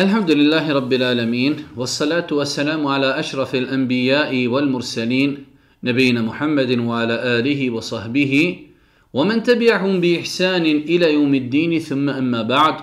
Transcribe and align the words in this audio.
الحمد 0.00 0.30
لله 0.30 0.64
رب 0.72 0.92
العالمين 0.92 1.76
والصلاة 1.76 2.26
والسلام 2.32 2.86
على 2.86 3.20
أشرف 3.20 3.54
الأنبياء 3.54 4.32
والمرسلين 4.46 5.30
نبينا 5.84 6.20
محمد 6.22 6.70
وعلى 6.78 7.16
آله 7.38 7.60
وصحبه 7.70 8.32
ومن 9.12 9.42
تبعهم 9.42 10.00
بإحسان 10.00 10.64
إلى 10.92 11.06
يوم 11.14 11.34
الدين 11.34 11.78
ثم 11.78 12.08
أما 12.08 12.42
بعد 12.42 12.76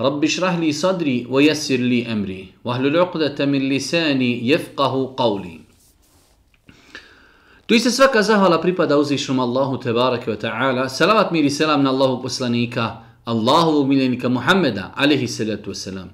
رب 0.00 0.24
اشرح 0.24 0.54
لي 0.64 0.72
صدري 0.72 1.26
ويسر 1.30 1.80
لي 1.92 2.12
أمري 2.12 2.44
واهل 2.64 2.86
العقدة 2.86 3.38
من 3.44 3.68
لساني 3.68 4.48
يفقه 4.48 5.14
قولي 5.16 5.60
Tu 7.66 7.80
se 7.80 7.90
svaka 7.90 8.22
zahvala 8.22 8.60
pripada 8.60 8.96
uzvišnom 8.98 9.40
Allahu 9.40 9.80
Tebareke 9.80 10.30
ve 10.30 10.38
Ta'ala. 10.38 10.88
Salavat 10.88 11.32
mir 11.32 11.44
i 11.44 11.50
selam 11.50 11.80
na 11.84 11.90
Allahu 11.90 12.20
poslanika, 12.22 13.00
Allahovog 13.24 13.88
miljenika 13.88 14.28
Muhammeda, 14.28 14.92
alihi 14.96 15.28
salatu 15.28 15.70
wasalam. 15.70 16.08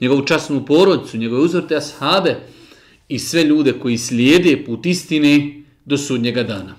Njegovu 0.00 0.26
časnu 0.26 0.66
porodcu, 0.66 1.16
njegove 1.16 1.42
uzvrte 1.42 1.76
ashabe 1.76 2.36
i 3.08 3.18
sve 3.18 3.44
ljude 3.44 3.72
koji 3.72 3.98
slijede 3.98 4.64
put 4.64 4.86
istine 4.86 5.62
do 5.84 5.98
sudnjega 5.98 6.42
dana. 6.42 6.74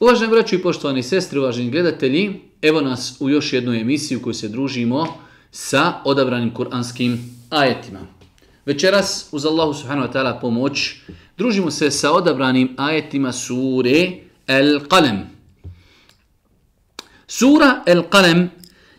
Uvaženi 0.00 0.30
braću 0.30 0.54
i 0.54 0.62
poštovani 0.62 1.02
sestri, 1.02 1.38
uvaženi 1.38 1.70
gledatelji, 1.70 2.40
evo 2.62 2.80
nas 2.80 3.16
u 3.20 3.30
još 3.30 3.52
jednu 3.52 3.74
emisiju 3.74 4.22
koju 4.22 4.34
se 4.34 4.48
družimo 4.48 5.06
sa 5.50 5.94
odabranim 6.04 6.54
kuranskim 6.54 7.36
ajetima. 7.50 8.00
Večeras, 8.66 9.28
uz 9.32 9.46
Allahu 9.46 9.74
subhanahu 9.74 10.08
wa 10.08 10.12
ta'ala 10.12 10.40
pomoć, 10.40 10.94
družimo 11.38 11.70
se 11.70 11.90
sa 11.90 12.12
odabranim 12.12 12.74
ajetima 12.76 13.32
sure 13.32 14.12
El 14.46 14.80
Qalem. 14.80 15.39
Sura 17.30 17.82
El 17.86 18.02
Qalem 18.10 18.48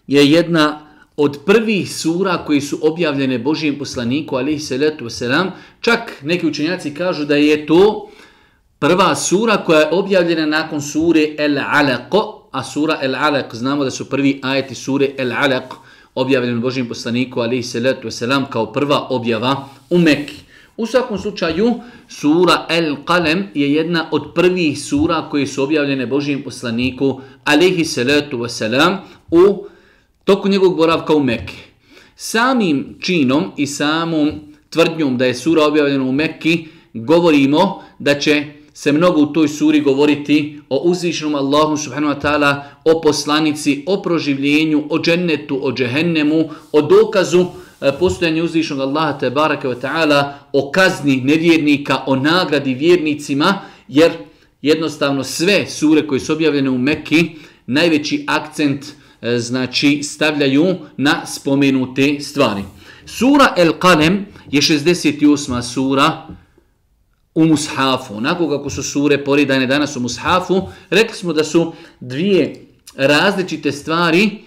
je 0.08 0.32
jedna 0.32 0.88
od 1.18 1.40
prvih 1.46 1.96
sura 1.96 2.38
koji 2.46 2.62
su 2.62 2.80
objavljene 2.82 3.40
Božijem 3.40 3.78
poslaniku, 3.78 4.36
alihi 4.36 4.60
salatu 4.60 5.06
wasalam, 5.06 5.50
čak 5.82 6.14
neki 6.24 6.48
učenjaci 6.48 6.94
kažu 6.94 7.26
da 7.26 7.36
je 7.36 7.66
to 7.66 8.10
prva 8.80 9.16
sura 9.16 9.58
koja 9.58 9.80
je 9.80 9.90
objavljena 9.92 10.46
nakon 10.46 10.82
sure 10.82 11.36
El 11.38 11.58
Alaq, 11.58 12.24
a 12.52 12.64
sura 12.64 13.00
El 13.02 13.16
Alaq, 13.16 13.56
znamo 13.56 13.84
da 13.84 13.92
su 13.92 14.10
prvi 14.10 14.40
ajeti 14.44 14.76
sure 14.76 15.10
El 15.18 15.32
Alaq 15.32 15.76
objavljeni 16.16 16.60
Božijem 16.60 16.88
poslaniku, 16.88 17.42
alihi 17.42 17.64
salatu 17.64 18.08
wasalam, 18.08 18.50
kao 18.50 18.72
prva 18.74 19.08
objava 19.10 19.68
u 19.90 19.98
Mekki. 19.98 20.51
U 20.78 20.86
svakom 20.86 21.18
slučaju, 21.18 21.74
sura 22.08 22.66
El 22.70 22.96
Qalem 23.06 23.44
je 23.54 23.74
jedna 23.74 24.08
od 24.12 24.32
prvih 24.36 24.82
sura 24.82 25.28
koje 25.32 25.48
su 25.48 25.64
objavljene 25.64 26.08
Božijem 26.08 26.44
poslaniku, 26.44 27.22
alihi 27.44 27.86
salatu 27.86 28.38
wasalam, 28.38 28.98
u 29.32 29.66
toku 30.24 30.50
njegovog 30.50 30.78
boravka 30.78 31.16
u 31.16 31.24
Mekke. 31.24 31.54
Samim 32.16 32.98
činom 33.00 33.52
i 33.58 33.68
samom 33.68 34.32
tvrdnjom 34.70 35.18
da 35.18 35.26
je 35.26 35.36
sura 35.36 35.66
objavljena 35.66 36.04
u 36.04 36.12
Mekki, 36.12 36.68
govorimo 36.94 37.84
da 38.00 38.20
će 38.20 38.46
se 38.74 38.92
mnogo 38.92 39.22
u 39.22 39.34
toj 39.34 39.48
suri 39.48 39.82
govoriti 39.82 40.60
o 40.70 40.78
uzvišenom 40.78 41.36
Allahu 41.36 41.78
subhanahu 41.78 42.14
wa 42.14 42.22
ta'ala, 42.22 42.62
o 42.86 43.02
poslanici, 43.02 43.84
o 43.88 44.02
proživljenju, 44.02 44.84
o 44.90 45.00
džennetu, 45.00 45.60
o 45.62 45.74
džehennemu, 45.74 46.50
o 46.72 46.82
dokazu 46.82 47.46
E, 47.82 47.92
postojanje 48.00 48.44
uzvišnog 48.44 48.80
uzvišenog 48.80 48.90
Allaha 48.90 49.20
te 49.20 49.30
baraka 49.30 49.68
ve 49.68 49.76
ta'ala, 49.76 50.34
o 50.54 50.72
kazni 50.72 51.16
nevjernika, 51.16 52.04
o 52.06 52.16
nagradi 52.16 52.74
vjernicima, 52.74 53.62
jer 53.88 54.12
jednostavno 54.62 55.24
sve 55.24 55.68
sure 55.68 56.08
koje 56.08 56.20
su 56.20 56.34
objavljene 56.34 56.70
u 56.70 56.78
Mekki, 56.78 57.30
najveći 57.66 58.26
akcent 58.28 58.86
e, 59.22 59.38
znači 59.38 60.04
stavljaju 60.04 60.76
na 60.98 61.26
spomenute 61.26 62.20
stvari. 62.20 62.62
Sura 63.06 63.54
El 63.58 63.72
Qalem 63.80 64.24
je 64.52 64.62
68. 64.62 65.62
sura 65.62 66.28
u 67.36 67.46
Mushafu. 67.46 68.14
Onako 68.14 68.50
kako 68.50 68.70
su 68.70 68.84
sure 68.84 69.24
poridane 69.24 69.68
danas 69.68 69.96
u 69.96 70.00
Mushafu, 70.00 70.62
rekli 70.90 71.16
smo 71.16 71.34
da 71.34 71.44
su 71.44 71.74
dvije 72.00 72.66
različite 72.96 73.72
stvari, 73.72 74.38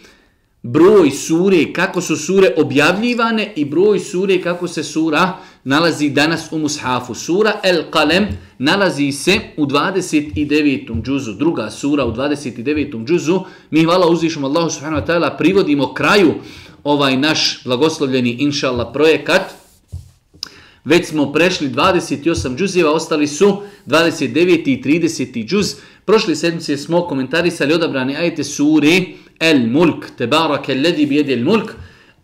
broj 0.65 1.11
sure, 1.11 1.73
kako 1.73 2.01
su 2.01 2.17
sure 2.17 2.55
objavljivane 2.57 3.53
i 3.57 3.65
broj 3.65 4.01
sure 4.01 4.43
kako 4.43 4.69
se 4.69 4.85
sura 4.85 5.33
nalazi 5.65 6.11
danas 6.11 6.53
u 6.53 6.59
Mushafu. 6.59 7.15
Sura 7.15 7.61
El 7.63 7.83
Qalem 7.91 8.27
nalazi 8.59 9.13
se 9.13 9.41
u 9.57 9.67
29. 9.67 11.03
džuzu, 11.03 11.33
druga 11.33 11.71
sura 11.71 12.05
u 12.05 12.13
29. 12.13 13.07
džuzu. 13.07 13.41
Mi 13.71 13.85
hvala 13.85 14.07
uzvišom 14.07 14.45
Allahu 14.45 14.71
subhanahu 14.71 15.03
wa 15.03 15.07
ta'ala 15.07 15.37
privodimo 15.39 15.95
kraju 15.95 16.35
ovaj 16.85 17.17
naš 17.17 17.61
blagoslovljeni 17.65 18.31
inšallah 18.31 18.87
projekat. 18.93 19.43
Već 20.85 21.07
smo 21.07 21.33
prešli 21.33 21.71
28 21.71 22.57
džuzeva, 22.57 22.93
ostali 22.93 23.27
su 23.27 23.63
29. 23.87 24.69
i 24.69 24.83
30. 24.83 25.47
džuz. 25.47 25.75
Prošli 26.05 26.37
sedmice 26.37 26.77
smo 26.77 27.03
komentarisali 27.03 27.75
odabrani 27.75 28.17
ajete 28.17 28.45
sure 28.45 29.01
El 29.41 29.67
Mulk, 29.71 30.11
Tebarake 30.17 30.75
Ledi 30.75 31.07
Bijedi 31.07 31.33
El 31.33 31.45
Mulk, 31.45 31.75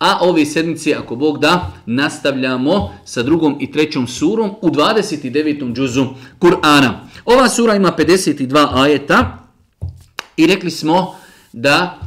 A 0.01 0.19
ove 0.21 0.47
sedmice, 0.47 0.95
ako 0.95 1.17
Bog 1.17 1.39
da, 1.39 1.73
nastavljamo 1.87 2.93
sa 3.05 3.23
drugom 3.23 3.57
i 3.61 3.73
trećom 3.73 4.07
surom 4.09 4.51
u 4.63 4.71
29. 4.71 5.75
džuzu 5.75 6.07
Kur'ana. 6.39 6.93
Ova 7.25 7.49
sura 7.49 7.75
ima 7.75 7.93
52 7.99 8.69
ajeta 8.73 9.49
i 10.37 10.47
rekli 10.47 10.71
smo 10.71 11.15
da 11.53 11.99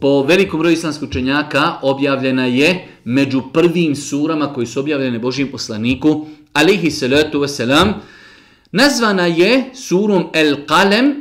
po 0.00 0.22
velikom 0.22 0.60
broju 0.60 0.72
islamskog 0.72 1.08
učenjaka 1.08 1.72
objavljena 1.82 2.46
je 2.46 2.86
među 3.04 3.42
prvim 3.52 3.96
surama 3.96 4.52
koji 4.52 4.66
su 4.66 4.80
objavljene 4.80 5.18
Božijem 5.18 5.50
poslaniku, 5.50 6.26
alihi 6.52 6.90
salatu 6.90 7.40
wasalam, 7.40 7.92
nazvana 8.72 9.26
je 9.26 9.64
surom 9.74 10.26
El 10.32 10.56
Qalem 10.66 11.14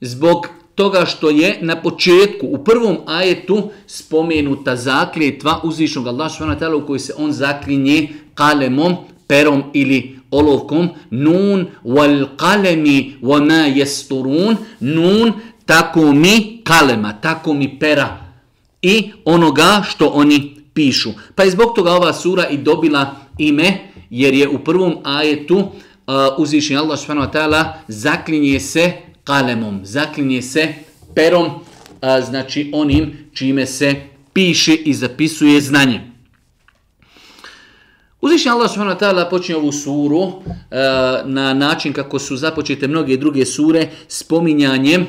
zbog 0.00 0.46
toga 0.74 1.06
što 1.06 1.30
je 1.30 1.58
na 1.60 1.82
početku, 1.82 2.46
u 2.46 2.64
prvom 2.64 2.96
ajetu, 3.06 3.70
spomenuta 3.86 4.76
zakljetva 4.76 5.60
uzvišnog 5.64 6.06
Allah 6.06 6.32
s.w.t. 6.32 6.74
u 6.74 6.86
kojoj 6.86 6.98
se 6.98 7.12
on 7.18 7.32
zaklinje 7.32 8.08
kalemom, 8.34 8.96
perom 9.26 9.62
ili 9.72 10.18
olovkom. 10.30 10.88
Nun 11.10 11.66
wal 11.84 12.26
kalemi 12.36 13.16
wa 13.22 13.46
ma 13.46 13.66
jesturun. 13.66 14.56
Nun 14.80 15.32
tako 15.66 16.12
mi 16.12 16.60
kalema, 16.64 17.12
tako 17.20 17.54
mi 17.54 17.78
pera. 17.78 18.24
I 18.82 19.12
onoga 19.24 19.82
što 19.88 20.06
oni 20.06 20.56
pišu. 20.74 21.10
Pa 21.34 21.42
je 21.42 21.50
zbog 21.50 21.74
toga 21.76 21.92
ova 21.92 22.12
sura 22.12 22.48
i 22.48 22.56
dobila 22.56 23.14
ime, 23.38 23.78
jer 24.10 24.34
je 24.34 24.48
u 24.48 24.58
prvom 24.58 24.96
ajetu 25.04 25.56
uh, 25.56 25.68
uzvišnji 26.38 26.76
Allah 26.76 26.98
s.w.t. 26.98 27.38
zaklinje 27.88 28.60
se 28.60 28.92
kalemom, 29.24 29.80
zaklinje 29.84 30.42
se 30.42 30.74
perom, 31.14 31.50
a, 32.00 32.20
znači 32.20 32.70
onim 32.74 33.28
čime 33.32 33.66
se 33.66 33.94
piše 34.32 34.74
i 34.74 34.94
zapisuje 34.94 35.60
znanje. 35.60 36.00
Uzvišnji 38.20 38.50
Allah 38.50 38.70
subhanahu 38.70 38.96
wa 38.96 39.00
ta'ala 39.00 39.30
počinje 39.30 39.56
ovu 39.56 39.72
suru 39.72 40.32
na 41.24 41.54
način 41.54 41.92
kako 41.92 42.18
su 42.18 42.36
započete 42.36 42.88
mnoge 42.88 43.16
druge 43.16 43.44
sure 43.44 43.88
spominjanjem 44.08 45.06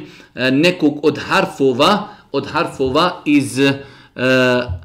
nekog 0.51 0.99
od 1.05 1.17
harfova, 1.17 2.07
od 2.31 2.47
harfova 2.47 3.21
iz 3.25 3.59
a, 4.15 4.79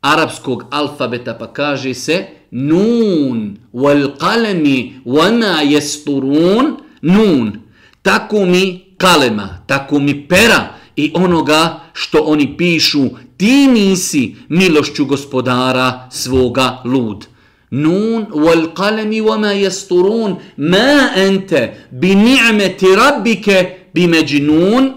arapskog 0.00 0.64
alfabeta 0.70 1.34
pa 1.34 1.46
kaže 1.46 1.94
se 1.94 2.26
nun 2.50 3.56
wal 3.74 4.16
qalami 4.18 4.92
wama 5.04 5.62
yasturun 5.64 6.76
nun 7.02 7.65
tako 8.06 8.46
mi 8.46 8.94
kalema, 8.98 9.62
tako 9.66 9.98
mi 9.98 10.28
pera 10.28 10.68
i 10.96 11.12
onoga 11.14 11.80
što 11.92 12.18
oni 12.18 12.56
pišu, 12.56 13.04
ti 13.36 13.66
nisi 13.66 14.36
milošću 14.48 15.04
gospodara 15.04 16.08
svoga 16.12 16.82
lud. 16.84 17.26
Nun 17.70 18.26
wal 18.26 18.74
qalami 18.74 19.22
wama 19.22 19.52
yasturun. 19.64 20.36
Ma 20.56 21.10
anta 21.16 21.68
bi 21.90 22.14
ni'mati 22.14 22.86
rabbike 22.96 23.78
bi 23.94 24.06
majnun. 24.06 24.92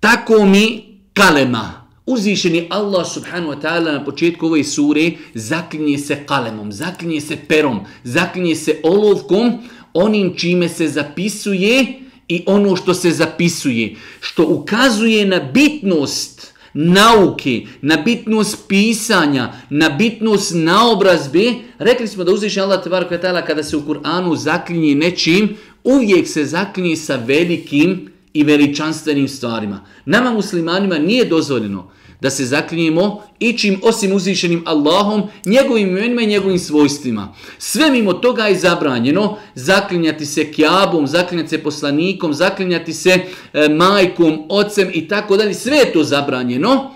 Tako 0.00 0.46
mi 0.46 0.84
kalema. 1.14 1.84
Uzvišeni 2.06 2.66
Allah 2.70 3.06
subhanahu 3.06 3.52
wa 3.52 3.60
ta'ala 3.60 3.92
na 3.92 4.04
početku 4.04 4.46
ove 4.46 4.64
sure 4.64 5.12
zaklinje 5.34 5.98
se 5.98 6.26
kalemom, 6.26 6.72
zaklinje 6.72 7.20
se 7.20 7.36
perom, 7.48 7.80
zaklinje 8.04 8.54
se 8.54 8.80
olovkom, 8.82 9.52
onim 9.94 10.34
čime 10.36 10.68
se 10.68 10.88
zapisuje 10.88 11.86
i 12.28 12.42
ono 12.46 12.76
što 12.76 12.94
se 12.94 13.10
zapisuje, 13.10 13.96
što 14.20 14.46
ukazuje 14.46 15.26
na 15.26 15.40
bitnost 15.40 16.54
nauke, 16.74 17.62
na 17.82 17.96
bitnost 17.96 18.68
pisanja, 18.68 19.52
na 19.70 19.88
bitnost 19.88 20.52
naobrazbe, 20.54 21.54
rekli 21.78 22.08
smo 22.08 22.24
da 22.24 22.32
uzviše 22.32 22.60
Allah 22.60 22.82
tebara 22.84 23.08
kvetala 23.08 23.42
kada 23.42 23.62
se 23.62 23.76
u 23.76 23.82
Kur'anu 23.82 24.36
zaklinje 24.36 24.94
nečim, 24.94 25.56
uvijek 25.84 26.28
se 26.28 26.44
zaklinje 26.44 26.96
sa 26.96 27.16
velikim 27.16 28.10
i 28.32 28.44
veličanstvenim 28.44 29.28
stvarima. 29.28 29.86
Nama 30.04 30.32
muslimanima 30.32 30.98
nije 30.98 31.24
dozvoljeno 31.24 31.90
da 32.24 32.30
se 32.30 32.44
zaklinjemo 32.44 33.22
ičim 33.38 33.80
osim 33.82 34.12
uzvišenim 34.12 34.62
Allahom, 34.66 35.22
njegovim 35.46 35.88
imenima 35.88 36.22
i 36.22 36.26
njegovim 36.26 36.58
svojstvima. 36.58 37.34
Sve 37.58 37.90
mimo 37.90 38.12
toga 38.12 38.42
je 38.46 38.58
zabranjeno 38.58 39.36
zaklinjati 39.54 40.26
se 40.26 40.52
kjabom, 40.52 41.06
zaklinjati 41.06 41.48
se 41.48 41.62
poslanikom, 41.62 42.34
zaklinjati 42.34 42.92
se 42.92 43.10
e, 43.52 43.68
majkom, 43.68 44.42
ocem 44.48 44.90
i 44.94 45.08
tako 45.08 45.36
dalje. 45.36 45.54
Sve 45.54 45.76
je 45.76 45.92
to 45.92 46.04
zabranjeno. 46.04 46.90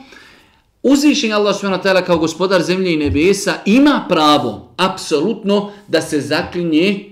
Uzvišen 0.83 1.33
Allah 1.33 1.57
s.w.t. 1.57 2.05
kao 2.07 2.19
gospodar 2.19 2.63
zemlje 2.63 2.93
i 2.93 2.97
nebesa 2.97 3.55
ima 3.67 4.07
pravo, 4.09 4.73
apsolutno, 4.77 5.73
da 5.89 6.03
se 6.03 6.21
zaklinje 6.21 7.05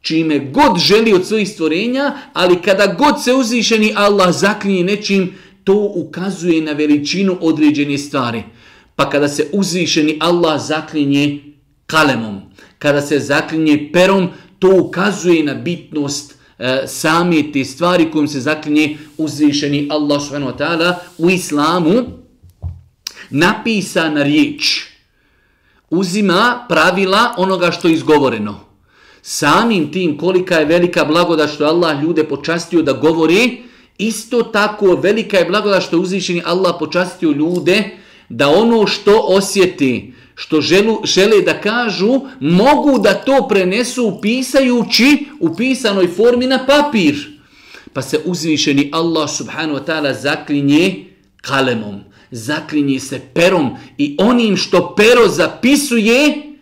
čime 0.00 0.38
god 0.38 0.78
želi 0.78 1.12
od 1.12 1.26
svojih 1.26 1.48
stvorenja, 1.48 2.12
ali 2.32 2.62
kada 2.62 2.86
god 2.86 3.24
se 3.24 3.32
uzvišeni 3.34 3.92
Allah 3.96 4.34
zaklinje 4.34 4.84
nečim, 4.84 5.34
to 5.64 5.92
ukazuje 5.94 6.62
na 6.62 6.72
veličinu 6.72 7.38
određene 7.40 7.98
stvari. 7.98 8.42
Pa 8.96 9.10
kada 9.10 9.28
se 9.28 9.48
uzvišeni 9.52 10.18
Allah 10.20 10.62
zaklinje 10.62 11.40
kalemom, 11.86 12.40
kada 12.78 13.00
se 13.00 13.18
zaklinje 13.18 13.90
perom, 13.92 14.28
to 14.58 14.80
ukazuje 14.80 15.44
na 15.44 15.54
bitnost 15.54 16.34
e, 16.58 16.82
same 16.86 17.52
te 17.52 17.64
stvari 17.64 18.10
kojim 18.10 18.28
se 18.28 18.40
zaklinje 18.40 18.98
uzvišeni 19.18 19.88
Allah 19.90 20.22
s.w.t. 20.22 20.64
u 21.18 21.30
islamu. 21.30 21.92
Napisana 23.30 24.22
riječ 24.22 24.82
uzima 25.90 26.66
pravila 26.68 27.34
onoga 27.36 27.70
što 27.70 27.88
je 27.88 27.94
izgovoreno. 27.94 28.60
Samim 29.22 29.92
tim 29.92 30.18
kolika 30.18 30.54
je 30.54 30.64
velika 30.64 31.04
blagoda 31.04 31.46
što 31.48 31.64
Allah 31.64 32.02
ljude 32.02 32.24
počastio 32.24 32.82
da 32.82 32.92
govori, 32.92 33.62
Isto 33.98 34.42
tako 34.42 34.86
velika 34.86 35.38
je 35.38 35.44
blagodat 35.44 35.82
što 35.82 35.98
uzvišeni 35.98 36.42
Allah 36.44 36.74
počastio 36.78 37.30
ljude 37.30 37.90
da 38.28 38.48
ono 38.48 38.86
što 38.86 39.20
osjeti, 39.20 40.14
što 40.34 40.60
želu, 40.60 41.00
žele 41.04 41.40
da 41.40 41.60
kažu, 41.60 42.20
mogu 42.40 42.98
da 42.98 43.14
to 43.14 43.48
prenesu 43.48 44.18
pisajući 44.22 45.26
u 45.40 45.56
pisanoj 45.56 46.08
formi 46.08 46.46
na 46.46 46.66
papir. 46.66 47.38
Pa 47.92 48.02
se 48.02 48.20
uzvišeni 48.24 48.90
Allah 48.92 49.30
subhanahu 49.30 49.78
wa 49.78 49.84
ta'ala 49.86 50.20
zaklinje 50.20 51.04
kalemom, 51.40 52.00
zaklinje 52.30 53.00
se 53.00 53.20
perom 53.34 53.70
i 53.98 54.16
onim 54.20 54.56
što 54.56 54.94
pero 54.96 55.28
zapisuje, 55.28 56.53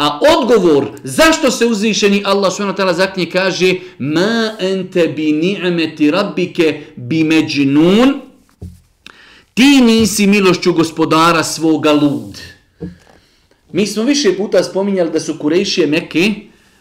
A 0.00 0.18
odgovor 0.38 0.86
zašto 1.04 1.50
se 1.50 1.66
uzvišeni 1.66 2.22
Allah 2.24 2.52
subhanahu 2.52 2.78
wa 2.78 2.82
ta'ala 2.82 2.96
zaknje 2.96 3.26
kaže 3.26 3.74
ma 3.98 4.56
ente 4.58 5.08
bi 5.08 5.32
ni'meti 5.32 6.10
rabbike 6.10 6.80
bi 6.96 7.24
međnun 7.24 8.20
ti 9.54 9.80
nisi 9.80 10.26
milošću 10.26 10.72
gospodara 10.72 11.44
svoga 11.44 11.92
lud. 11.92 12.40
Mi 13.72 13.86
smo 13.86 14.02
više 14.02 14.36
puta 14.36 14.64
spominjali 14.64 15.10
da 15.10 15.20
su 15.20 15.38
Kurejšije 15.38 15.86
Mekke, 15.86 16.34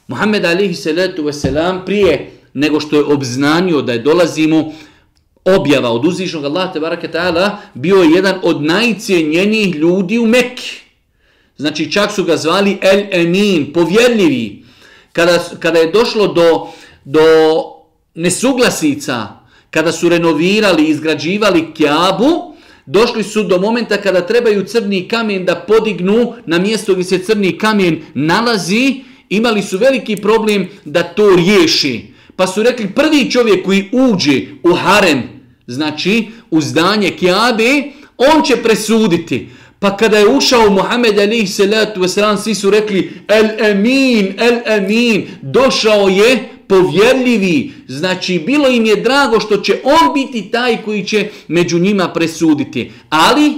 Muhammed 0.07 0.45
alihi 0.45 0.75
salatu 0.75 1.23
wasalam, 1.23 1.85
prije 1.85 2.31
nego 2.53 2.79
što 2.79 2.95
je 2.95 3.03
obznanio 3.03 3.81
da 3.81 3.93
je 3.93 3.99
dolazimo 3.99 4.73
objava 5.45 5.89
od 5.89 6.05
uzvišnog 6.05 6.45
Allaha 6.45 6.73
tebaraka 6.73 7.07
ta'ala, 7.07 7.49
bio 7.73 7.95
je 7.95 8.11
jedan 8.11 8.39
od 8.43 8.63
najcijenjenijih 8.63 9.75
ljudi 9.75 10.19
u 10.19 10.25
Mekke. 10.25 10.88
Znači 11.59 11.91
čak 11.91 12.11
su 12.11 12.23
ga 12.23 12.37
zvali 12.37 12.77
El 12.81 13.01
Emin, 13.11 13.73
povjerljivi. 13.73 14.63
Kada, 15.13 15.43
kada 15.59 15.79
je 15.79 15.91
došlo 15.91 16.27
do, 16.27 16.67
do 17.05 17.21
nesuglasica, 18.15 19.27
kada 19.71 19.91
su 19.91 20.09
renovirali, 20.09 20.85
izgrađivali 20.87 21.73
Kjabu, 21.73 22.55
došli 22.85 23.23
su 23.23 23.43
do 23.43 23.59
momenta 23.59 23.97
kada 23.97 24.27
trebaju 24.27 24.65
crni 24.65 25.07
kamen 25.07 25.45
da 25.45 25.55
podignu 25.55 26.33
na 26.45 26.59
mjesto 26.59 26.93
gdje 26.93 27.03
se 27.03 27.23
crni 27.23 27.57
kamen 27.57 28.01
nalazi, 28.13 29.03
imali 29.29 29.61
su 29.61 29.77
veliki 29.77 30.15
problem 30.15 30.67
da 30.85 31.03
to 31.03 31.35
riješi. 31.35 32.13
Pa 32.35 32.47
su 32.47 32.63
rekli 32.63 32.93
prvi 32.95 33.31
čovjek 33.31 33.65
koji 33.65 33.89
uđe 33.91 34.41
u 34.63 34.73
harem, 34.73 35.23
znači 35.67 36.27
u 36.51 36.61
zdanje 36.61 37.11
Kjabe, 37.11 37.83
on 38.17 38.43
će 38.43 38.55
presuditi. 38.55 39.49
Pa 39.79 39.97
kada 39.97 40.17
je 40.17 40.27
ušao 40.27 40.69
Muhammed 40.69 41.19
alihi 41.19 41.47
salatu 41.47 42.01
wasalam, 42.01 42.37
svi 42.37 42.55
su 42.55 42.69
rekli 42.69 43.11
el 43.27 43.69
emin, 43.71 44.35
el 44.39 44.59
emin, 44.65 45.27
došao 45.41 46.07
je 46.07 46.49
povjerljivi. 46.67 47.71
Znači, 47.87 48.39
bilo 48.39 48.67
im 48.67 48.85
je 48.85 48.95
drago 48.95 49.39
što 49.39 49.57
će 49.57 49.79
on 49.83 50.13
biti 50.13 50.51
taj 50.51 50.81
koji 50.81 51.05
će 51.05 51.29
među 51.47 51.79
njima 51.79 52.09
presuditi. 52.09 52.91
Ali, 53.09 53.53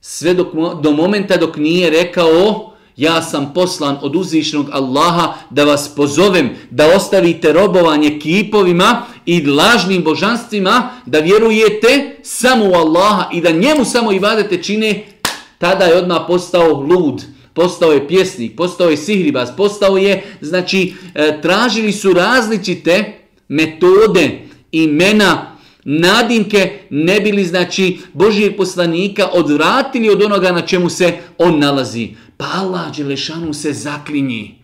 sve 0.00 0.34
dok, 0.34 0.48
do 0.82 0.92
momenta 0.92 1.36
dok 1.36 1.56
nije 1.56 1.90
rekao, 1.90 2.72
ja 2.96 3.22
sam 3.22 3.52
poslan 3.54 3.98
od 4.02 4.16
uzvišnog 4.16 4.68
Allaha 4.72 5.34
da 5.50 5.64
vas 5.64 5.94
pozovem 5.96 6.50
da 6.70 6.96
ostavite 6.96 7.52
robovanje 7.52 8.18
kipovima 8.18 9.02
i 9.26 9.46
lažnim 9.46 10.04
božanstvima, 10.04 10.90
da 11.06 11.18
vjerujete 11.18 12.16
samo 12.22 12.64
u 12.64 12.74
Allaha 12.74 13.28
i 13.32 13.40
da 13.40 13.50
njemu 13.50 13.84
samo 13.84 14.12
i 14.12 14.18
vadete 14.18 14.62
čine 14.62 15.04
tada 15.62 15.84
je 15.84 15.96
odmah 15.96 16.24
postao 16.26 16.80
lud, 16.80 17.22
postao 17.54 17.92
je 17.92 18.08
pjesnik, 18.08 18.56
postao 18.56 18.90
je 18.90 18.96
sihribas, 18.96 19.56
postao 19.56 19.96
je, 19.96 20.22
znači, 20.40 20.94
e, 21.14 21.38
tražili 21.42 21.92
su 21.92 22.12
različite 22.12 23.12
metode, 23.48 24.40
imena, 24.72 25.56
nadimke, 25.84 26.78
ne 26.90 27.20
bili, 27.20 27.44
znači, 27.44 27.98
Božijeg 28.12 28.56
poslanika 28.56 29.28
odvratili 29.32 30.10
od 30.10 30.22
onoga 30.22 30.52
na 30.52 30.66
čemu 30.66 30.90
se 30.90 31.12
on 31.38 31.58
nalazi. 31.58 32.08
Pa 32.36 32.46
Allah 32.54 32.96
Đelešanu 32.96 33.54
se 33.54 33.72
zaklinji 33.72 34.54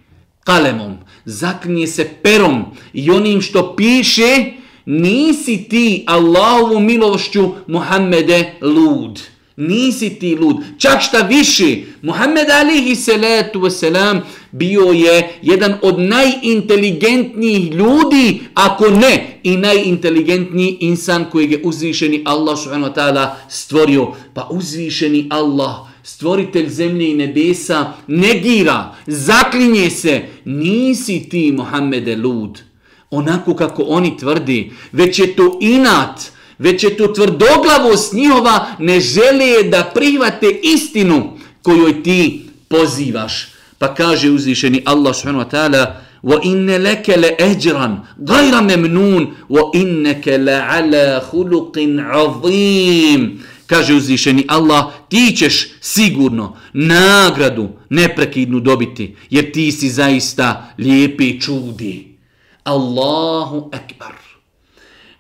kalemom, 0.45 0.97
zaklinje 1.25 1.87
se 1.87 2.09
perom 2.23 2.65
i 2.93 3.11
onim 3.11 3.41
što 3.41 3.77
piše, 3.77 4.45
nisi 4.87 5.67
ti 5.71 6.05
Allahovu 6.07 6.81
milošću 6.81 7.51
Muhammede 7.67 8.55
lud. 8.61 9.38
Nisi 9.61 10.11
ti 10.11 10.37
lud. 10.37 10.57
Čak 10.79 11.03
šta 11.03 11.21
više, 11.21 11.77
Muhammed 12.03 12.51
alihi 12.51 12.97
salatu 12.97 13.61
wasalam 13.61 14.21
bio 14.53 14.85
je 14.85 15.29
jedan 15.43 15.75
od 15.83 15.99
najinteligentnijih 15.99 17.73
ljudi, 17.73 18.41
ako 18.55 18.91
ne 18.91 19.41
i 19.43 19.57
najinteligentniji 19.57 20.77
insan 20.81 21.25
kojeg 21.31 21.53
je 21.53 21.61
uzvišeni 21.65 22.23
Allah 22.25 22.59
subhanahu 22.59 22.93
wa 22.93 22.97
ta'ala 22.97 23.31
stvorio. 23.49 24.13
Pa 24.35 24.49
uzvišeni 24.51 25.27
Allah, 25.31 25.77
stvoritelj 26.03 26.69
zemlje 26.69 27.11
i 27.11 27.15
nebesa, 27.15 27.93
negira, 28.07 28.95
zaklinje 29.07 29.91
se, 29.91 30.23
nisi 30.45 31.29
ti 31.29 31.53
Muhammede 31.53 32.17
lud. 32.17 32.63
Onako 33.11 33.55
kako 33.55 33.83
oni 33.83 34.17
tvrdi, 34.17 34.73
već 34.93 35.19
je 35.19 35.37
to 35.37 35.59
inat, 35.61 36.38
već 36.60 36.84
je 36.84 36.98
to 36.98 37.08
tvrdoglavost 37.08 38.14
njihova, 38.14 38.66
ne 38.80 39.00
žele 39.00 39.64
da 39.64 39.92
prihvate 39.94 40.60
istinu 40.64 41.38
koju 41.62 42.04
ti 42.04 42.46
pozivaš. 42.68 43.48
Pa 43.78 43.96
kaže 43.96 44.30
uzvišeni 44.30 44.82
Allah 44.86 45.16
subhanahu 45.16 45.46
wa 45.46 45.52
ta'ala 45.52 46.04
وَإِنَّ 46.24 46.70
لَكَ 46.88 47.10
لَأَجْرًا 47.10 47.90
غَيْرَ 48.30 48.62
مَمْنُونَ 48.62 49.24
وَإِنَّكَ 49.50 50.26
لَعَلَى 50.28 51.22
خُلُقٍ 51.32 51.76
عَظِيمٍ 51.98 53.22
Kaže 53.68 53.94
uzvišeni 53.94 54.46
Allah, 54.48 54.92
ti 55.10 55.36
ćeš 55.38 55.68
sigurno 55.82 56.56
nagradu 56.74 57.70
neprekidnu 57.90 58.60
dobiti, 58.60 59.16
jer 59.30 59.52
ti 59.52 59.72
si 59.72 59.90
zaista 59.90 60.74
lijepi 60.78 61.42
čudi. 61.42 62.18
Allahu 62.64 63.70
ekbar. 63.74 64.17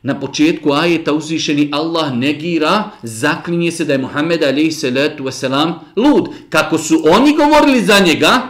Na 0.01 0.19
početku 0.19 0.73
ajeta 0.73 1.13
uzvišeni 1.13 1.69
Allah 1.71 2.13
negira, 2.13 2.89
zaklinje 3.03 3.71
se 3.71 3.85
da 3.85 3.93
je 3.93 3.99
Muhammed 3.99 4.43
alaihi 4.43 4.71
salatu 4.71 5.23
wasalam 5.23 5.73
lud. 5.95 6.27
Kako 6.49 6.77
su 6.77 7.01
oni 7.05 7.35
govorili 7.35 7.81
za 7.81 7.99
njega, 7.99 8.41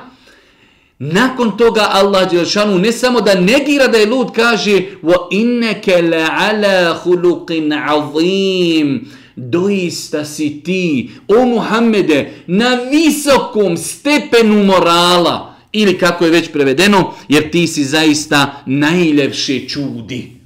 nakon 1.00 1.58
toga 1.58 1.88
Allah 1.92 2.32
Đelšanu 2.32 2.80
ne 2.80 2.92
samo 2.92 3.22
da 3.22 3.36
negira 3.36 3.88
da 3.88 3.98
je 3.98 4.06
lud, 4.06 4.32
kaže 4.36 4.82
وَإِنَّكَ 5.04 5.86
لَعَلَى 5.88 6.96
خُلُقٍ 7.04 7.50
عَظِيمٍ 7.72 9.00
Doista 9.36 10.25
si 10.25 10.62
ti, 10.63 11.10
o 11.28 11.46
Muhammede, 11.46 12.34
na 12.48 12.80
visokom 12.92 13.78
stepenu 13.78 14.63
morala. 14.63 15.56
Ili 15.72 15.98
kako 15.98 16.25
je 16.25 16.32
već 16.32 16.52
prevedeno, 16.52 17.13
jer 17.30 17.52
ti 17.52 17.68
si 17.68 17.84
zaista 17.84 18.63
najljepše 18.66 19.68
čudi. 19.68 20.37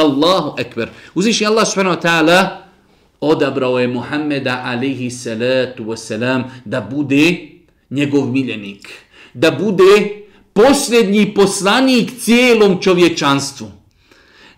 Allahu 0.00 0.54
ekber. 0.58 0.88
Uzviši 1.14 1.46
Allah 1.46 1.66
subhanahu 1.66 1.96
wa 1.96 2.02
ta'ala 2.02 2.62
odabrao 3.20 3.78
je 3.78 3.88
Muhammeda 3.88 4.62
alihi 4.64 5.10
salatu 5.10 5.84
wasalam 5.84 6.42
da 6.64 6.80
bude 6.80 7.48
njegov 7.90 8.26
miljenik. 8.26 8.88
Da 9.34 9.50
bude 9.50 10.22
posljednji 10.52 11.34
poslanik 11.34 12.10
cijelom 12.20 12.80
čovječanstvu. 12.80 13.70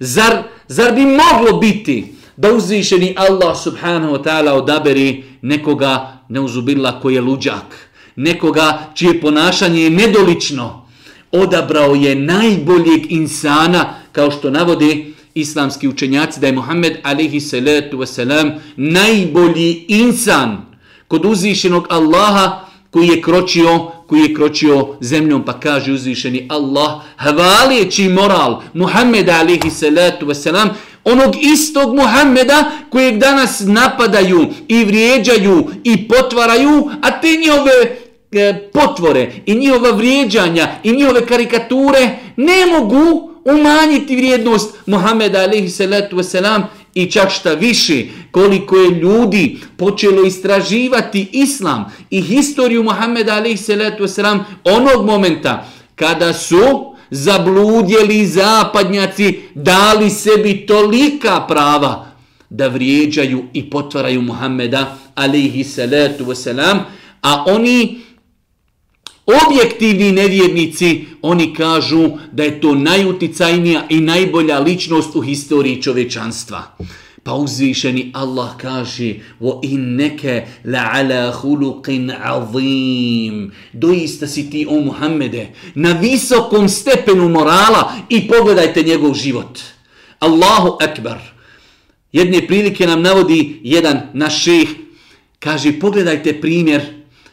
Zar, 0.00 0.42
zar 0.68 0.92
bi 0.94 1.00
moglo 1.00 1.58
biti 1.60 2.14
da 2.36 2.52
uzvišeni 2.52 3.14
Allah 3.18 3.56
subhanahu 3.62 4.14
wa 4.14 4.22
ta'ala 4.24 4.52
odaberi 4.52 5.24
nekoga 5.42 6.18
neuzubila 6.28 7.00
koji 7.00 7.14
je 7.14 7.20
luđak, 7.20 7.88
nekoga 8.16 8.90
čije 8.94 9.20
ponašanje 9.20 9.82
je 9.82 9.90
nedolično, 9.90 10.86
odabrao 11.32 11.94
je 11.94 12.14
najboljeg 12.14 13.12
insana, 13.12 13.94
kao 14.12 14.30
što 14.30 14.50
navodi 14.50 15.13
islamski 15.34 15.88
učenjaci, 15.88 16.40
da 16.40 16.46
je 16.46 16.52
Muhammed 16.52 16.96
alaihi 17.02 17.40
salatu 17.40 17.98
wasalam 17.98 18.52
najbolji 18.76 19.84
insan 19.88 20.66
kod 21.08 21.24
uzvišenog 21.24 21.86
Allaha 21.90 22.60
koji 22.90 23.08
je 23.08 23.22
kročio 23.22 23.90
koji 24.06 24.20
je 24.20 24.34
kročio 24.34 24.88
zemljom 25.00 25.44
pa 25.44 25.60
kaže 25.60 25.92
uzvišeni 25.92 26.46
Allah 26.50 27.00
hvalijeći 27.18 28.08
moral 28.08 28.62
Muhammed 28.74 29.28
alaihi 29.28 29.70
salatu 29.70 30.26
wasalam 30.26 30.68
onog 31.04 31.34
istog 31.40 31.94
Muhammeda 31.94 32.70
kojeg 32.90 33.18
danas 33.18 33.62
napadaju 33.66 34.46
i 34.68 34.84
vrijeđaju 34.84 35.66
i 35.84 36.08
potvaraju 36.08 36.90
a 37.02 37.20
te 37.20 37.28
njihove 37.28 37.96
e, 38.32 38.70
potvore 38.72 39.32
i 39.46 39.54
njihova 39.54 39.90
vrijeđanja 39.90 40.68
i 40.82 40.92
njihove 40.92 41.26
karikature 41.26 42.18
ne 42.36 42.66
mogu 42.66 43.33
umanjiti 43.44 44.16
vrijednost 44.16 44.74
Muhammeda 44.86 45.38
alaihi 45.38 45.68
salatu 45.68 46.16
wasalam 46.16 46.62
i 46.94 47.10
čak 47.10 47.30
šta 47.30 47.54
više 47.54 48.04
koliko 48.30 48.76
je 48.76 48.90
ljudi 48.90 49.58
počelo 49.76 50.22
istraživati 50.24 51.28
islam 51.32 51.92
i 52.10 52.22
historiju 52.22 52.82
Muhammeda 52.82 53.34
alaihi 53.34 53.56
salatu 53.56 54.02
wasalam 54.04 54.38
onog 54.64 55.06
momenta 55.06 55.66
kada 55.94 56.32
su 56.32 56.94
zabludjeli 57.10 58.26
zapadnjaci 58.26 59.40
dali 59.54 60.10
sebi 60.10 60.66
tolika 60.66 61.40
prava 61.48 62.06
da 62.50 62.68
vrijeđaju 62.68 63.44
i 63.52 63.70
potvaraju 63.70 64.22
Muhammeda 64.22 64.96
alaihi 65.14 65.64
salatu 65.64 66.24
wasalam 66.24 66.78
a 67.22 67.44
oni 67.46 68.00
Objektivni 69.26 70.12
nevjernici, 70.12 71.04
oni 71.22 71.54
kažu 71.54 72.10
da 72.32 72.42
je 72.44 72.60
to 72.60 72.74
najuticajnija 72.74 73.86
i 73.88 74.00
najbolja 74.00 74.58
ličnost 74.58 75.16
u 75.16 75.20
historiji 75.20 75.82
čovečanstva. 75.82 76.76
Pa 77.22 77.32
uzvišeni 77.32 78.10
Allah 78.14 78.56
kaže 78.60 79.14
wa 79.40 79.60
inneke 79.62 80.46
la'ala 80.64 81.32
huluqin 81.32 82.12
azim. 82.22 83.52
Doista 83.72 84.26
si 84.26 84.50
ti, 84.50 84.66
o 84.68 84.80
Muhammede, 84.80 85.48
na 85.74 85.92
visokom 85.92 86.68
stepenu 86.68 87.28
morala 87.28 87.92
i 88.08 88.28
pogledajte 88.28 88.82
njegov 88.82 89.14
život. 89.14 89.58
Allahu 90.18 90.76
akbar. 90.80 91.18
Jedne 92.12 92.46
prilike 92.46 92.86
nam 92.86 93.02
navodi 93.02 93.60
jedan 93.62 94.00
naš 94.12 94.44
šeh. 94.44 94.68
Kaže, 95.38 95.80
pogledajte 95.80 96.40
primjer 96.40 96.82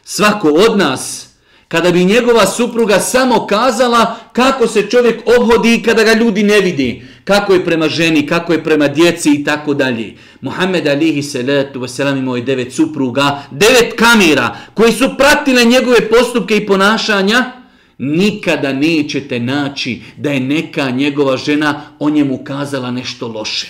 svako 0.04 0.48
od 0.48 0.78
nas 0.78 1.31
kada 1.72 1.90
bi 1.90 2.04
njegova 2.04 2.46
supruga 2.46 3.00
samo 3.00 3.46
kazala 3.46 4.16
kako 4.32 4.66
se 4.66 4.90
čovjek 4.90 5.20
obhodi 5.38 5.82
kada 5.84 6.04
ga 6.04 6.12
ljudi 6.12 6.42
ne 6.42 6.60
vidi, 6.60 7.02
kako 7.24 7.54
je 7.54 7.64
prema 7.64 7.88
ženi, 7.88 8.26
kako 8.26 8.52
je 8.52 8.64
prema 8.64 8.88
djeci 8.88 9.30
i 9.30 9.44
tako 9.44 9.74
dalje. 9.74 10.14
Muhammed 10.40 10.86
alihi 10.86 11.22
salatu 11.22 11.80
wasalam 11.80 12.18
imao 12.18 12.36
je 12.36 12.42
devet 12.42 12.72
supruga, 12.72 13.42
devet 13.50 13.94
kamera 13.96 14.56
koji 14.74 14.92
su 14.92 15.10
pratile 15.18 15.64
njegove 15.64 16.08
postupke 16.08 16.56
i 16.56 16.66
ponašanja, 16.66 17.52
nikada 17.98 18.72
nećete 18.72 19.40
naći 19.40 20.00
da 20.16 20.30
je 20.30 20.40
neka 20.40 20.90
njegova 20.90 21.36
žena 21.36 21.82
o 21.98 22.10
njemu 22.10 22.44
kazala 22.44 22.90
nešto 22.90 23.28
loše. 23.28 23.68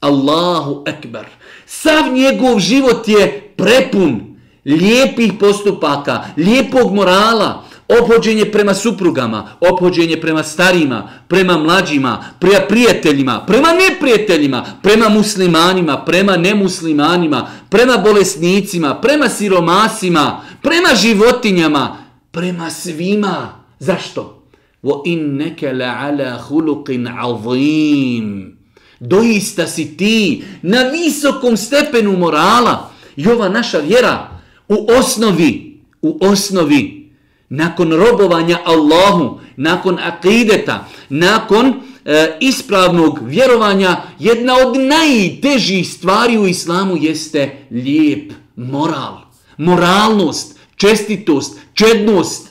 Allahu 0.00 0.84
ekbar. 0.86 1.26
Sav 1.66 2.12
njegov 2.12 2.58
život 2.58 3.08
je 3.08 3.52
prepun 3.56 4.29
lijepih 4.64 5.32
postupaka, 5.40 6.24
lijepog 6.36 6.94
morala, 6.94 7.64
opođenje 8.02 8.44
prema 8.44 8.74
suprugama, 8.74 9.48
opođenje 9.60 10.16
prema 10.20 10.42
starima, 10.42 11.08
prema 11.28 11.58
mlađima, 11.58 12.24
prema 12.38 12.60
prijateljima, 12.68 13.44
prema 13.46 13.68
neprijateljima, 13.72 14.64
prema 14.82 15.08
muslimanima, 15.08 16.04
prema 16.04 16.36
nemuslimanima, 16.36 17.46
prema 17.68 17.96
bolesnicima, 17.96 18.94
prema 19.00 19.28
siromasima, 19.28 20.40
prema 20.62 20.94
životinjama, 20.94 21.96
prema 22.30 22.70
svima. 22.70 23.48
Zašto? 23.78 24.42
Wa 24.82 25.02
innaka 25.04 25.66
la'ala 25.66 26.38
khuluqin 26.48 27.08
'azim. 27.08 28.56
Doista 29.00 29.66
si 29.66 29.96
ti 29.96 30.44
na 30.62 30.82
visokom 30.82 31.56
stepenu 31.56 32.16
morala. 32.16 32.90
I 33.16 33.28
ova 33.28 33.48
naša 33.48 33.78
vjera, 33.78 34.39
u 34.70 34.86
osnovi, 34.98 35.80
u 36.02 36.18
osnovi, 36.20 37.10
nakon 37.48 37.92
robovanja 37.92 38.58
Allahu, 38.64 39.40
nakon 39.56 39.98
akideta, 39.98 40.88
nakon 41.08 41.74
e, 42.04 42.36
ispravnog 42.40 43.18
vjerovanja, 43.22 44.02
jedna 44.18 44.54
od 44.56 44.76
najtežih 44.76 45.88
stvari 45.88 46.38
u 46.38 46.46
islamu 46.46 46.96
jeste 47.00 47.56
lijep 47.70 48.32
moral, 48.56 49.18
moralnost, 49.58 50.58
čestitost, 50.76 51.58
čednost. 51.74 52.48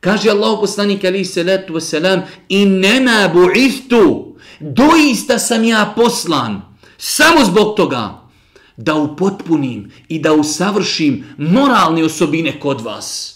Kaže 0.00 0.30
Allah 0.30 0.58
poslanik 0.60 1.04
ali 1.04 1.24
se 1.24 1.42
letu 1.42 1.74
wasalam, 1.74 2.20
i 2.48 2.66
nema 2.66 3.30
bu'iftu, 3.34 4.24
doista 4.60 5.38
sam 5.38 5.64
ja 5.64 5.92
poslan, 5.96 6.62
samo 6.98 7.44
zbog 7.44 7.76
toga, 7.76 8.23
da 8.76 8.94
upotpunim 8.94 9.92
i 10.08 10.18
da 10.18 10.32
usavršim 10.32 11.24
moralne 11.38 12.04
osobine 12.04 12.60
kod 12.60 12.80
vas. 12.80 13.34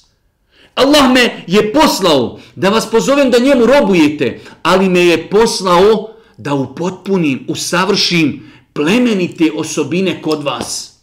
Allah 0.75 1.13
me 1.13 1.45
je 1.47 1.73
poslao 1.73 2.39
da 2.57 2.71
vas 2.71 2.91
pozovem 2.91 3.31
da 3.31 3.39
njemu 3.39 3.67
robujete, 3.67 4.41
ali 4.63 4.89
me 4.89 5.01
je 5.01 5.31
poslao 5.31 6.11
da 6.37 6.55
upotpunim, 6.55 7.45
usavršim 7.49 8.51
plemenite 8.73 9.51
osobine 9.57 10.23
kod 10.23 10.43
vas. 10.43 10.99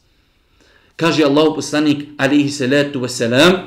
Kaže 0.95 1.23
Allah 1.23 1.45
poslanik 1.55 2.07
alihi 2.17 2.49
salatu 2.49 2.99
wasalam 2.99 3.57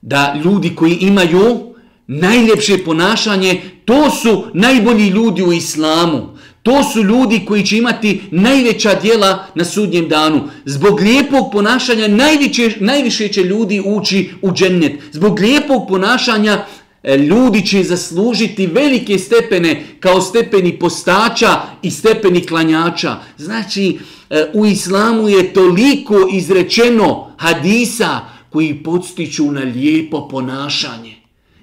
da 0.00 0.40
ljudi 0.44 0.74
koji 0.74 0.94
imaju 0.94 1.74
najljepše 2.06 2.84
ponašanje, 2.84 3.62
to 3.84 4.10
su 4.10 4.46
najbolji 4.54 5.08
ljudi 5.08 5.42
u 5.42 5.52
islamu. 5.52 6.31
To 6.62 6.84
su 6.84 7.02
ljudi 7.02 7.44
koji 7.46 7.66
će 7.66 7.78
imati 7.78 8.22
najveća 8.30 8.94
dijela 8.94 9.46
na 9.54 9.64
sudnjem 9.64 10.08
danu. 10.08 10.48
Zbog 10.64 11.00
lijepog 11.00 11.52
ponašanja 11.52 12.08
najviše, 12.08 12.70
najviše 12.80 13.28
će 13.28 13.42
ljudi 13.42 13.82
ući 13.84 14.30
u 14.42 14.52
džennet. 14.52 14.92
Zbog 15.12 15.38
lijepog 15.40 15.88
ponašanja 15.88 16.64
e, 17.02 17.16
ljudi 17.16 17.66
će 17.66 17.82
zaslužiti 17.84 18.66
velike 18.66 19.18
stepene 19.18 19.84
kao 20.00 20.20
stepeni 20.20 20.78
postača 20.78 21.60
i 21.82 21.90
stepeni 21.90 22.46
klanjača. 22.46 23.16
Znači, 23.38 23.98
e, 24.30 24.44
u 24.52 24.66
islamu 24.66 25.28
je 25.28 25.52
toliko 25.52 26.28
izrečeno 26.32 27.34
hadisa 27.38 28.20
koji 28.50 28.82
podstiču 28.82 29.52
na 29.52 29.60
lijepo 29.60 30.28
ponašanje. 30.28 31.14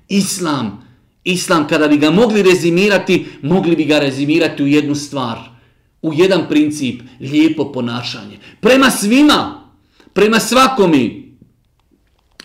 Islam 0.10 0.88
Islam, 1.24 1.68
kada 1.68 1.88
bi 1.88 1.98
ga 1.98 2.12
mogli 2.12 2.42
rezimirati, 2.44 3.26
mogli 3.42 3.76
bi 3.76 3.86
ga 3.86 4.00
rezimirati 4.00 4.64
u 4.64 4.68
jednu 4.68 4.96
stvar. 4.96 5.38
U 6.02 6.14
jedan 6.14 6.48
princip, 6.50 7.02
lijepo 7.20 7.72
ponašanje. 7.72 8.38
Prema 8.60 8.90
svima, 8.90 9.70
prema 10.14 10.40
svakomi. 10.40 11.30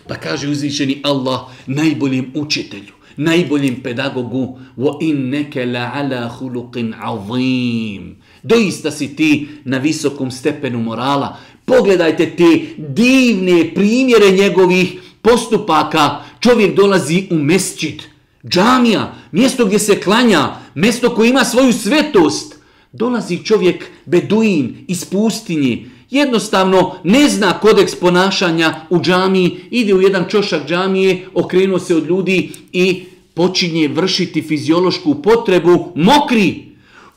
Pa 0.07 0.15
kaže 0.15 0.49
uzvišeni 0.49 1.01
Allah 1.03 1.41
najboljem 1.67 2.31
učitelju, 2.35 2.93
najboljem 3.17 3.75
pedagogu, 3.83 4.59
وَإِنَّكَ 4.77 5.53
لَعَلَى 5.55 6.29
خُلُقٍ 6.29 6.89
la 6.89 6.97
ala 7.01 7.31
azim. 7.31 8.15
Doista 8.43 8.91
si 8.91 9.15
ti 9.15 9.47
na 9.65 9.77
visokom 9.77 10.31
stepenu 10.31 10.79
morala. 10.79 11.37
Pogledajte 11.65 12.35
te 12.35 12.59
divne 12.77 13.73
primjere 13.73 14.31
njegovih 14.31 14.93
postupaka. 15.21 16.21
Čovjek 16.39 16.75
dolazi 16.75 17.27
u 17.31 17.35
mesčit, 17.35 18.09
džamija, 18.49 19.15
mjesto 19.31 19.65
gdje 19.65 19.79
se 19.79 20.01
klanja, 20.01 20.55
mjesto 20.75 21.15
koje 21.15 21.29
ima 21.29 21.45
svoju 21.45 21.73
svetost, 21.73 22.55
dolazi 22.91 23.43
čovjek 23.43 23.85
beduin 24.05 24.85
iz 24.87 25.05
pustinje, 25.05 25.89
jednostavno 26.09 26.95
ne 27.03 27.29
zna 27.29 27.59
kodeks 27.59 27.95
ponašanja 27.95 28.73
u 28.89 28.99
džamiji, 28.99 29.59
ide 29.71 29.93
u 29.93 30.01
jedan 30.01 30.25
čošak 30.29 30.67
džamije, 30.67 31.27
okrenuo 31.33 31.79
se 31.79 31.95
od 31.95 32.07
ljudi 32.07 32.51
i 32.71 33.03
počinje 33.33 33.87
vršiti 33.87 34.41
fiziološku 34.41 35.21
potrebu 35.21 35.91
mokri. 35.95 36.65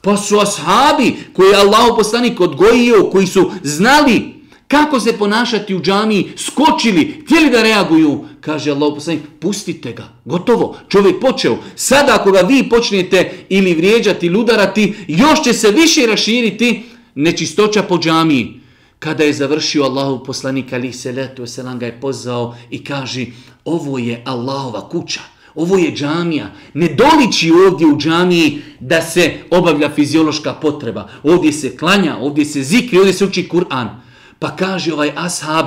Pa 0.01 0.17
su 0.17 0.39
ashabi 0.39 1.17
koji 1.33 1.49
je 1.49 1.57
Allah 1.57 1.87
poslanik 1.97 2.41
odgojio, 2.41 3.11
koji 3.13 3.27
su 3.27 3.51
znali 3.63 4.38
kako 4.69 5.01
se 5.01 5.19
ponašati 5.19 5.75
u 5.75 5.81
džamiji, 5.81 6.33
skočili, 6.37 7.23
htjeli 7.25 7.51
da 7.51 7.63
reaguju, 7.63 8.25
kaže 8.41 8.71
Allah 8.71 8.93
poslanik, 8.95 9.23
pustite 9.41 9.93
ga, 9.93 10.09
gotovo, 10.25 10.77
čovjek 10.89 11.21
počeo. 11.21 11.59
Sada 11.77 12.15
ako 12.15 12.31
ga 12.33 12.41
vi 12.41 12.69
počnete 12.69 13.31
ili 13.49 13.75
vrijeđati 13.75 14.27
ili 14.27 14.39
udarati, 14.39 14.95
još 15.09 15.43
će 15.43 15.53
se 15.53 15.71
više 15.71 16.07
raširiti 16.07 16.83
nečistoća 17.15 17.83
po 17.83 17.99
džamiji. 17.99 18.61
Kada 18.99 19.25
je 19.25 19.33
završio 19.33 19.85
Allahov 19.85 20.25
poslanik 20.25 20.73
ali 20.73 20.93
se 20.93 21.13
letu 21.13 21.47
selam 21.47 21.79
ga 21.79 21.87
je 21.87 22.01
pozvao 22.01 22.57
i 22.71 22.85
kaže 22.85 23.27
ovo 23.65 23.99
je 23.99 24.23
Allahova 24.27 24.89
kuća. 24.89 25.21
Ovo 25.55 25.79
je 25.79 25.93
džamija. 25.93 26.51
Ne 26.75 26.89
doliči 26.89 27.53
ovdje 27.67 27.87
u 27.87 27.99
džamiji 27.99 28.63
da 28.81 29.03
se 29.03 29.35
obavlja 29.51 29.91
fiziološka 29.95 30.53
potreba. 30.53 31.09
Ovdje 31.23 31.53
se 31.53 31.77
klanja, 31.77 32.17
ovdje 32.21 32.45
se 32.45 32.63
zikri, 32.63 32.99
ovdje 32.99 33.13
se 33.13 33.25
uči 33.25 33.49
Kur'an. 33.53 34.08
Pa 34.39 34.57
kaže 34.57 34.93
ovaj 34.93 35.13
ashab, 35.17 35.67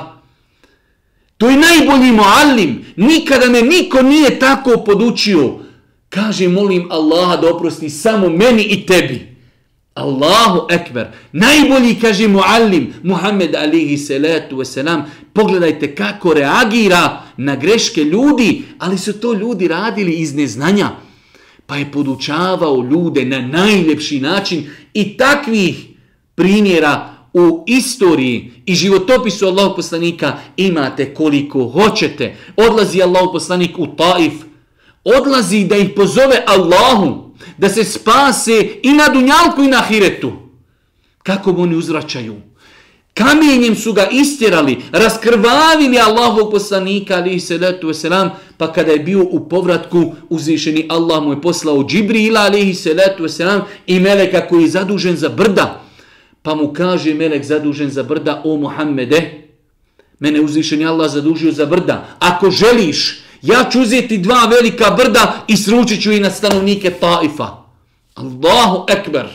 to 1.38 1.50
je 1.50 1.58
najbolji 1.58 2.12
muallim. 2.12 2.86
Nikada 2.96 3.50
me 3.50 3.62
niko 3.62 4.02
nije 4.02 4.40
tako 4.40 4.84
podučio. 4.86 5.60
Kaže, 6.10 6.48
molim 6.48 6.88
Allaha 6.92 7.38
da 7.38 7.56
oprosti 7.56 7.90
samo 7.90 8.30
meni 8.30 8.64
i 8.64 8.86
tebi. 8.86 9.32
Allahu 9.94 10.68
ekber. 10.70 11.08
Najbolji, 11.32 11.96
kaže 12.02 12.28
muallim, 12.28 12.94
Muhammed 13.04 13.56
alihi 13.56 13.98
salatu 13.98 14.58
wasalam, 14.58 15.04
pogledajte 15.34 15.96
kako 15.96 16.34
reagira 16.34 17.22
na 17.38 17.56
greške 17.56 18.04
ljudi, 18.04 18.64
ali 18.80 18.98
su 18.98 19.20
to 19.20 19.34
ljudi 19.34 19.68
radili 19.68 20.12
iz 20.12 20.36
neznanja. 20.36 20.90
Pa 21.66 21.76
je 21.76 21.92
podučavao 21.92 22.88
ljude 22.92 23.26
na 23.26 23.42
najljepši 23.42 24.20
način 24.20 24.70
i 24.94 25.18
takvih 25.18 25.88
primjera 26.36 27.11
u 27.34 27.64
istoriji 27.68 28.52
i 28.66 28.76
životopisu 28.76 29.48
Allahog 29.48 29.76
poslanika 29.76 30.38
imate 30.58 31.14
koliko 31.14 31.68
hoćete. 31.68 32.36
Odlazi 32.58 33.02
Allahog 33.02 33.32
poslanik 33.32 33.80
u 33.80 33.88
Taif, 33.88 34.34
odlazi 35.04 35.66
da 35.66 35.76
ih 35.76 35.90
pozove 35.96 36.44
Allahu, 36.48 37.32
da 37.58 37.70
se 37.70 37.84
spase 37.84 38.68
i 38.84 38.94
na 38.94 39.10
dunjalku 39.10 39.64
i 39.64 39.68
na 39.68 39.82
hiretu. 39.82 40.32
Kako 41.24 41.54
mu 41.54 41.62
oni 41.62 41.76
uzvraćaju? 41.76 42.36
Kamenjem 43.14 43.76
su 43.76 43.94
ga 43.94 44.08
istjerali, 44.12 44.78
raskrvavili 44.92 46.00
Allahov 46.00 46.52
poslanika, 46.52 47.16
ali 47.16 47.40
se 47.40 47.58
letu 47.58 47.88
veselam, 47.88 48.32
pa 48.58 48.74
kada 48.74 48.92
je 48.92 49.00
bio 49.00 49.24
u 49.32 49.50
povratku 49.50 50.16
uzvišeni, 50.30 50.86
Allah 50.90 51.24
mu 51.24 51.32
je 51.32 51.42
poslao 51.42 51.84
Džibrila, 51.84 52.42
ali 52.42 52.74
se 52.74 52.94
letu 52.94 53.24
veselam, 53.24 53.62
i 53.88 54.00
meleka 54.00 54.48
koji 54.48 54.62
je 54.62 54.70
zadužen 54.70 55.18
za 55.18 55.30
brda. 55.30 55.82
Pa 56.42 56.56
mu 56.56 56.74
kaže 56.74 57.14
melek 57.14 57.44
zadužen 57.44 57.90
za 57.90 58.04
brda, 58.04 58.42
o 58.46 58.58
Muhammede, 58.58 59.48
mene 60.20 60.42
uzvišeni 60.42 60.86
Allah 60.86 61.12
zadužio 61.12 61.52
za 61.52 61.66
brda. 61.66 62.18
Ako 62.20 62.52
želiš, 62.52 63.22
ja 63.42 63.70
ću 63.72 63.82
uzeti 63.82 64.18
dva 64.18 64.46
velika 64.46 64.92
brda 64.92 65.46
i 65.48 65.58
sručit 65.58 66.02
ću 66.02 66.12
i 66.12 66.20
na 66.20 66.30
stanovnike 66.30 66.92
Taifa. 66.92 67.62
Allahu 68.16 68.86
ekber. 68.90 69.28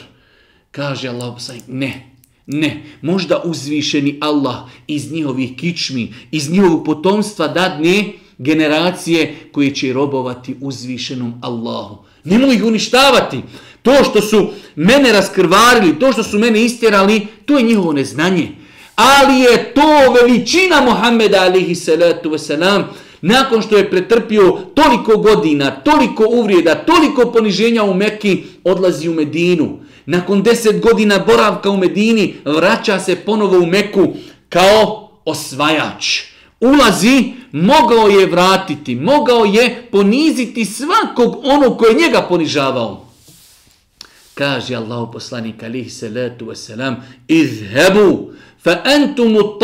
Kaže 0.70 1.08
Allah, 1.08 1.34
ne, 1.68 2.10
ne, 2.46 2.82
možda 3.02 3.42
uzvišeni 3.44 4.18
Allah 4.20 4.56
iz 4.86 5.12
njihovih 5.12 5.56
kičmi, 5.56 6.14
iz 6.30 6.50
njihovog 6.50 6.84
potomstva 6.84 7.48
dadne 7.48 8.12
generacije 8.38 9.36
koje 9.52 9.74
će 9.74 9.92
robovati 9.92 10.56
uzvišenom 10.60 11.34
Allahu. 11.42 12.04
Nemoj 12.24 12.54
ih 12.54 12.64
uništavati. 12.64 13.40
To 13.86 14.04
što 14.04 14.20
su 14.20 14.48
mene 14.76 15.12
raskrvarili, 15.12 15.98
to 15.98 16.12
što 16.12 16.22
su 16.22 16.38
mene 16.38 16.64
istjerali, 16.64 17.26
to 17.44 17.58
je 17.58 17.62
njihovo 17.62 17.92
neznanje. 17.92 18.48
Ali 18.96 19.40
je 19.40 19.74
to 19.74 20.12
veličina 20.12 20.80
Muhammeda 20.80 21.40
alihi 21.40 21.74
salatu 21.74 22.30
wasalam, 22.30 22.82
nakon 23.20 23.62
što 23.62 23.76
je 23.76 23.90
pretrpio 23.90 24.58
toliko 24.74 25.16
godina, 25.16 25.70
toliko 25.70 26.26
uvrijeda, 26.30 26.74
toliko 26.74 27.32
poniženja 27.32 27.84
u 27.84 27.94
Mekki, 27.94 28.44
odlazi 28.64 29.08
u 29.08 29.14
Medinu. 29.14 29.78
Nakon 30.06 30.42
deset 30.42 30.80
godina 30.80 31.18
boravka 31.18 31.70
u 31.70 31.76
Medini, 31.76 32.34
vraća 32.44 33.00
se 33.00 33.16
ponovo 33.16 33.58
u 33.58 33.66
Meku 33.66 34.08
kao 34.48 35.10
osvajač. 35.24 36.20
Ulazi, 36.60 37.24
mogao 37.52 38.08
je 38.08 38.26
vratiti, 38.26 38.94
mogao 38.94 39.44
je 39.44 39.88
poniziti 39.92 40.64
svakog 40.64 41.36
onog 41.44 41.78
koje 41.78 41.94
njega 41.94 42.26
ponižavao. 42.28 43.05
Kaže 44.36 44.76
Allah 44.76 45.08
poslanik 45.12 45.62
alihi 45.62 45.90
salatu 45.90 46.52
wasalam, 46.52 47.00
izhebu, 47.28 48.36
fa 48.60 48.84
entumu 48.84 49.56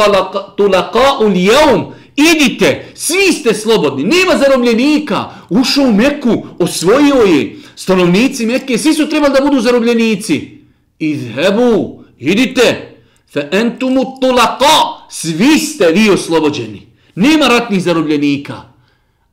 tulaqa'u 0.57 1.29
l-jevm, 1.29 1.93
Idite, 2.17 2.93
svi 2.95 3.33
ste 3.33 3.55
slobodni, 3.55 4.05
nema 4.05 4.39
zarobljenika. 4.39 5.31
Ušao 5.51 5.85
u 5.85 5.93
Meku, 5.93 6.47
osvojio 6.59 7.15
je. 7.15 7.57
Stanovnici 7.77 8.47
Mekke, 8.47 8.79
svi 8.79 8.95
su 8.95 9.09
trebali 9.09 9.35
da 9.35 9.45
budu 9.45 9.61
zarobljenici. 9.61 10.59
Izhebu, 10.99 12.05
idite. 12.19 12.89
fa 13.33 13.41
entumu 13.53 14.05
tulaka, 14.21 15.07
svi 15.11 15.59
ste 15.59 15.87
vi 15.87 16.11
oslobođeni. 16.11 16.87
Nema 17.15 17.47
ratnih 17.49 17.83
zarobljenika. 17.83 18.63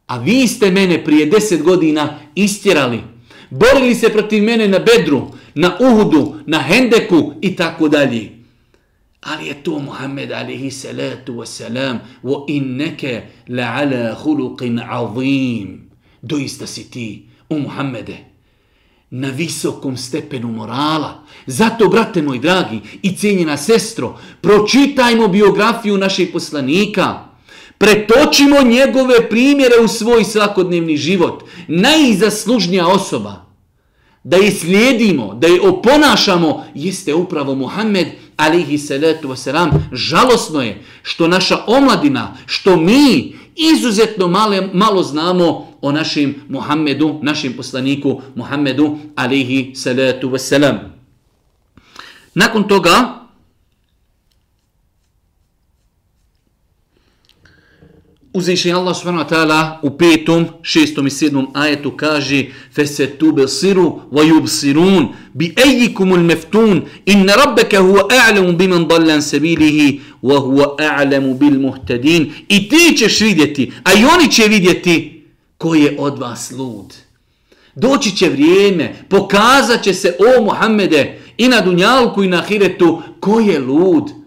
A 0.07 0.17
vi 0.17 0.47
ste 0.47 0.71
mene 0.71 1.03
prije 1.03 1.25
deset 1.25 1.63
godina 1.63 2.19
istjerali. 2.35 3.01
Borili 3.49 3.95
se 3.95 4.09
protiv 4.09 4.43
mene 4.43 4.67
na 4.67 4.79
Bedru, 4.79 5.31
na 5.55 5.77
Uhudu, 5.79 6.35
na 6.45 6.59
Hendeku 6.59 7.33
i 7.41 7.55
tako 7.55 7.87
dalje. 7.87 8.31
Ali 9.21 9.47
je 9.47 9.63
to 9.63 9.79
Muhammed 9.79 10.31
alihi 10.31 10.71
salatu 10.71 11.33
wasalam 11.33 11.99
wa 12.23 12.45
inneke 12.47 13.21
la'ala 13.47 14.15
huluqin 14.15 14.79
azim. 14.79 15.89
Doista 16.21 16.67
si 16.67 16.91
ti, 16.91 17.25
o 17.49 17.59
Muhammede, 17.59 18.17
na 19.11 19.29
visokom 19.29 19.97
stepenu 19.97 20.47
morala. 20.47 21.23
Zato, 21.45 21.87
brate 21.87 22.21
moj 22.21 22.39
dragi 22.39 22.79
i 23.01 23.15
cijenjena 23.15 23.57
sestro, 23.57 24.19
pročitajmo 24.41 25.27
biografiju 25.27 25.97
našeg 25.97 26.31
poslanika. 26.31 27.28
Pretočimo 27.79 28.61
njegove 28.61 29.29
primjere 29.29 29.75
u 29.83 29.87
svoj 29.87 30.23
svakodnevni 30.23 30.97
život. 30.97 31.43
Najzaslužnija 31.67 32.87
osoba 32.87 33.45
da 34.23 34.37
je 34.37 34.51
slijedimo, 34.51 35.33
da 35.33 35.47
je 35.47 35.61
oponašamo, 35.61 36.65
jeste 36.75 37.13
upravo 37.13 37.55
Muhammed 37.55 38.07
alihi 38.37 38.77
salatu 38.77 39.27
wasalam, 39.29 39.69
žalosno 39.91 40.61
je 40.61 40.83
što 41.03 41.27
naša 41.27 41.57
omladina, 41.67 42.37
što 42.45 42.77
mi 42.77 43.35
izuzetno 43.55 44.27
male, 44.27 44.69
malo 44.73 45.03
znamo 45.03 45.67
o 45.81 45.91
našem 45.91 46.35
Muhammedu, 46.49 47.19
našim 47.21 47.53
poslaniku 47.53 48.21
Muhammedu 48.35 48.97
alihi 49.15 49.75
salatu 49.75 50.29
wasalam. 50.29 50.77
Nakon 52.33 52.67
toga, 52.67 53.18
Uzvišen 58.33 58.75
Allah 58.75 58.95
subhanahu 58.95 59.23
wa 59.25 59.29
ta'ala 59.29 59.79
u 59.81 59.89
petom, 59.97 60.45
šestom 60.61 61.07
i 61.07 61.09
sedmom 61.09 61.47
ajetu 61.53 61.91
kaže 61.97 62.45
Fese 62.71 63.07
tu 63.17 63.31
besiru 63.31 64.01
wa 64.11 64.23
yubsirun 64.23 65.07
bi 65.33 65.53
ejikumul 65.65 66.19
meftun 66.19 66.85
inna 67.05 67.33
rabbeka 67.35 67.79
huwa 67.79 68.05
a'lamu 68.09 68.53
biman 68.53 68.87
dallan 68.87 69.21
sabilihi 69.21 70.01
wa 70.23 70.37
huwa 70.39 70.75
a'lamu 70.77 71.33
bil 71.33 71.59
muhtadin 71.59 72.31
i 72.47 72.69
ti 72.69 72.97
ćeš 72.97 73.21
vidjeti, 73.21 73.71
a 73.83 73.93
i 73.93 74.05
oni 74.05 74.31
će 74.31 74.43
vidjeti 74.47 75.25
ko 75.57 75.75
je 75.75 75.95
od 75.99 76.19
vas 76.19 76.51
lud. 76.51 76.93
Doći 77.75 78.15
će 78.17 78.29
vrijeme, 78.29 78.95
pokazat 79.09 79.83
će 79.83 79.93
se 79.93 80.15
o 80.19 80.41
Muhammede 80.43 81.19
i 81.37 81.47
na 81.47 81.61
dunjalku 81.61 82.23
i 82.23 82.27
na 82.27 82.37
ahiretu 82.37 83.01
ko 83.19 83.39
je 83.39 83.59
lud. 83.59 84.18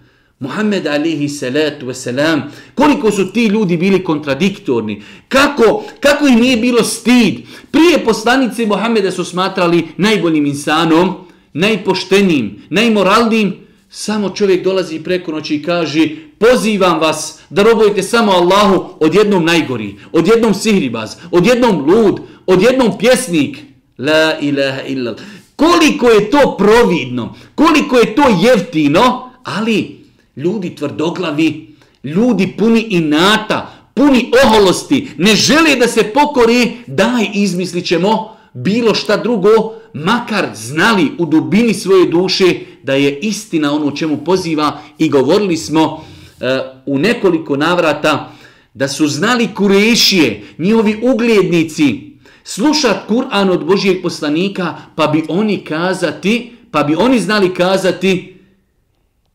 Muhammed 0.43 0.87
alihi 0.87 1.29
salatu 1.29 1.87
wasalam, 1.87 2.41
koliko 2.75 3.11
su 3.11 3.33
ti 3.33 3.47
ljudi 3.47 3.77
bili 3.77 4.05
kontradiktorni, 4.05 5.03
kako, 5.29 5.85
kako 6.01 6.27
im 6.27 6.41
nije 6.41 6.57
bilo 6.57 6.83
stid. 6.83 7.35
Prije 7.71 8.05
poslanice 8.05 8.67
Muhammeda 8.67 9.11
su 9.11 9.25
smatrali 9.25 9.89
najboljim 9.97 10.47
insanom, 10.47 11.15
najpoštenim, 11.53 12.63
najmoralnim, 12.71 13.55
samo 13.91 14.31
čovjek 14.31 14.65
dolazi 14.65 14.99
preko 14.99 15.33
noći 15.33 15.55
i 15.55 15.63
kaže 15.63 16.09
pozivam 16.39 17.01
vas 17.01 17.39
da 17.51 17.63
robujete 17.63 18.03
samo 18.03 18.33
Allahu 18.33 18.85
odjednom 19.01 19.45
najgori, 19.45 19.95
odjednom 20.13 20.55
sihribaz, 20.55 21.17
odjednom 21.31 21.85
lud, 21.91 22.21
odjednom 22.47 22.99
pjesnik. 22.99 23.59
La 23.99 24.39
ilaha 24.41 24.83
illa. 24.83 25.15
Koliko 25.57 26.09
je 26.09 26.31
to 26.31 26.57
providno, 26.59 27.35
koliko 27.55 27.97
je 27.97 28.15
to 28.15 28.23
jeftino, 28.43 29.31
ali 29.45 30.02
ljudi 30.37 30.75
tvrdoglavi, 30.75 31.77
ljudi 32.05 32.55
puni 32.59 32.81
inata, 32.81 33.73
puni 33.95 34.33
oholosti, 34.45 35.09
ne 35.19 35.35
žele 35.35 35.77
da 35.77 35.89
se 35.89 36.03
pokori, 36.03 36.73
daj 36.87 37.29
izmislit 37.35 37.87
ćemo 37.87 38.37
bilo 38.53 38.95
šta 38.95 39.17
drugo, 39.17 39.51
makar 39.95 40.49
znali 40.55 41.11
u 41.19 41.27
dubini 41.27 41.75
svoje 41.75 42.07
duše 42.07 42.55
da 42.83 42.95
je 42.95 43.19
istina 43.19 43.75
ono 43.75 43.91
čemu 43.91 44.17
poziva 44.17 44.81
i 44.99 45.09
govorili 45.09 45.57
smo 45.57 46.05
e, 46.41 46.59
u 46.87 46.99
nekoliko 46.99 47.57
navrata 47.57 48.33
da 48.75 48.89
su 48.89 49.09
znali 49.09 49.49
kurešije, 49.55 50.43
njihovi 50.59 51.01
uglednici, 51.03 52.13
slušat 52.45 52.97
Kur'an 53.09 53.51
od 53.51 53.65
Božijeg 53.65 54.03
poslanika, 54.03 54.75
pa 54.95 55.07
bi 55.07 55.25
oni 55.29 55.65
kazati, 55.65 56.53
pa 56.71 56.83
bi 56.83 56.95
oni 56.95 57.21
znali 57.21 57.55
kazati, 57.55 58.32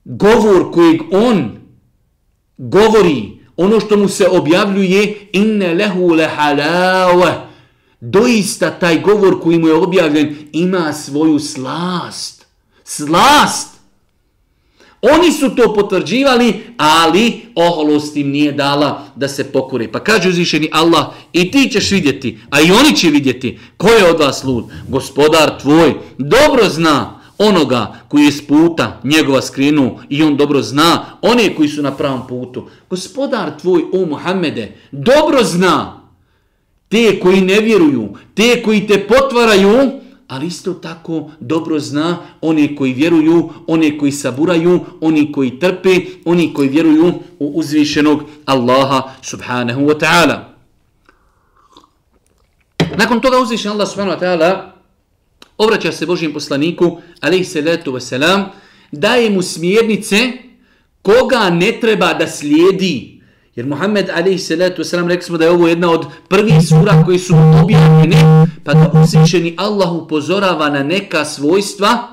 govor 0.08 0.72
kojeg 0.72 1.02
on 1.12 1.52
govori, 2.58 3.38
ono 3.58 3.80
što 3.80 3.98
mu 3.98 4.08
se 4.08 4.28
objavljuje, 4.28 5.30
inne 5.34 5.74
lehu 5.74 6.08
lehalave, 6.08 7.48
doista 8.00 8.72
taj 8.72 9.02
govor 9.02 9.41
koji 9.41 9.60
mu 9.60 9.67
je 9.67 9.74
objavljen 9.74 10.36
ima 10.52 10.93
svoju 10.93 11.39
slast. 11.39 12.46
Slast! 12.84 13.78
Oni 15.02 15.32
su 15.32 15.56
to 15.56 15.74
potvrđivali, 15.74 16.63
ali 16.78 17.41
oholost 17.56 18.15
im 18.15 18.30
nije 18.30 18.52
dala 18.52 19.06
da 19.15 19.28
se 19.28 19.52
pokore. 19.52 19.91
Pa 19.91 20.00
kaže 20.00 20.30
uzvišeni 20.30 20.70
Allah, 20.72 21.06
i 21.34 21.52
ti 21.52 21.70
ćeš 21.72 21.91
vidjeti, 21.91 22.39
a 22.50 22.62
i 22.62 22.72
oni 22.72 22.96
će 22.96 23.10
vidjeti, 23.10 23.60
ko 23.78 23.89
je 23.89 24.10
od 24.10 24.20
vas 24.20 24.43
lud? 24.43 24.65
Gospodar 24.88 25.62
tvoj 25.62 25.93
dobro 26.17 26.70
zna 26.70 27.16
onoga 27.38 27.93
koji 28.08 28.23
je 28.23 28.32
s 28.32 28.47
puta 28.47 29.02
njegova 29.04 29.41
skrinu 29.41 30.00
i 30.10 30.23
on 30.23 30.38
dobro 30.38 30.62
zna 30.62 31.06
one 31.21 31.56
koji 31.56 31.69
su 31.69 31.82
na 31.82 31.91
pravom 31.91 32.28
putu. 32.28 32.67
Gospodar 32.89 33.60
tvoj, 33.62 33.84
o 33.93 34.06
Muhammede, 34.06 34.76
dobro 34.91 35.43
zna 35.43 36.02
te 36.89 37.19
koji 37.19 37.41
ne 37.41 37.60
vjeruju, 37.60 38.10
te 38.34 38.63
koji 38.63 38.88
te 38.88 39.08
potvaraju, 39.08 39.91
ali 40.28 40.47
isto 40.47 40.73
tako 40.73 41.30
dobro 41.39 41.80
zna 41.80 42.17
one 42.41 42.76
koji 42.76 42.93
vjeruju, 42.93 43.50
one 43.67 43.97
koji 43.97 44.12
saburaju, 44.12 44.80
oni 45.02 45.32
koji 45.32 45.60
trpe, 45.60 46.00
oni 46.26 46.54
koji 46.54 46.69
vjeruju 46.69 47.13
u 47.39 47.47
uzvišenog 47.47 48.23
Allaha 48.45 49.04
subhanahu 49.21 49.82
wa 49.82 50.00
ta'ala. 50.00 50.39
Nakon 52.97 53.21
toga 53.21 53.38
uzvišen 53.39 53.71
Allah 53.71 53.88
subhanahu 53.89 54.21
wa 54.21 54.23
ta'ala 54.23 54.77
obraća 55.59 55.92
se 55.92 56.07
Božijem 56.07 56.33
poslaniku, 56.33 57.01
alaihi 57.20 57.44
salatu 57.44 57.92
wasalam, 57.92 58.44
daje 58.92 59.31
mu 59.31 59.42
smjernice 59.42 60.33
koga 61.03 61.51
ne 61.51 61.79
treba 61.81 62.14
da 62.14 62.27
slijedi, 62.27 63.12
Jer 63.57 63.66
Muhammed 63.66 64.11
alaihi 64.11 64.38
salatu 64.38 64.83
wasalam 64.83 65.09
rekli 65.09 65.25
smo 65.25 65.38
da 65.38 65.44
je 65.44 65.51
ovo 65.51 65.68
jedna 65.68 65.90
od 65.90 66.07
prvih 66.29 66.55
sura 66.68 67.03
koji 67.05 67.18
su 67.18 67.35
objavljene, 67.62 68.46
pa 68.64 68.75
da 68.75 68.90
uzvišeni 69.03 69.55
Allah 69.59 69.92
upozorava 69.92 70.70
na 70.70 70.83
neka 70.83 71.25
svojstva 71.25 72.09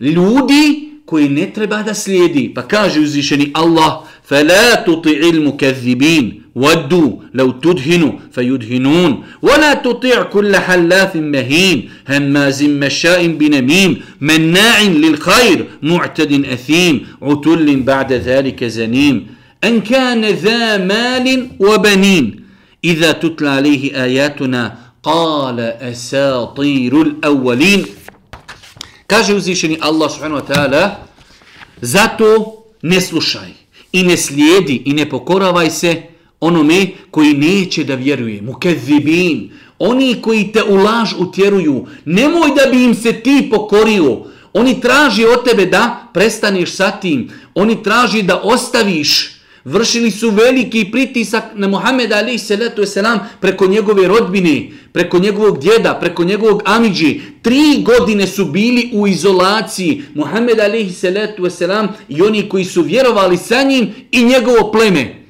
ljudi 0.00 0.92
koji 1.06 1.28
ne 1.28 1.52
treba 1.52 1.82
da 1.82 1.94
slijedi. 1.94 2.52
Pa 2.54 2.62
kaže 2.62 3.00
uzvišeni 3.00 3.50
Allah, 3.54 4.04
فَلَا 4.28 4.84
تُطِعِ 4.86 5.18
الْمُكَذِّبِينَ 5.32 6.42
وَدُّوا 6.63 7.11
لَوْ 7.39 7.49
تُدْهِنُوا 7.65 8.13
فَيُدْهِنُونَ. 8.35 9.11
وَلَا 9.47 9.71
تُطِعْ 9.85 10.17
كُلَّ 10.35 10.53
حَلَّافٍ 10.67 11.13
مَهِينَ 11.35 11.77
هَمَّازٍ 12.11 12.59
مَشَّاءٍ 12.83 13.21
بِنَمِيمٍ 13.41 13.91
مَنَّاعٍ 14.29 14.77
لِلْخَيْرِ 15.03 15.57
مُعْتَدٍ 15.91 16.31
أَثِيمٍ 16.55 16.93
عُتُلٍ 17.27 17.67
بَعْدَ 17.89 18.11
ذَلِكَ 18.29 18.59
زَنِيمٍ. 18.77 19.15
أن 19.63 19.81
كان 19.81 20.21
ذا 20.25 20.77
مال 20.77 21.27
وبنين. 21.59 22.25
إذا 22.83 23.11
تتلى 23.11 23.49
عليه 23.49 24.03
آياتنا 24.03 24.63
قال 25.03 25.59
أساطير 25.59 26.93
الأولين. 27.01 27.85
Kaže 29.07 29.33
uzvišeni 29.33 29.77
Allah 29.81 30.09
subhanahu 30.09 30.41
wa 30.41 30.53
ta'ala 30.53 30.83
zato 31.81 32.63
ne 32.83 33.01
slušaj 33.01 33.49
i 33.93 34.03
ne 34.03 35.09
onome 36.39 36.87
koji 37.11 37.33
neće 37.33 37.83
da 37.83 37.95
vjeruje. 37.95 38.41
Mukezibin, 38.41 39.49
oni 39.79 40.15
koji 40.21 40.51
te 40.51 40.63
u 40.63 40.75
laž 40.75 41.13
utjeruju, 41.19 41.85
nemoj 42.05 42.49
da 42.55 42.71
bi 42.71 42.83
im 42.83 42.95
se 42.95 43.13
ti 43.13 43.47
pokorio. 43.51 44.17
Oni 44.53 44.81
traži 44.81 45.25
od 45.25 45.45
tebe 45.45 45.65
da 45.65 46.09
prestaneš 46.13 46.71
sa 46.71 46.91
tim. 46.91 47.29
Oni 47.55 47.83
traži 47.83 48.21
da 48.21 48.41
ostaviš 48.43 49.37
vršili 49.67 50.11
su 50.11 50.29
veliki 50.29 50.85
pritisak 50.91 51.43
na 51.55 51.67
Muhammed 51.67 52.11
Ali 52.13 52.37
salatu 52.39 52.85
selam 52.85 53.19
preko 53.41 53.67
njegove 53.67 54.07
rodbine, 54.07 54.69
preko 54.91 55.19
njegovog 55.19 55.59
djeda, 55.59 55.93
preko 55.93 56.23
njegovog 56.23 56.61
amidži. 56.65 57.21
Tri 57.41 57.83
godine 57.83 58.27
su 58.27 58.45
bili 58.45 58.89
u 58.93 59.07
izolaciji 59.07 60.01
Muhammed 60.13 60.59
Ali 60.59 60.89
salatu 60.89 61.49
selam 61.49 61.87
i 62.09 62.21
oni 62.21 62.49
koji 62.49 62.65
su 62.65 62.81
vjerovali 62.81 63.37
sa 63.37 63.63
njim 63.63 63.89
i 64.11 64.23
njegovo 64.23 64.71
pleme. 64.71 65.26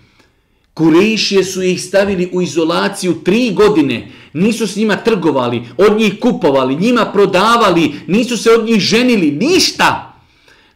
Kurešije 0.78 1.44
su 1.44 1.64
ih 1.64 1.82
stavili 1.84 2.30
u 2.34 2.42
izolaciju 2.42 3.14
tri 3.24 3.54
godine. 3.54 4.12
Nisu 4.34 4.68
s 4.68 4.76
njima 4.76 4.96
trgovali, 4.96 5.62
od 5.78 5.98
njih 5.98 6.20
kupovali, 6.20 6.76
njima 6.76 7.06
prodavali, 7.06 7.94
nisu 8.08 8.38
se 8.38 8.52
od 8.52 8.66
njih 8.66 8.80
ženili, 8.80 9.32
ništa 9.32 10.14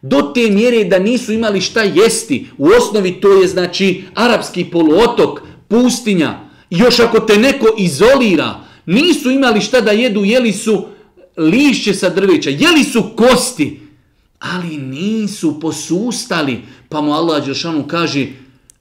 do 0.01 0.21
te 0.21 0.49
mjere 0.49 0.83
da 0.83 0.99
nisu 0.99 1.33
imali 1.33 1.61
šta 1.61 1.81
jesti. 1.81 2.47
U 2.57 2.67
osnovi 2.67 3.21
to 3.21 3.41
je 3.41 3.47
znači 3.47 4.03
arapski 4.15 4.65
poluotok, 4.65 5.39
pustinja. 5.67 6.39
Još 6.69 6.99
ako 6.99 7.19
te 7.19 7.37
neko 7.37 7.75
izolira, 7.77 8.55
nisu 8.85 9.31
imali 9.31 9.61
šta 9.61 9.81
da 9.81 9.91
jedu, 9.91 10.23
jeli 10.25 10.53
su 10.53 10.85
lišće 11.37 11.93
sa 11.93 12.09
drveća, 12.09 12.49
jeli 12.49 12.83
su 12.83 13.03
kosti, 13.15 13.79
ali 14.39 14.77
nisu 14.77 15.59
posustali. 15.59 16.61
Pa 16.89 17.01
mu 17.01 17.13
Allah 17.13 17.45
Đelšanu 17.45 17.87
kaže, 17.87 18.27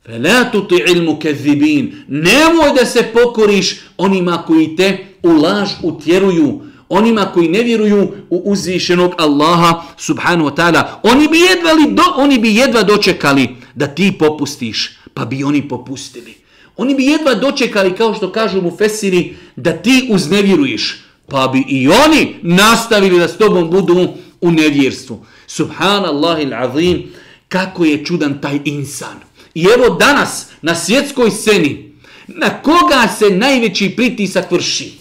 Fela 0.06 0.50
tuti 0.52 0.82
ilmu 0.94 1.18
kezibin, 1.18 2.04
nemoj 2.08 2.72
da 2.78 2.86
se 2.86 3.02
pokoriš 3.12 3.80
onima 3.96 4.42
koji 4.46 4.76
te 4.76 5.06
u 5.22 5.28
laž 5.28 5.68
utjeruju, 5.82 6.60
onima 6.88 7.26
koji 7.34 7.48
ne 7.48 7.62
vjeruju 7.62 8.12
u 8.30 8.42
uzvišenog 8.44 9.14
Allaha 9.18 9.82
subhanahu 9.98 10.50
wa 10.50 10.56
ta'ala. 10.56 10.82
Oni 11.02 11.28
bi 11.28 11.38
jedva 11.38 11.70
do, 11.94 12.02
oni 12.16 12.38
bi 12.38 12.54
jedva 12.54 12.82
dočekali 12.82 13.48
da 13.74 13.86
ti 13.86 14.12
popustiš, 14.18 14.98
pa 15.14 15.24
bi 15.24 15.44
oni 15.44 15.68
popustili. 15.68 16.34
Oni 16.76 16.94
bi 16.94 17.04
jedva 17.04 17.34
dočekali, 17.34 17.96
kao 17.96 18.14
što 18.14 18.32
kažu 18.32 18.62
mu 18.62 18.76
Fesiri, 18.76 19.36
da 19.56 19.72
ti 19.72 20.08
uznevjeruješ, 20.10 21.02
pa 21.26 21.48
bi 21.48 21.64
i 21.68 21.88
oni 21.88 22.34
nastavili 22.42 23.18
da 23.18 23.28
s 23.28 23.36
tobom 23.36 23.70
budu 23.70 24.08
u 24.40 24.50
nevjerstvu. 24.50 25.24
Subhanallahi 25.46 26.44
l'azim, 26.44 27.02
kako 27.48 27.84
je 27.84 28.04
čudan 28.04 28.40
taj 28.40 28.60
insan. 28.64 29.29
I 29.54 29.64
evo 29.76 29.94
danas, 29.94 30.46
na 30.62 30.74
svjetskoj 30.74 31.30
sceni, 31.30 31.92
na 32.26 32.62
koga 32.62 33.08
se 33.18 33.30
najveći 33.30 33.90
pritisak 33.96 34.50
vrši? 34.50 34.92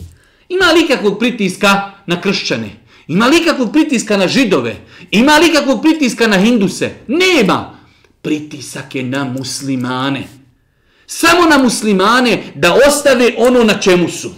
Ima 0.49 0.65
li 0.71 0.87
kakvog 0.87 1.19
pritiska 1.19 1.91
na 2.05 2.21
kršćane? 2.21 2.69
Ima 3.07 3.27
li 3.27 3.43
kakvog 3.45 3.71
pritiska 3.71 4.17
na 4.17 4.27
židove? 4.27 4.75
Ima 5.11 5.37
li 5.37 5.53
kakvog 5.53 5.81
pritiska 5.81 6.27
na 6.27 6.37
hinduse? 6.37 6.91
Nema. 7.07 7.77
Pritisak 8.21 8.95
je 8.95 9.03
na 9.03 9.23
muslimane. 9.23 10.27
Samo 11.05 11.45
na 11.49 11.57
muslimane 11.57 12.43
da 12.55 12.77
ostave 12.87 13.33
ono 13.37 13.63
na 13.63 13.73
čemu 13.79 14.09
su. 14.09 14.31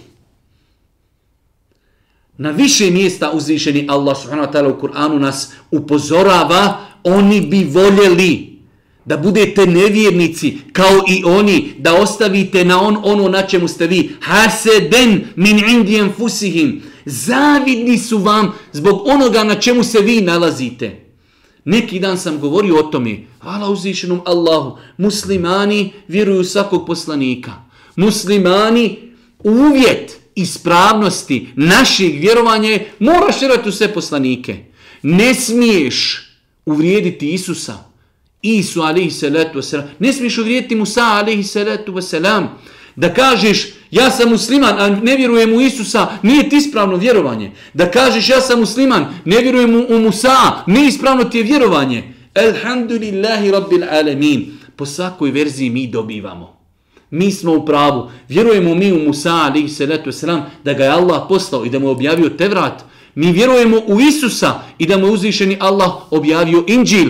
Na 2.37 2.51
više 2.51 2.91
mjesta 2.91 3.31
uzvišeni 3.31 3.85
Allah 3.89 4.17
subhanahu 4.21 4.47
wa 4.47 4.53
ta'ala 4.53 4.77
u 4.77 4.81
Kur'anu 4.81 5.19
nas 5.19 5.51
upozorava 5.71 6.85
oni 7.03 7.41
bi 7.41 7.63
voljeli 7.63 8.50
da 9.05 9.17
budete 9.17 9.65
nevjernici 9.65 10.57
kao 10.73 11.03
i 11.09 11.23
oni, 11.23 11.73
da 11.77 11.95
ostavite 11.95 12.65
na 12.65 12.81
on 12.81 12.97
ono 13.03 13.29
na 13.29 13.41
čemu 13.41 13.67
ste 13.67 13.87
vi. 13.87 14.15
Haseden 14.21 15.27
min 15.35 15.69
indijem 15.69 16.13
fusihim. 16.17 16.81
Zavidni 17.05 17.97
su 17.97 18.17
vam 18.17 18.51
zbog 18.73 19.07
onoga 19.07 19.43
na 19.43 19.55
čemu 19.55 19.83
se 19.83 19.99
vi 19.99 20.21
nalazite. 20.21 21.05
Neki 21.65 21.99
dan 21.99 22.17
sam 22.17 22.39
govorio 22.39 22.79
o 22.79 22.83
tome. 22.83 23.17
Hvala 23.39 23.69
uzvišenom 23.69 24.21
Allahu. 24.25 24.77
Muslimani 24.97 25.93
vjeruju 26.07 26.43
svakog 26.43 26.87
poslanika. 26.87 27.51
Muslimani 27.95 28.97
uvjet 29.43 30.21
ispravnosti 30.35 31.47
naših 31.55 32.19
vjerovanja 32.19 32.69
je 32.69 32.91
moraš 32.99 33.41
vjerovati 33.41 33.69
u 33.69 33.71
sve 33.71 33.93
poslanike. 33.93 34.57
Ne 35.01 35.33
smiješ 35.33 36.27
uvrijediti 36.65 37.33
Isusa. 37.33 37.90
Isu 38.41 38.81
alihi 38.81 39.11
salatu 39.11 39.59
wasalam. 39.59 39.83
Ne 39.99 40.13
smiješ 40.13 40.37
uvrijediti 40.37 40.75
Musa 40.75 41.03
alihi 41.03 41.43
salatu 41.43 41.93
wasalam. 41.93 42.47
Da 42.95 43.13
kažeš 43.13 43.67
ja 43.91 44.11
sam 44.11 44.29
musliman, 44.29 44.79
a 44.79 44.89
ne 44.89 45.15
vjerujem 45.15 45.53
u 45.53 45.61
Isusa, 45.61 46.07
nije 46.21 46.49
ti 46.49 46.57
ispravno 46.57 46.97
vjerovanje. 46.97 47.51
Da 47.73 47.91
kažeš 47.91 48.29
ja 48.29 48.41
sam 48.41 48.59
musliman, 48.59 49.05
ne 49.25 49.37
vjerujem 49.41 49.85
u 49.89 49.99
Musa, 49.99 50.63
nije 50.67 50.87
ispravno 50.87 51.23
ti 51.23 51.37
je 51.37 51.43
vjerovanje. 51.43 52.13
Elhamdulillahi 52.35 53.51
rabbil 53.51 53.83
alamin. 53.83 54.51
Po 54.75 54.85
svakoj 54.85 55.31
verziji 55.31 55.69
mi 55.69 55.87
dobivamo. 55.87 56.61
Mi 57.09 57.31
smo 57.31 57.53
u 57.53 57.65
pravu. 57.65 58.11
Vjerujemo 58.29 58.75
mi 58.75 58.91
u 58.91 58.99
Musa 58.99 59.33
alihi 59.33 59.69
salatu 59.69 60.09
wasalam 60.09 60.41
da 60.63 60.73
ga 60.73 60.83
je 60.83 60.89
Allah 60.89 61.23
poslao 61.29 61.65
i 61.65 61.69
da 61.69 61.79
mu 61.79 61.89
objavio 61.89 62.29
Tevrat. 62.29 62.83
Mi 63.15 63.31
vjerujemo 63.31 63.77
u 63.87 64.01
Isusa 64.01 64.59
i 64.77 64.85
da 64.85 64.97
mu 64.97 65.07
je 65.07 65.11
uzvišeni 65.11 65.57
Allah 65.59 65.91
objavio 66.11 66.63
Inđil 66.67 67.09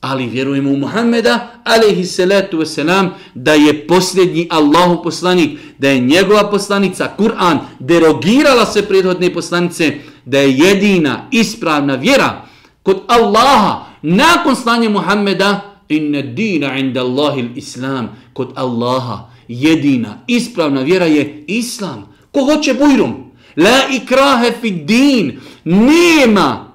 ali 0.00 0.26
vjerujemo 0.26 0.70
u 0.70 0.76
Muhammeda, 0.76 1.60
alaihi 1.64 2.04
salatu 2.04 2.58
wasalam, 2.58 3.08
da 3.34 3.52
je 3.52 3.86
posljednji 3.86 4.48
Allahu 4.50 5.02
poslanik, 5.02 5.58
da 5.78 5.88
je 5.88 6.00
njegova 6.00 6.50
poslanica, 6.50 7.14
Kur'an, 7.16 7.58
derogirala 7.78 8.66
se 8.66 8.82
prethodne 8.82 9.34
poslanice, 9.34 9.94
da 10.24 10.38
je 10.38 10.58
jedina 10.58 11.28
ispravna 11.30 11.94
vjera 11.94 12.44
kod 12.82 13.00
Allaha, 13.06 13.86
nakon 14.02 14.56
slanja 14.56 14.88
Muhammeda, 14.88 15.60
inna 15.88 16.22
dina 16.22 16.78
inda 16.78 17.00
Allahi 17.00 17.50
islam, 17.56 18.08
kod 18.32 18.52
Allaha, 18.54 19.30
jedina, 19.48 20.18
ispravna 20.26 20.80
vjera 20.80 21.04
je 21.04 21.44
islam. 21.46 22.08
Ko 22.32 22.44
hoće 22.44 22.74
bujrum? 22.74 23.14
La 23.56 23.78
ikrahe 23.92 24.52
fi 24.60 24.70
din, 24.70 25.40
nema 25.64 26.72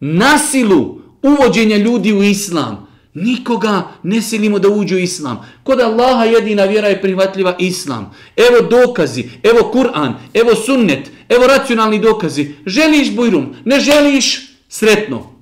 nasilu 0.00 1.03
uvođenja 1.24 1.76
ljudi 1.76 2.12
u 2.12 2.22
islam. 2.22 2.86
Nikoga 3.14 3.88
ne 4.02 4.22
silimo 4.22 4.58
da 4.58 4.68
uđu 4.68 4.94
u 4.94 4.98
islam. 4.98 5.46
Kod 5.62 5.80
Allaha 5.80 6.24
jedina 6.24 6.64
vjera 6.64 6.88
je 6.88 7.02
prihvatljiva 7.02 7.56
islam. 7.58 8.14
Evo 8.36 8.68
dokazi, 8.68 9.24
evo 9.42 9.70
Kur'an, 9.74 10.14
evo 10.34 10.54
sunnet, 10.54 11.10
evo 11.28 11.46
racionalni 11.46 11.98
dokazi. 11.98 12.54
Želiš 12.66 13.10
bujrum, 13.10 13.54
ne 13.64 13.80
želiš, 13.80 14.40
sretno. 14.68 15.34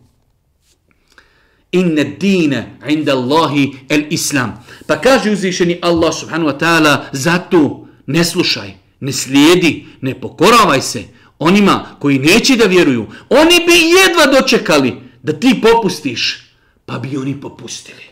Inne 1.73 2.05
dine 2.05 2.79
inda 2.88 3.12
Allahi 3.12 3.73
el 3.88 4.03
islam. 4.11 4.64
Pa 4.87 5.01
kaže 5.01 5.31
uzvišeni 5.31 5.79
Allah 5.83 6.14
subhanahu 6.14 6.51
wa 6.51 6.59
ta'ala, 6.59 6.97
zato 7.12 7.88
ne 8.07 8.25
slušaj, 8.25 8.75
ne 9.01 9.12
slijedi, 9.12 9.87
ne 10.01 10.21
pokoravaj 10.21 10.81
se 10.83 11.03
onima 11.38 11.87
koji 11.99 12.18
neće 12.18 12.57
da 12.57 12.64
vjeruju. 12.64 13.07
Oni 13.29 13.61
bi 13.66 13.73
jedva 13.73 14.40
dočekali 14.40 15.02
da 15.23 15.33
ti 15.33 15.61
popustiš 15.63 16.53
pa 16.87 16.99
bi 16.99 17.17
oni 17.17 17.41
popustili. 17.41 18.03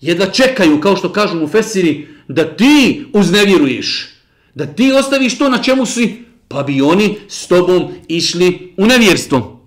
Jedva 0.00 0.26
čekaju, 0.26 0.80
kao 0.80 0.96
što 0.96 1.12
kažu 1.12 1.36
mu 1.36 1.48
Fesiri, 1.48 2.08
da 2.28 2.56
ti 2.56 3.06
uznevjeruješ, 3.12 4.08
da 4.54 4.66
ti 4.66 4.92
ostaviš 4.92 5.38
to 5.38 5.48
na 5.48 5.62
čemu 5.62 5.86
si, 5.86 6.24
pa 6.48 6.62
bi 6.62 6.82
oni 6.82 7.16
s 7.28 7.46
tobom 7.46 7.92
išli 8.08 8.74
u 8.76 8.86
nevjerstvo. 8.86 9.60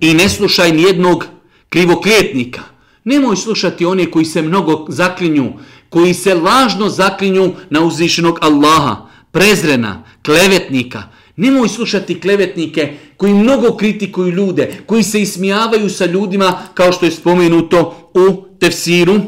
I 0.00 0.14
ne 0.14 0.28
slušaj 0.28 0.72
nijednog 0.72 1.26
krivoklijetnika. 1.68 2.62
Nemoj 3.04 3.36
slušati 3.36 3.84
one 3.84 4.10
koji 4.10 4.24
se 4.24 4.42
mnogo 4.42 4.86
zaklinju, 4.88 5.52
koji 5.88 6.14
se 6.14 6.34
lažno 6.34 6.88
zaklinju 6.88 7.52
na 7.70 7.80
uzvišenog 7.80 8.38
Allaha, 8.42 8.96
prezrena, 9.32 10.04
klevetnika, 10.24 11.02
Nemoj 11.40 11.68
slušati 11.68 12.20
klevetnike 12.20 12.92
koji 13.16 13.34
mnogo 13.34 13.76
kritikuju 13.76 14.30
ljude, 14.30 14.80
koji 14.86 15.02
se 15.02 15.22
ismijavaju 15.22 15.90
sa 15.90 16.06
ljudima 16.06 16.62
kao 16.74 16.92
što 16.92 17.04
je 17.04 17.10
spomenuto 17.10 18.10
u 18.14 18.44
tefsiru. 18.60 19.20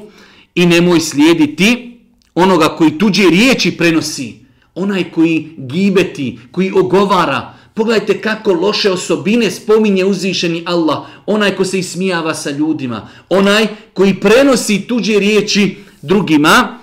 I 0.54 0.66
nemoj 0.66 1.00
slijediti 1.00 1.98
onoga 2.34 2.68
koji 2.68 2.98
tuđe 2.98 3.22
riječi 3.30 3.76
prenosi, 3.76 4.34
onaj 4.74 5.10
koji 5.10 5.48
gibeti, 5.56 6.38
koji 6.50 6.72
ogovara. 6.72 7.54
Pogledajte 7.74 8.20
kako 8.20 8.52
loše 8.52 8.90
osobine 8.90 9.50
spominje 9.50 10.04
uzvišeni 10.04 10.62
Allah, 10.66 10.98
onaj 11.26 11.56
ko 11.56 11.64
se 11.64 11.78
ismijava 11.78 12.34
sa 12.34 12.50
ljudima, 12.50 13.08
onaj 13.28 13.66
koji 13.94 14.14
prenosi 14.14 14.80
tuđe 14.80 15.18
riječi 15.18 15.76
drugima, 16.02 16.78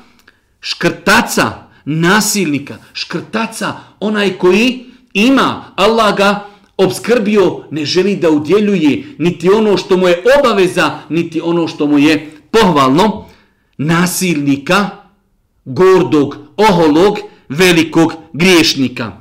škrtaca, 0.62 1.68
nasilnika, 1.86 2.78
škrtaca, 2.94 3.74
onaj 4.00 4.38
koji 4.38 4.87
ima, 5.18 5.74
Allah 5.76 6.18
ga 6.18 6.46
obskrbio, 6.78 7.64
ne 7.72 7.86
želi 7.86 8.16
da 8.16 8.30
udjeljuje 8.30 9.04
niti 9.18 9.50
ono 9.50 9.78
što 9.78 9.98
mu 9.98 10.08
je 10.08 10.24
obaveza, 10.40 11.00
niti 11.10 11.42
ono 11.42 11.68
što 11.68 11.88
mu 11.88 11.98
je 11.98 12.32
pohvalno, 12.52 13.26
nasilnika, 13.78 14.90
gordog, 15.66 16.36
oholog, 16.58 17.18
velikog 17.50 18.14
griješnika. 18.34 19.12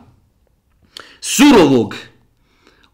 Surovog, 1.20 1.94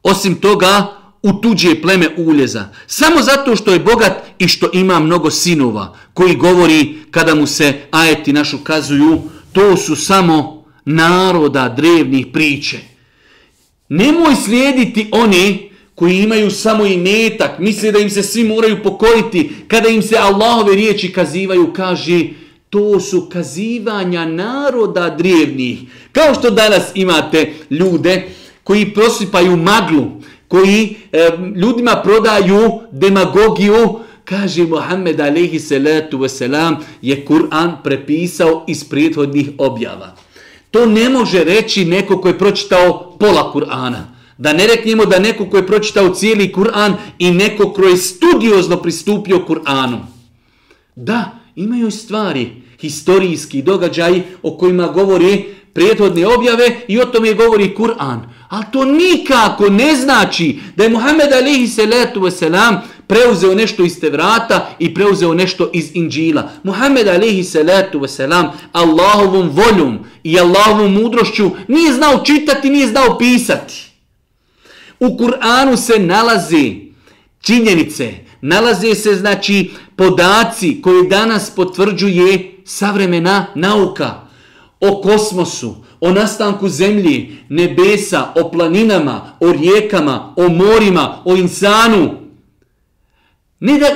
osim 0.03 0.35
toga, 0.35 0.87
u 1.23 1.33
tuđe 1.33 1.83
pleme 1.83 2.09
uljeza. 2.17 2.69
Samo 2.87 3.23
zato 3.23 3.57
što 3.57 3.73
je 3.73 3.79
bogat 3.79 4.13
i 4.39 4.49
što 4.49 4.71
ima 4.73 5.01
mnogo 5.01 5.31
sinova, 5.31 5.97
koji 6.15 6.37
govori 6.37 6.99
kada 7.11 7.35
mu 7.35 7.47
se 7.47 7.81
ajeti 7.91 8.33
našu 8.33 8.59
kazuju, 8.59 9.23
to 9.53 9.77
su 9.77 9.97
samo 9.97 10.65
naroda 10.85 11.69
drevnih 11.69 12.27
priče. 12.33 12.92
Nemoj 13.95 14.35
slijediti 14.45 15.09
oni 15.13 15.71
koji 15.95 16.19
imaju 16.19 16.51
samo 16.51 16.87
i 16.87 16.97
metak, 16.97 17.59
misle 17.59 17.93
da 17.93 17.99
im 17.99 18.11
se 18.11 18.23
svi 18.23 18.45
moraju 18.45 18.83
pokoriti, 18.83 19.51
kada 19.69 19.89
im 19.89 20.03
se 20.03 20.17
Allahove 20.17 20.75
riječi 20.75 21.13
kazivaju, 21.13 21.73
kaže, 21.73 22.21
to 22.71 23.01
su 23.01 23.29
kazivanja 23.33 24.25
naroda 24.25 25.17
drevnih. 25.19 25.79
Kao 26.13 26.35
što 26.35 26.51
danas 26.51 26.83
imate 26.95 27.53
ljude 27.71 28.23
koji 28.65 28.95
prosipaju 28.95 29.57
maglu, 29.57 30.05
koji 30.49 30.97
e, 31.13 31.31
ljudima 31.57 32.01
prodaju 32.05 32.81
demagogiju, 32.93 33.99
kaže 34.25 34.65
Muhammed 34.65 35.21
alaihi 35.21 35.59
salatu 35.59 36.19
wasalam, 36.19 36.77
je 37.03 37.25
Kur'an 37.27 37.73
prepisao 37.85 38.65
iz 38.69 38.85
prethodnih 38.85 39.51
objava. 39.59 40.17
To 40.73 40.87
ne 40.87 41.09
može 41.09 41.45
reći 41.45 41.85
neko 41.85 42.21
ko 42.21 42.29
je 42.29 42.39
pročitao 42.39 43.17
pola 43.21 43.53
Kur'ana. 43.55 44.03
Da 44.39 44.53
ne 44.53 44.67
reknemo 44.67 45.05
da 45.07 45.19
neko 45.19 45.47
ko 45.47 45.57
je 45.57 45.67
pročitao 45.67 46.09
cijeli 46.09 46.53
Kur'an 46.53 46.95
i 47.19 47.31
neko 47.31 47.73
ko 47.73 47.83
je 47.83 47.97
studiozno 47.97 48.77
pristupio 48.77 49.45
Kur'anu. 49.49 49.99
Da, 50.97 51.31
imaju 51.57 51.91
stvari, 51.91 52.63
historijski 52.81 53.63
događaji 53.63 54.23
o 54.43 54.57
kojima 54.57 54.87
govori 54.87 55.45
prijethodne 55.73 56.27
objave 56.27 56.77
i 56.89 57.01
o 57.01 57.05
tome 57.05 57.35
govori 57.35 57.75
Kur'an. 57.79 58.21
Ali 58.49 58.65
to 58.73 58.85
nikako 58.85 59.71
ne 59.71 59.97
znači 59.97 60.59
da 60.77 60.85
je 60.85 60.91
Muhammed 60.91 61.33
alihi 61.33 61.69
salatu 61.69 62.21
wasalam 62.21 62.79
preuzeo 63.13 63.55
nešto 63.55 63.85
iz 63.85 64.01
Tevrata 64.01 64.77
i 64.79 64.95
preuzeo 64.95 65.35
nešto 65.35 65.71
iz 65.73 65.91
Inđila. 65.95 66.51
Muhammed 66.63 67.09
alaihi 67.09 67.45
salatu 67.45 68.01
wasalam 68.01 68.49
Allahovom 68.73 69.51
voljom 69.51 69.99
i 70.25 70.39
Allahovom 70.41 70.93
mudrošću 70.93 71.51
nije 71.69 71.93
znao 71.93 72.25
čitati, 72.25 72.71
nije 72.71 72.89
znao 72.89 73.19
pisati. 73.19 73.75
U 75.01 75.07
Kur'anu 75.07 75.77
se 75.77 75.99
nalazi 75.99 76.81
činjenice, 77.41 78.13
nalaze 78.41 78.95
se 78.95 79.15
znači 79.15 79.71
podaci 79.97 80.83
koji 80.83 81.09
danas 81.09 81.51
potvrđuje 81.51 82.53
savremena 82.65 83.47
nauka 83.55 84.21
o 84.81 85.01
kosmosu, 85.01 85.75
o 86.01 86.13
nastanku 86.13 86.69
zemlji, 86.69 87.37
nebesa, 87.49 88.33
o 88.37 88.51
planinama, 88.51 89.33
o 89.41 89.53
rijekama, 89.53 90.35
o 90.37 90.49
morima, 90.49 91.23
o 91.25 91.37
insanu, 91.37 92.22
Ne 93.63 93.79
da 93.79 93.87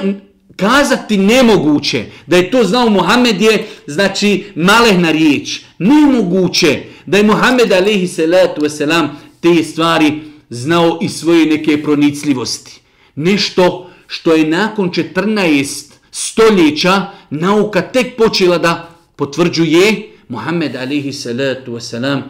kazati 0.56 1.16
nemoguće 1.16 2.04
da 2.26 2.36
je 2.36 2.50
to 2.50 2.64
znao 2.64 2.90
Muhammed 2.90 3.40
je 3.40 3.66
znači 3.86 4.44
malehna 4.54 5.10
riječ. 5.10 5.60
Nemoguće 5.78 6.82
da 7.06 7.16
je 7.16 7.22
Muhammed 7.22 7.72
alaihi 7.72 8.06
salatu 8.06 8.60
wasalam 8.60 9.08
te 9.40 9.64
stvari 9.64 10.20
znao 10.50 10.98
i 11.02 11.08
svoje 11.08 11.46
neke 11.46 11.82
pronicljivosti. 11.82 12.80
Nešto 13.14 13.90
što 14.06 14.32
je 14.32 14.46
nakon 14.46 14.90
14 14.90 15.92
stoljeća 16.10 17.06
nauka 17.30 17.82
tek 17.82 18.16
počela 18.16 18.58
da 18.58 18.90
potvrđuje 19.16 20.12
Muhammed 20.28 20.76
alaihi 20.76 21.12
salatu 21.12 21.72
wasalam 21.72 22.22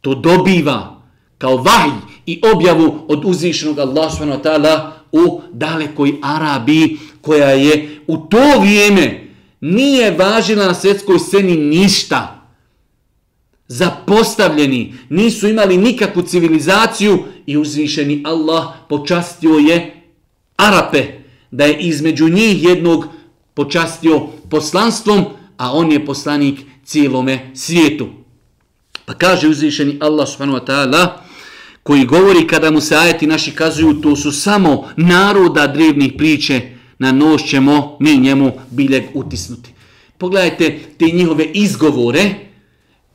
to 0.00 0.14
dobiva 0.14 1.02
kao 1.38 1.56
vahj 1.56 1.90
i 2.26 2.40
objavu 2.54 3.04
od 3.08 3.24
uzvišenog 3.24 3.78
Allah 3.78 4.12
subhanahu 4.12 4.42
wa 4.42 4.44
ta'ala 4.44 4.97
u 5.12 5.40
dalekoj 5.52 6.14
Arabiji 6.22 6.98
koja 7.20 7.48
je 7.48 8.00
u 8.06 8.16
to 8.16 8.60
vrijeme 8.60 9.28
nije 9.60 10.10
važila 10.10 10.66
na 10.66 10.74
svjetskoj 10.74 11.18
sceni 11.18 11.56
ništa. 11.56 12.48
Zapostavljeni, 13.68 14.94
nisu 15.08 15.48
imali 15.48 15.76
nikakvu 15.76 16.22
civilizaciju 16.22 17.24
i 17.46 17.56
uzvišeni 17.56 18.22
Allah 18.26 18.64
počastio 18.88 19.54
je 19.54 20.02
Arape, 20.56 21.04
da 21.50 21.64
je 21.64 21.78
između 21.78 22.28
njih 22.28 22.64
jednog 22.64 23.06
počastio 23.54 24.26
poslanstvom, 24.50 25.24
a 25.56 25.72
on 25.72 25.92
je 25.92 26.06
poslanik 26.06 26.60
cijelome 26.84 27.50
svijetu. 27.54 28.06
Pa 29.04 29.14
kaže 29.14 29.48
uzvišeni 29.48 29.98
Allah 30.00 30.28
subhanahu 30.28 30.58
wa 30.58 30.66
ta'ala, 30.66 31.27
koji 31.88 32.04
govori 32.04 32.46
kada 32.46 32.70
mu 32.70 32.80
se 32.80 32.96
ajeti 32.96 33.26
naši 33.26 33.50
kazuju, 33.50 34.00
to 34.00 34.16
su 34.16 34.32
samo 34.32 34.88
naroda 34.96 35.66
drevnih 35.66 36.12
priče, 36.18 36.60
na 36.98 37.12
nož 37.12 37.42
ćemo 37.42 37.96
mi 38.00 38.16
njemu 38.16 38.52
biljeg 38.70 39.04
utisnuti. 39.14 39.70
Pogledajte 40.18 40.78
te 40.98 41.04
njihove 41.04 41.44
izgovore, 41.44 42.34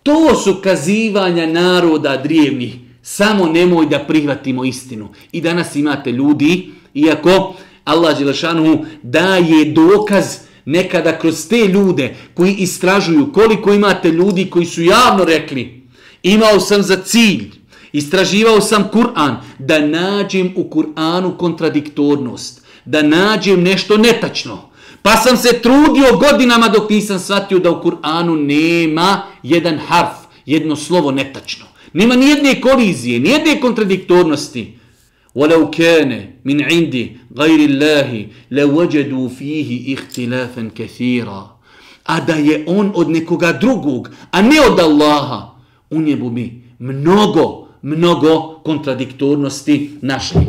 to 0.03 0.35
su 0.35 0.55
kazivanja 0.63 1.45
naroda 1.45 2.17
drevnih, 2.17 2.75
samo 3.01 3.45
nemoj 3.47 3.85
da 3.85 3.99
prihvatimo 3.99 4.65
istinu. 4.65 5.09
I 5.31 5.41
danas 5.41 5.75
imate 5.75 6.11
ljudi, 6.11 6.71
iako 6.93 7.55
Allah 7.83 8.17
Đelešanu 8.17 8.85
daje 9.03 9.65
dokaz 9.65 10.25
nekada 10.65 11.19
kroz 11.19 11.47
te 11.47 11.67
ljude 11.67 12.15
koji 12.33 12.53
istražuju 12.53 13.31
koliko 13.33 13.73
imate 13.73 14.11
ljudi 14.11 14.49
koji 14.49 14.65
su 14.65 14.83
javno 14.83 15.25
rekli, 15.25 15.81
imao 16.23 16.59
sam 16.59 16.81
za 16.81 16.95
cilj, 16.95 17.62
Istraživao 17.92 18.60
sam 18.60 18.84
Kur'an 18.92 19.36
da 19.58 19.86
nađem 19.86 20.52
u 20.56 20.64
Kur'anu 20.64 21.36
kontradiktornost. 21.36 22.68
da 22.88 23.02
nađem 23.02 23.62
nešto 23.62 23.96
netačno. 23.96 24.70
Pa 25.02 25.16
sam 25.16 25.36
se 25.36 25.60
trudio 25.62 26.16
godinama 26.18 26.68
dok 26.68 26.90
nisam 26.90 27.18
shvatio 27.18 27.58
da 27.58 27.70
u 27.70 27.82
Kur'anu 27.82 28.46
nema 28.46 29.22
jedan 29.42 29.78
harf, 29.78 30.16
jedno 30.46 30.76
slovo 30.76 31.10
netačno. 31.10 31.66
Nema 31.92 32.16
nijedne 32.16 32.60
kolizije, 32.60 33.20
nijedne 33.20 33.60
kontradiktornosti. 33.60 34.78
وَلَوْ 35.34 35.70
كَانَ 35.70 36.10
مِنْ 36.44 36.58
عِنْدِ 36.70 36.94
غَيْرِ 37.36 37.60
اللَّهِ 37.70 38.26
لَوَجَدُوا 38.50 39.28
فِيهِ 39.38 39.94
اِخْتِلَافًا 39.94 40.70
كَثِيرًا 40.78 41.42
A 42.04 42.20
da 42.20 42.34
je 42.34 42.64
on 42.66 42.92
od 42.94 43.10
nekoga 43.10 43.52
drugog, 43.52 44.10
a 44.30 44.42
ne 44.42 44.60
od 44.70 44.80
Allaha, 44.80 45.54
u 45.90 46.00
njebu 46.00 46.30
bi 46.30 46.62
mnogo, 46.78 47.61
mnogo 47.83 48.59
kontradiktornosti 48.63 49.97
našli. 50.01 50.45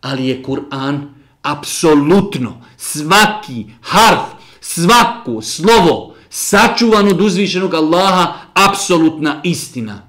Ali 0.00 0.28
je 0.28 0.42
Kur'an 0.42 1.00
apsolutno 1.42 2.62
svaki 2.76 3.64
harf, 3.80 4.20
svako 4.60 5.42
slovo 5.42 6.14
sačuvan 6.30 7.08
od 7.08 7.20
uzvišenog 7.20 7.74
Allaha, 7.74 8.32
apsolutna 8.54 9.40
istina. 9.44 10.02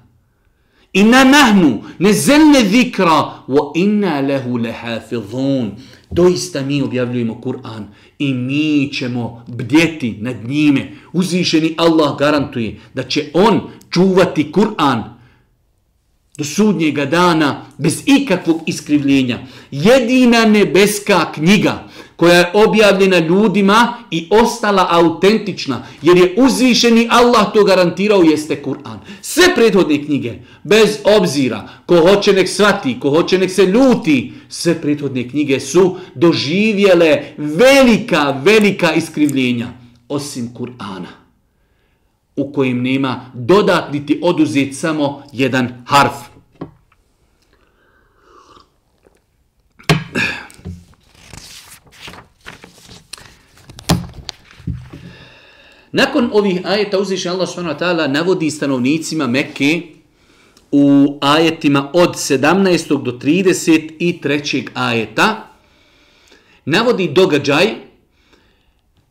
Inna 0.92 1.24
nahnu 1.24 1.82
nezelne 1.98 2.64
zikra 2.64 3.44
wa 3.48 3.72
inna 3.74 4.20
lehu 4.20 4.56
lehafidhun. 4.56 5.70
Doista 6.10 6.62
mi 6.62 6.82
objavljujemo 6.82 7.40
Kur'an 7.40 7.84
i 8.18 8.34
mi 8.34 8.92
ćemo 8.92 9.44
bdjeti 9.46 10.16
nad 10.20 10.36
njime. 10.44 10.92
Uzvišeni 11.12 11.74
Allah 11.76 12.18
garantuje 12.18 12.80
da 12.94 13.02
će 13.02 13.30
on 13.34 13.60
čuvati 13.90 14.52
Kur'an 14.52 15.17
do 16.38 16.44
sudnjega 16.44 17.04
dana 17.04 17.66
bez 17.78 18.02
ikakvog 18.06 18.60
iskrivljenja. 18.66 19.38
Jedina 19.70 20.44
nebeska 20.44 21.32
knjiga 21.32 21.88
koja 22.16 22.34
je 22.34 22.50
objavljena 22.54 23.18
ljudima 23.18 23.94
i 24.10 24.28
ostala 24.30 24.86
autentična, 24.90 25.82
jer 26.02 26.16
je 26.16 26.34
uzvišeni 26.36 27.08
Allah 27.10 27.52
to 27.54 27.64
garantirao, 27.64 28.22
jeste 28.22 28.62
Kur'an. 28.62 28.98
Sve 29.22 29.54
prethodne 29.54 30.04
knjige, 30.04 30.34
bez 30.64 30.98
obzira, 31.04 31.68
ko 31.86 31.96
hoće 31.96 32.32
nek 32.32 32.48
svati, 32.48 33.00
ko 33.00 33.10
hoće 33.10 33.38
nek 33.38 33.50
se 33.50 33.66
ljuti, 33.66 34.32
sve 34.48 34.80
prethodne 34.80 35.28
knjige 35.28 35.60
su 35.60 35.96
doživjele 36.14 37.22
velika, 37.36 38.40
velika 38.44 38.94
iskrivljenja, 38.94 39.68
osim 40.08 40.50
Kur'ana, 40.54 41.12
u 42.36 42.52
kojim 42.52 42.82
nema 42.82 43.30
dodatniti 43.34 44.20
oduzeti 44.22 44.74
samo 44.74 45.22
jedan 45.32 45.84
harf. 45.86 46.27
Nakon 55.92 56.30
ovih 56.32 56.60
ajeta 56.64 56.98
uzviše 56.98 57.28
Allah 57.28 57.48
s.w.t. 57.48 58.08
navodi 58.08 58.50
stanovnicima 58.50 59.26
Mekke 59.26 59.82
u 60.72 61.18
ajetima 61.20 61.90
od 61.94 62.14
17. 62.14 63.02
do 63.02 63.12
33. 63.12 64.68
ajeta 64.74 65.48
navodi 66.64 67.08
događaj 67.08 67.66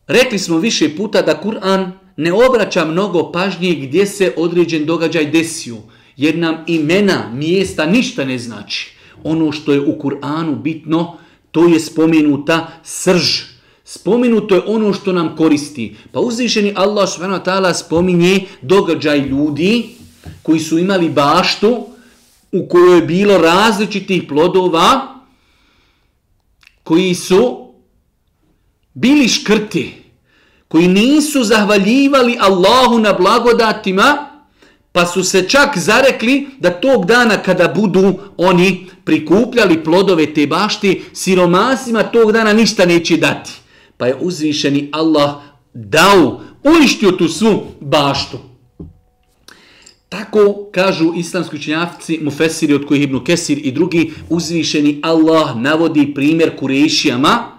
rekli 0.06 0.38
smo 0.38 0.58
više 0.58 0.96
puta 0.96 1.22
da 1.22 1.40
Kur'an 1.44 1.90
ne 2.16 2.32
obraća 2.32 2.84
mnogo 2.84 3.32
pažnje 3.32 3.74
gdje 3.74 4.06
se 4.06 4.32
određen 4.36 4.86
događaj 4.86 5.30
desio 5.30 5.76
jer 6.16 6.38
nam 6.38 6.64
imena 6.66 7.30
mjesta 7.34 7.86
ništa 7.86 8.24
ne 8.24 8.38
znači 8.38 8.94
ono 9.24 9.52
što 9.52 9.72
je 9.72 9.80
u 9.80 9.98
Kur'anu 9.98 10.62
bitno 10.62 11.16
to 11.50 11.66
je 11.66 11.80
spomenuta 11.80 12.68
srž 12.82 13.57
Spomenuto 13.90 14.54
je 14.54 14.62
ono 14.66 14.92
što 14.92 15.12
nam 15.12 15.36
koristi. 15.36 15.96
Pa 16.12 16.20
uzvišeni 16.20 16.72
Allah 16.76 17.08
subhanahu 17.08 17.40
wa 17.40 17.44
ta'ala 17.44 17.74
spominje 17.74 18.40
događaj 18.62 19.18
ljudi 19.18 19.88
koji 20.42 20.60
su 20.60 20.78
imali 20.78 21.08
baštu 21.08 21.86
u 22.52 22.68
kojoj 22.68 22.96
je 22.96 23.02
bilo 23.02 23.38
različitih 23.38 24.22
plodova 24.28 25.14
koji 26.82 27.14
su 27.14 27.72
bili 28.94 29.28
škrti, 29.28 29.94
koji 30.68 30.88
nisu 30.88 31.44
zahvaljivali 31.44 32.36
Allahu 32.40 32.98
na 32.98 33.12
blagodatima, 33.12 34.28
pa 34.92 35.06
su 35.06 35.24
se 35.24 35.48
čak 35.48 35.78
zarekli 35.78 36.48
da 36.58 36.70
tog 36.70 37.06
dana 37.06 37.42
kada 37.42 37.68
budu 37.68 38.14
oni 38.36 38.86
prikupljali 39.04 39.84
plodove 39.84 40.34
te 40.34 40.46
bašti, 40.46 41.02
siromasima 41.12 42.02
tog 42.02 42.32
dana 42.32 42.52
ništa 42.52 42.86
neće 42.86 43.16
dati 43.16 43.50
pa 43.98 44.06
je 44.06 44.16
uzvišeni 44.20 44.88
Allah 44.92 45.34
dao, 45.74 46.40
uništio 46.64 47.10
tu 47.10 47.28
svu 47.28 47.64
baštu. 47.80 48.38
Tako 50.08 50.68
kažu 50.72 51.12
islamski 51.16 51.56
učenjavci, 51.56 52.18
mufesiri 52.22 52.74
od 52.74 52.86
kojih 52.86 53.02
Ibnu 53.02 53.24
Kesir 53.24 53.58
i 53.62 53.72
drugi, 53.72 54.12
uzvišeni 54.28 55.00
Allah 55.02 55.56
navodi 55.56 56.14
primjer 56.14 56.56
kurešijama 56.58 57.58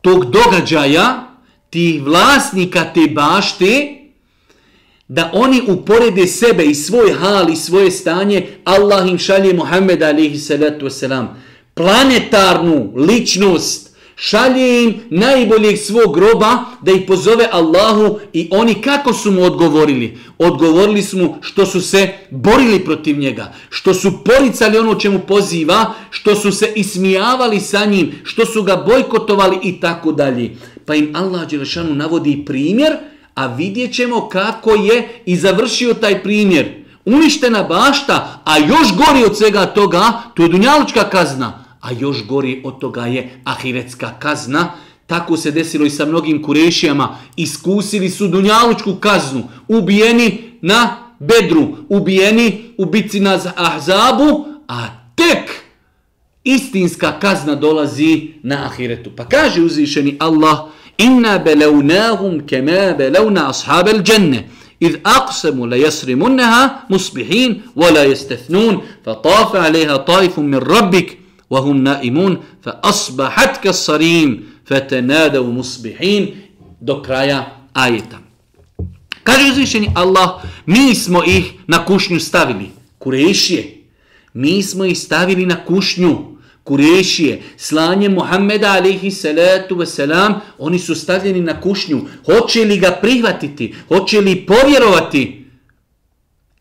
tog 0.00 0.24
događaja, 0.30 1.36
tih 1.70 2.02
vlasnika 2.02 2.84
te 2.94 3.00
bašte, 3.14 3.96
da 5.08 5.30
oni 5.34 5.62
uporede 5.68 6.26
sebe 6.26 6.64
i 6.64 6.74
svoj 6.74 7.12
hal 7.12 7.50
i 7.50 7.56
svoje 7.56 7.90
stanje, 7.90 8.46
Allah 8.64 9.08
im 9.08 9.18
šalje 9.18 9.54
Muhammed 9.54 10.02
alaihi 10.02 10.38
salatu 10.38 10.86
wasalam, 10.86 11.26
planetarnu 11.74 12.92
ličnost, 12.96 13.85
šalje 14.16 14.84
im 14.84 15.00
najboljeg 15.10 15.78
svog 15.78 16.14
groba 16.14 16.58
da 16.82 16.92
ih 16.92 17.02
pozove 17.06 17.48
Allahu 17.52 18.18
i 18.32 18.48
oni 18.52 18.74
kako 18.74 19.12
su 19.12 19.30
mu 19.30 19.42
odgovorili? 19.42 20.18
Odgovorili 20.38 21.02
su 21.02 21.18
mu 21.18 21.36
što 21.40 21.66
su 21.66 21.80
se 21.80 22.12
borili 22.30 22.84
protiv 22.84 23.18
njega, 23.18 23.52
što 23.70 23.94
su 23.94 24.24
poricali 24.24 24.78
ono 24.78 24.94
čemu 24.94 25.18
poziva, 25.18 25.94
što 26.10 26.34
su 26.34 26.52
se 26.52 26.72
ismijavali 26.76 27.60
sa 27.60 27.84
njim, 27.84 28.12
što 28.24 28.46
su 28.46 28.62
ga 28.62 28.76
bojkotovali 28.76 29.58
i 29.62 29.80
tako 29.80 30.12
dalje. 30.12 30.56
Pa 30.86 30.94
im 30.94 31.12
Allah 31.16 31.48
Đelešanu 31.48 31.94
navodi 31.94 32.42
primjer, 32.46 32.96
a 33.34 33.46
vidjet 33.46 33.94
ćemo 33.94 34.28
kako 34.28 34.74
je 34.74 35.22
i 35.26 35.36
završio 35.36 35.94
taj 35.94 36.22
primjer. 36.22 36.86
Uništena 37.04 37.62
bašta, 37.62 38.40
a 38.44 38.58
još 38.58 38.96
gori 38.96 39.24
od 39.24 39.36
svega 39.38 39.66
toga, 39.66 40.22
to 40.34 40.42
je 40.42 40.48
dunjalučka 40.48 41.10
kazna 41.10 41.65
a 41.85 41.91
još 41.91 42.25
gori 42.25 42.61
od 42.65 42.79
toga 42.79 43.05
je 43.05 43.41
ahiretska 43.43 44.13
kazna. 44.19 44.71
Tako 45.07 45.37
se 45.37 45.51
desilo 45.51 45.85
i 45.85 45.89
sa 45.89 46.05
mnogim 46.05 46.43
kurešijama. 46.43 47.17
Iskusili 47.35 48.09
su 48.09 48.27
dunjalučku 48.27 48.95
kaznu. 48.95 49.43
Ubijeni 49.67 50.37
na 50.61 50.95
bedru. 51.19 51.77
Ubijeni 51.89 52.63
u 52.77 52.85
bici 52.85 53.19
na 53.19 53.39
ahzabu. 53.55 54.45
A 54.67 54.87
tek 55.15 55.63
istinska 56.43 57.19
kazna 57.19 57.55
dolazi 57.55 58.33
na 58.43 58.65
ahiretu. 58.65 59.11
Pa 59.15 59.25
kaže 59.25 59.61
uzvišeni 59.61 60.15
Allah 60.19 60.59
Inna 60.97 61.39
belewnahum 61.39 62.47
kema 62.47 62.93
belewna 62.97 63.49
ashabel 63.49 64.03
dženne. 64.03 64.47
إذ 64.81 64.95
أقسموا 65.05 65.67
ليسرمنها 65.67 66.85
مصبحين 66.89 67.61
ولا 67.75 68.03
يستثنون 68.03 68.81
فطاف 69.05 69.55
عليها 69.55 69.97
طائف 69.97 70.39
من 70.39 70.55
ربك 70.55 71.17
وهم 71.49 71.83
نائمون 71.83 72.37
فأصبحت 72.61 73.63
كالصريم 73.63 74.43
فتنادوا 74.65 75.53
مصبحين 75.53 76.35
do 76.81 77.01
kraja 77.01 77.45
ajeta. 77.73 78.19
Kaže 79.23 79.51
uzvišeni 79.51 79.91
Allah, 79.95 80.41
mi 80.65 80.95
smo 80.95 81.23
ih 81.23 81.53
na 81.67 81.85
kušnju 81.85 82.19
stavili. 82.19 82.69
Kurešije. 82.97 83.77
Mi 84.33 84.63
smo 84.63 84.85
ih 84.85 84.99
stavili 84.99 85.45
na 85.45 85.65
kušnju. 85.65 86.17
Kurešije. 86.63 87.41
Slanje 87.57 88.09
Muhammeda 88.09 88.71
alihi 88.71 89.11
salatu 89.11 89.75
wasalam, 89.75 90.33
oni 90.57 90.79
su 90.79 90.95
stavljeni 90.95 91.41
na 91.41 91.61
kušnju. 91.61 92.01
Hoće 92.25 92.65
li 92.65 92.77
ga 92.77 92.91
prihvatiti? 93.01 93.75
Hoće 93.87 94.21
li 94.21 94.45
povjerovati? 94.45 95.45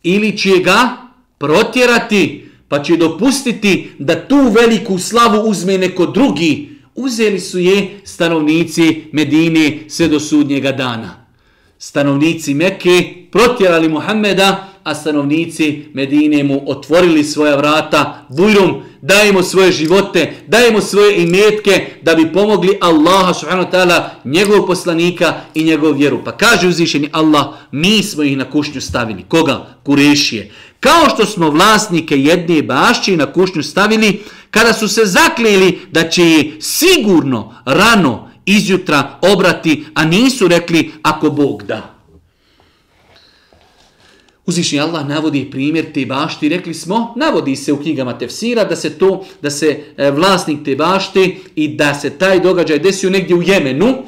Ili 0.03 0.39
će 0.39 0.51
ga 0.59 0.97
protjerati? 1.39 2.44
Pa 2.68 2.84
će 2.84 2.98
dopustiti 2.98 3.92
da 4.00 4.28
tu 4.28 4.38
veliku 4.60 5.00
slavu 5.00 5.50
uzme 5.50 5.78
neko 5.78 6.06
drugi. 6.06 6.70
Uzeli 6.96 7.40
su 7.40 7.60
je 7.60 8.00
stanovnici 8.04 9.04
Medine 9.12 9.80
sve 9.88 10.08
do 10.08 10.20
sudnjega 10.20 10.72
dana. 10.72 11.26
Stanovnici 11.78 12.54
Mekke 12.54 13.14
protjerali 13.32 13.90
Muhammeda, 13.90 14.68
a 14.84 14.96
stanovnici 14.96 15.86
Medine 15.94 16.44
mu 16.44 16.64
otvorili 16.66 17.24
svoja 17.24 17.56
vrata 17.56 18.26
bujrom, 18.30 18.82
dajemo 19.02 19.44
svoje 19.44 19.72
živote, 19.72 20.34
dajemo 20.48 20.82
svoje 20.82 21.24
imetke 21.24 21.86
da 22.02 22.16
bi 22.16 22.34
pomogli 22.34 22.78
Allaha 22.82 23.34
subhanahu 23.34 23.68
wa 23.68 23.72
ta'ala, 23.72 24.10
njegovog 24.26 24.68
poslanika 24.68 25.34
i 25.54 25.64
njegov 25.64 25.94
vjeru. 25.94 26.20
Pa 26.26 26.32
kaže 26.32 26.68
uzvišeni 26.68 27.10
Allah, 27.12 27.46
mi 27.72 28.04
smo 28.04 28.24
ih 28.24 28.38
na 28.38 28.52
kušnju 28.52 28.82
stavili. 28.82 29.24
Koga? 29.28 29.76
Kurešije. 29.84 30.52
Kao 30.86 31.10
što 31.10 31.26
smo 31.26 31.50
vlasnike 31.50 32.18
jedne 32.18 32.62
bašće 32.62 33.18
na 33.18 33.34
kušnju 33.34 33.64
stavili, 33.64 34.20
kada 34.52 34.74
su 34.74 34.88
se 34.88 35.02
zaklijeli 35.06 35.80
da 35.92 36.10
će 36.10 36.24
je 36.24 36.58
sigurno 36.62 37.54
rano 37.66 38.32
izjutra 38.46 39.20
obrati, 39.22 39.86
a 39.94 40.06
nisu 40.06 40.48
rekli 40.48 40.92
ako 41.02 41.30
Bog 41.30 41.64
da. 41.64 41.96
Uzvišnji 44.46 44.80
Allah 44.80 45.08
navodi 45.08 45.52
primjer 45.52 45.94
te 45.94 46.06
bašti, 46.06 46.50
rekli 46.50 46.74
smo, 46.74 47.14
navodi 47.18 47.56
se 47.56 47.74
u 47.74 47.82
knjigama 47.82 48.18
tefsira 48.18 48.64
da 48.64 48.76
se 48.76 48.98
to, 48.98 49.26
da 49.42 49.50
se 49.50 49.84
e, 49.98 50.12
vlasnik 50.12 50.66
te 50.66 50.76
bašte 50.76 51.36
i 51.56 51.68
da 51.68 51.94
se 51.94 52.10
taj 52.10 52.40
događaj 52.40 52.80
desio 52.80 53.10
negdje 53.10 53.36
u 53.36 53.42
Jemenu, 53.42 54.04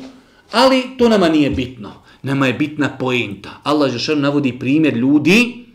ali 0.52 0.84
to 0.98 1.10
nama 1.10 1.30
nije 1.30 1.50
bitno. 1.50 1.92
Nama 2.24 2.48
je 2.48 2.54
bitna 2.54 2.98
poenta. 2.98 3.50
Allah 3.64 3.92
Žešan 3.92 4.20
navodi 4.20 4.60
primjer 4.60 4.98
ljudi 4.98 5.67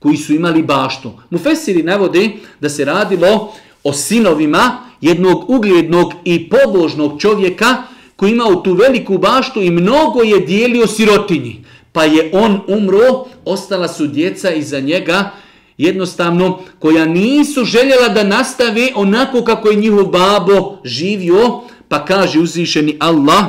koji 0.00 0.16
su 0.16 0.34
imali 0.34 0.62
baštu. 0.62 1.12
Mufesiri 1.30 1.82
navode 1.82 2.30
da 2.60 2.68
se 2.68 2.84
radilo 2.84 3.52
o 3.84 3.92
sinovima 3.92 4.78
jednog 5.00 5.50
ugljednog 5.50 6.12
i 6.24 6.48
pobožnog 6.48 7.20
čovjeka 7.20 7.76
koji 8.16 8.30
imao 8.32 8.54
tu 8.54 8.72
veliku 8.72 9.18
baštu 9.18 9.62
i 9.62 9.70
mnogo 9.70 10.22
je 10.22 10.40
dijelio 10.40 10.86
sirotinji 10.86 11.64
pa 11.92 12.04
je 12.04 12.30
on 12.32 12.60
umro, 12.66 13.24
ostala 13.44 13.88
su 13.88 14.06
djeca 14.06 14.50
iza 14.50 14.80
njega, 14.80 15.30
jednostavno, 15.78 16.58
koja 16.78 17.04
nisu 17.04 17.64
željela 17.64 18.08
da 18.08 18.24
nastave 18.24 18.92
onako 18.94 19.44
kako 19.44 19.70
je 19.70 19.76
njihov 19.76 20.04
babo 20.04 20.78
živio, 20.84 21.60
pa 21.88 22.04
kaže 22.04 22.40
uzvišeni 22.40 22.96
Allah, 23.00 23.44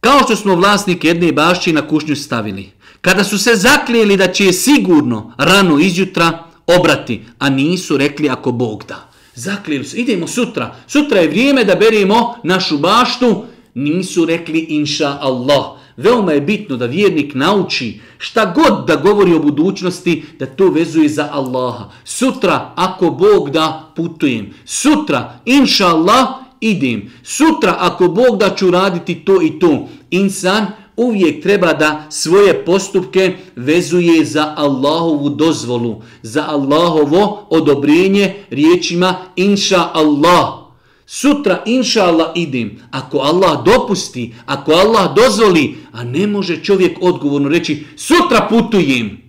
kao 0.00 0.18
što 0.24 0.36
smo 0.36 0.54
vlasnik 0.54 1.04
jedne 1.04 1.32
bašće 1.32 1.72
na 1.72 1.88
kušnju 1.88 2.16
stavili, 2.16 2.70
kada 3.00 3.24
su 3.24 3.38
se 3.38 3.54
zaklijeli 3.54 4.16
da 4.16 4.32
će 4.32 4.44
je 4.44 4.52
sigurno 4.52 5.34
rano 5.38 5.78
izjutra 5.78 6.44
obrati, 6.66 7.22
a 7.38 7.50
nisu 7.50 7.96
rekli 7.96 8.28
ako 8.28 8.52
Bog 8.52 8.84
da. 8.88 9.10
Zaklijeli 9.34 9.84
su, 9.84 9.96
idemo 9.96 10.26
sutra, 10.26 10.74
sutra 10.86 11.20
je 11.20 11.28
vrijeme 11.28 11.64
da 11.64 11.74
beremo 11.74 12.34
našu 12.44 12.78
baštu, 12.78 13.44
nisu 13.74 14.24
rekli 14.24 14.58
inša 14.58 15.16
Allah. 15.20 15.80
Veoma 15.96 16.32
je 16.32 16.40
bitno 16.40 16.76
da 16.76 16.86
vjernik 16.86 17.34
nauči 17.34 18.00
šta 18.18 18.52
god 18.54 18.86
da 18.86 18.96
govori 18.96 19.34
o 19.34 19.38
budućnosti, 19.38 20.24
da 20.38 20.46
to 20.46 20.68
vezuje 20.68 21.08
za 21.08 21.28
Allaha. 21.32 21.90
Sutra, 22.04 22.72
ako 22.76 23.10
Bog 23.10 23.50
da, 23.50 23.92
putujem. 23.96 24.54
Sutra, 24.64 25.38
inša 25.44 25.86
Allah, 25.86 26.28
idem. 26.60 27.10
Sutra, 27.22 27.76
ako 27.78 28.08
Bog 28.08 28.38
da, 28.38 28.54
ću 28.54 28.70
raditi 28.70 29.14
to 29.14 29.42
i 29.42 29.58
to. 29.58 29.88
Insan 30.10 30.66
uvijek 30.96 31.42
treba 31.42 31.72
da 31.72 32.06
svoje 32.10 32.64
postupke 32.64 33.36
vezuje 33.56 34.24
za 34.24 34.54
Allahovu 34.56 35.28
dozvolu, 35.28 36.02
za 36.22 36.44
Allahovo 36.48 37.46
odobrenje 37.50 38.34
riječima 38.50 39.16
inša 39.36 39.88
Allah. 39.92 40.60
Sutra, 41.06 41.62
inša 41.66 42.04
Allah, 42.04 42.32
idem. 42.34 42.78
Ako 42.90 43.18
Allah 43.18 43.64
dopusti, 43.64 44.34
ako 44.46 44.72
Allah 44.72 45.14
dozvoli, 45.14 45.76
a 45.92 46.04
ne 46.04 46.26
može 46.26 46.64
čovjek 46.64 46.98
odgovorno 47.00 47.48
reći, 47.48 47.84
sutra 47.96 48.46
putujem. 48.50 49.20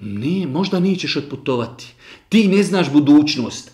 Ne, 0.00 0.46
možda 0.46 0.80
nećeš 0.80 1.16
otputovati. 1.16 1.86
Ti 2.28 2.48
ne 2.48 2.62
znaš 2.62 2.90
budućnost. 2.92 3.70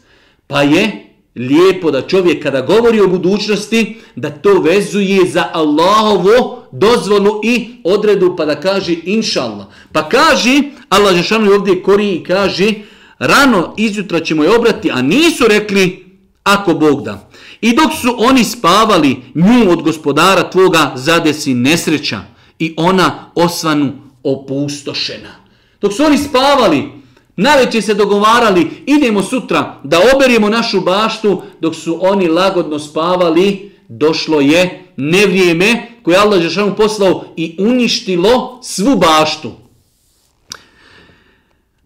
Pa 0.47 0.63
je 0.63 1.10
lijepo 1.37 1.91
da 1.91 2.03
čovjek 2.03 2.43
kada 2.43 2.61
govori 2.61 3.01
o 3.01 3.09
budućnosti, 3.09 3.97
da 4.17 4.31
to 4.31 4.61
vezuje 4.61 5.27
za 5.27 5.49
Allahovo 5.53 6.63
dozvolu 6.73 7.41
i 7.45 7.69
odredu, 7.85 8.35
pa 8.37 8.45
da 8.45 8.61
kaže 8.61 8.97
inša 9.05 9.43
Allah. 9.43 9.67
Pa 9.93 10.09
kaže, 10.09 10.63
Allah 10.89 11.17
Žešanu 11.17 11.53
ovdje 11.53 11.83
kori 11.83 12.15
i 12.15 12.25
kaže, 12.25 12.73
rano 13.19 13.75
izjutra 13.77 14.21
ćemo 14.21 14.45
je 14.45 14.57
obrati, 14.57 14.91
a 14.91 15.03
nisu 15.03 15.45
rekli, 15.49 16.05
ako 16.43 16.75
Bog 16.75 17.05
da. 17.05 17.31
I 17.61 17.75
dok 17.77 17.93
su 18.01 18.15
oni 18.19 18.45
spavali, 18.45 19.17
nju 19.35 19.71
od 19.71 19.83
gospodara 19.83 20.51
tvoga 20.51 20.93
zadesi 20.95 21.55
nesreća 21.55 22.21
i 22.59 22.75
ona 22.77 23.31
osvanu 23.35 23.93
opustošena. 24.23 25.31
Dok 25.81 25.93
su 25.93 26.05
oni 26.05 26.19
spavali, 26.19 27.00
naveće 27.41 27.83
se 27.83 27.95
dogovarali, 27.95 28.71
idemo 28.87 29.23
sutra 29.23 29.81
da 29.85 30.01
oberimo 30.15 30.49
našu 30.49 30.81
baštu, 30.81 31.43
dok 31.61 31.75
su 31.75 31.99
oni 32.01 32.29
lagodno 32.29 32.79
spavali, 32.79 33.73
došlo 33.89 34.41
je 34.41 34.85
nevrijeme 34.97 35.89
koje 36.03 36.17
Allah 36.17 36.41
Žešanu 36.41 36.77
poslao 36.77 37.25
i 37.37 37.57
uništilo 37.59 38.61
svu 38.63 38.97
baštu. 38.97 39.53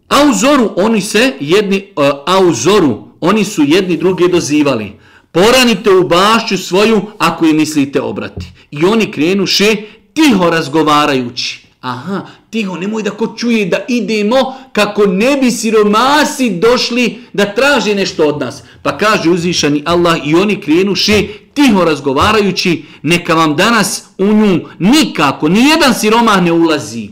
A 0.09 0.16
u 0.30 0.34
zoru 0.34 0.70
oni 0.76 1.00
se 1.00 1.32
jedni, 1.40 1.76
e, 1.76 2.11
a 2.26 2.38
u 2.38 2.55
zoru 2.55 2.98
oni 3.20 3.44
su 3.44 3.62
jedni 3.62 3.96
druge 3.96 4.28
dozivali. 4.28 4.92
Poranite 5.32 5.90
u 5.90 6.09
bašću 6.09 6.59
svoju 6.59 7.00
ako 7.18 7.46
je 7.46 7.52
mislite 7.52 8.00
obrati. 8.00 8.46
I 8.70 8.84
oni 8.84 9.12
krenuše 9.12 9.76
tiho 10.14 10.50
razgovarajući. 10.50 11.66
Aha, 11.80 12.26
tiho, 12.55 12.76
nemoj 12.76 13.02
da 13.02 13.11
ko 13.11 13.34
čuje 13.36 13.66
da 13.66 13.78
idemo 13.88 14.55
kako 14.72 15.07
ne 15.07 15.36
bi 15.36 15.50
siromasi 15.50 16.50
došli 16.50 17.16
da 17.32 17.55
traže 17.55 17.94
nešto 17.94 18.28
od 18.28 18.40
nas. 18.40 18.62
Pa 18.82 18.98
kaže 18.98 19.30
uzvišani 19.30 19.82
Allah 19.86 20.20
i 20.26 20.34
oni 20.34 20.61
krenuše 20.61 21.22
tiho 21.55 21.84
razgovarajući, 21.84 22.82
neka 23.02 23.34
vam 23.34 23.57
danas 23.57 24.05
u 24.18 24.26
nju 24.26 24.61
nikako, 24.78 25.48
nijedan 25.48 25.94
siromah 25.94 26.42
ne 26.42 26.52
ulazi. 26.52 27.09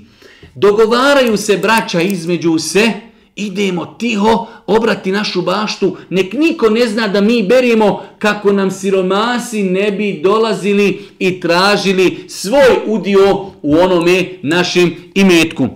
Dogovaraju 0.54 1.36
se 1.36 1.56
braća 1.56 2.00
između 2.00 2.58
se, 2.58 2.92
idemo 3.36 3.86
tiho 3.98 4.46
obrati 4.66 5.12
našu 5.12 5.42
baštu, 5.42 5.96
nek 6.10 6.32
niko 6.32 6.70
ne 6.70 6.86
zna 6.86 7.08
da 7.08 7.20
mi 7.20 7.42
berimo 7.42 8.02
kako 8.18 8.52
nam 8.52 8.70
siromasi 8.70 9.62
ne 9.62 9.90
bi 9.90 10.20
dolazili 10.22 11.04
i 11.18 11.40
tražili 11.40 12.24
svoj 12.28 12.78
udio 12.86 13.36
u 13.62 13.76
onome 13.76 14.28
našem 14.42 14.94
imetku. 15.14 15.68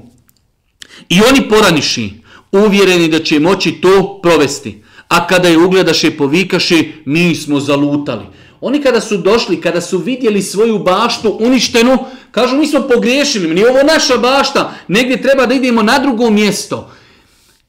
I 1.08 1.20
oni 1.30 1.48
poraniši, 1.48 2.10
uvjereni 2.52 3.08
da 3.08 3.18
će 3.18 3.40
moći 3.40 3.72
to 3.72 4.20
provesti. 4.22 4.82
A 5.08 5.26
kada 5.26 5.48
je 5.48 5.58
ugledaše 5.58 6.10
povikaše, 6.10 6.84
mi 7.04 7.34
smo 7.34 7.60
zalutali. 7.60 8.24
Oni 8.60 8.82
kada 8.82 9.00
su 9.00 9.16
došli, 9.16 9.60
kada 9.60 9.80
su 9.80 9.98
vidjeli 9.98 10.42
svoju 10.42 10.78
baštu 10.78 11.36
uništenu, 11.40 11.98
kažu 12.30 12.56
mi 12.56 12.66
smo 12.66 12.80
pogriješili, 12.80 13.54
nije 13.54 13.70
ovo 13.70 13.82
naša 13.82 14.16
bašta, 14.16 14.74
negdje 14.88 15.22
treba 15.22 15.46
da 15.46 15.54
idemo 15.54 15.82
na 15.82 15.98
drugo 15.98 16.30
mjesto 16.30 16.90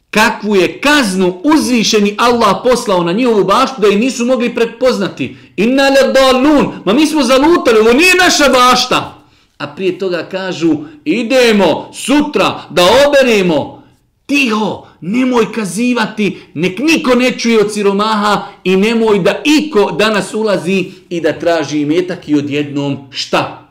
kakvu 0.09 0.55
je 0.55 0.81
kaznu 0.81 1.41
uzvišeni 1.43 2.15
Allah 2.17 2.55
poslao 2.63 3.03
na 3.03 3.11
njihovu 3.11 3.43
baštu 3.43 3.81
da 3.81 3.87
je 3.87 3.95
nisu 3.95 4.25
mogli 4.25 4.55
prepoznati. 4.55 5.35
Inna 5.55 5.89
le 5.89 6.13
dalun, 6.13 6.71
ma 6.85 6.93
mi 6.93 7.07
smo 7.07 7.23
zalutali, 7.23 7.79
ovo 7.79 7.93
nije 7.93 8.15
naša 8.15 8.49
bašta. 8.49 9.13
A 9.57 9.67
prije 9.67 9.99
toga 9.99 10.27
kažu, 10.31 10.75
idemo 11.05 11.91
sutra 11.93 12.61
da 12.69 12.83
oberemo. 13.07 13.83
Tiho, 14.25 14.87
nemoj 15.01 15.51
kazivati, 15.53 16.37
nek 16.53 16.79
niko 16.79 17.15
ne 17.15 17.39
čuje 17.39 17.59
od 17.59 17.73
siromaha 17.73 18.47
i 18.63 18.75
nemoj 18.75 19.19
da 19.19 19.41
iko 19.43 19.91
danas 19.91 20.33
ulazi 20.33 20.85
i 21.09 21.21
da 21.21 21.39
traži 21.39 21.81
imetak 21.81 22.29
i 22.29 22.35
odjednom 22.35 22.97
šta? 23.09 23.69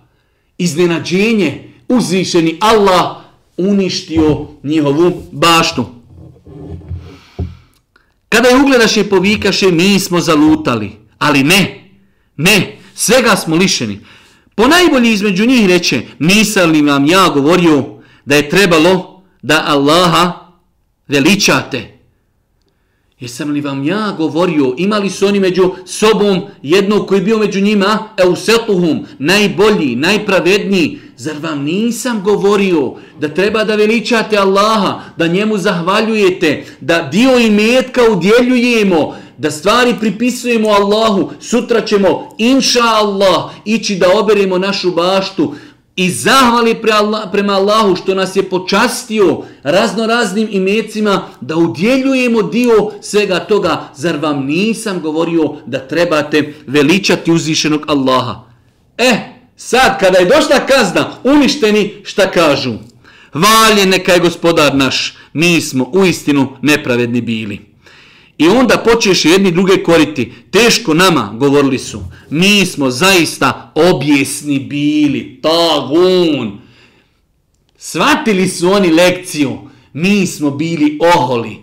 Iznenađenje, 0.59 1.73
uzvišeni 1.89 2.57
Allah 2.61 3.17
uništio 3.57 4.47
njihovu 4.63 5.23
baštu. 5.33 5.96
Kada 8.29 8.49
je 8.49 8.57
ugledaše 8.57 9.05
povikaše, 9.05 9.71
mi 9.71 10.01
smo 10.01 10.21
zalutali. 10.21 10.91
Ali 11.19 11.43
ne, 11.43 11.91
ne, 12.37 12.79
svega 12.95 13.37
smo 13.37 13.57
lišeni. 13.57 14.01
Po 14.55 14.69
najbolji 14.69 15.13
između 15.13 15.47
njih 15.47 15.69
reče, 15.69 16.03
nisam 16.19 16.71
li 16.71 16.83
vam 16.83 17.07
ja 17.07 17.29
govorio 17.29 17.85
da 18.25 18.37
je 18.37 18.49
trebalo 18.49 19.23
da 19.43 19.65
Allaha 19.67 20.33
veličate. 21.09 21.97
Jesam 23.21 23.51
li 23.51 23.61
vam 23.61 23.85
ja 23.85 24.15
govorio, 24.17 24.75
imali 24.79 25.11
su 25.11 25.27
oni 25.27 25.41
među 25.41 25.75
sobom 25.87 26.43
jednog 26.63 27.09
koji 27.09 27.21
bio 27.21 27.39
među 27.39 27.61
njima, 27.61 28.09
eusetuhum, 28.17 29.07
najbolji, 29.19 29.97
najpravedniji. 29.97 30.99
Zar 31.17 31.37
vam 31.43 31.63
nisam 31.63 32.23
govorio 32.25 32.93
da 33.21 33.29
treba 33.29 33.65
da 33.65 33.75
veličate 33.75 34.37
Allaha, 34.37 35.01
da 35.17 35.27
njemu 35.27 35.59
zahvaljujete, 35.59 36.65
da 36.81 37.03
dio 37.03 37.39
imetka 37.39 38.01
udjeljujemo, 38.11 39.17
da 39.39 39.51
stvari 39.51 39.95
pripisujemo 40.01 40.69
Allahu, 40.69 41.31
sutra 41.41 41.81
ćemo, 41.81 42.35
inša 42.39 42.85
Allah, 42.85 43.51
ići 43.65 43.97
da 43.97 44.19
oberemo 44.19 44.59
našu 44.59 44.91
baštu, 44.91 45.55
i 45.97 46.11
zahvali 46.11 46.75
pre 46.75 46.93
Allah, 46.93 47.29
prema 47.33 47.53
Allahu 47.53 47.97
što 47.97 48.15
nas 48.15 48.37
je 48.37 48.43
počastio 48.43 49.43
razno 49.63 50.07
raznim 50.07 50.49
imecima 50.51 51.23
da 51.41 51.57
udjeljujemo 51.57 52.43
dio 52.43 52.91
svega 53.01 53.39
toga. 53.39 53.89
Zar 53.95 54.17
vam 54.17 54.45
nisam 54.47 55.01
govorio 55.01 55.55
da 55.67 55.79
trebate 55.79 56.55
veličati 56.67 57.33
uzvišenog 57.33 57.85
Allaha? 57.89 58.41
E, 58.99 59.36
sad 59.57 60.01
kada 60.01 60.19
je 60.19 60.25
došla 60.25 60.67
kazna, 60.67 61.13
uništeni 61.25 61.95
šta 62.05 62.31
kažu? 62.31 62.75
Valje 63.35 63.87
neka 63.87 64.13
je 64.13 64.21
gospodar 64.21 64.75
naš, 64.75 65.15
mi 65.33 65.61
smo 65.61 65.91
u 65.93 66.05
istinu 66.05 66.57
nepravedni 66.63 67.21
bili. 67.21 67.77
I 68.39 68.49
onda 68.49 68.77
počeš 68.77 69.25
jedni 69.25 69.53
druge 69.53 69.83
koriti. 69.83 70.33
Teško 70.51 70.95
nama, 70.95 71.33
govorili 71.39 71.79
su. 71.79 72.01
Mi 72.31 72.67
smo 72.67 72.91
zaista 72.91 73.73
objesni 73.75 74.59
bili. 74.59 75.41
Tagun. 75.43 76.59
Svatili 77.79 78.49
su 78.49 78.71
oni 78.73 78.93
lekciju. 78.93 79.59
Mi 79.93 80.27
smo 80.27 80.51
bili 80.51 80.99
oholi. 81.15 81.57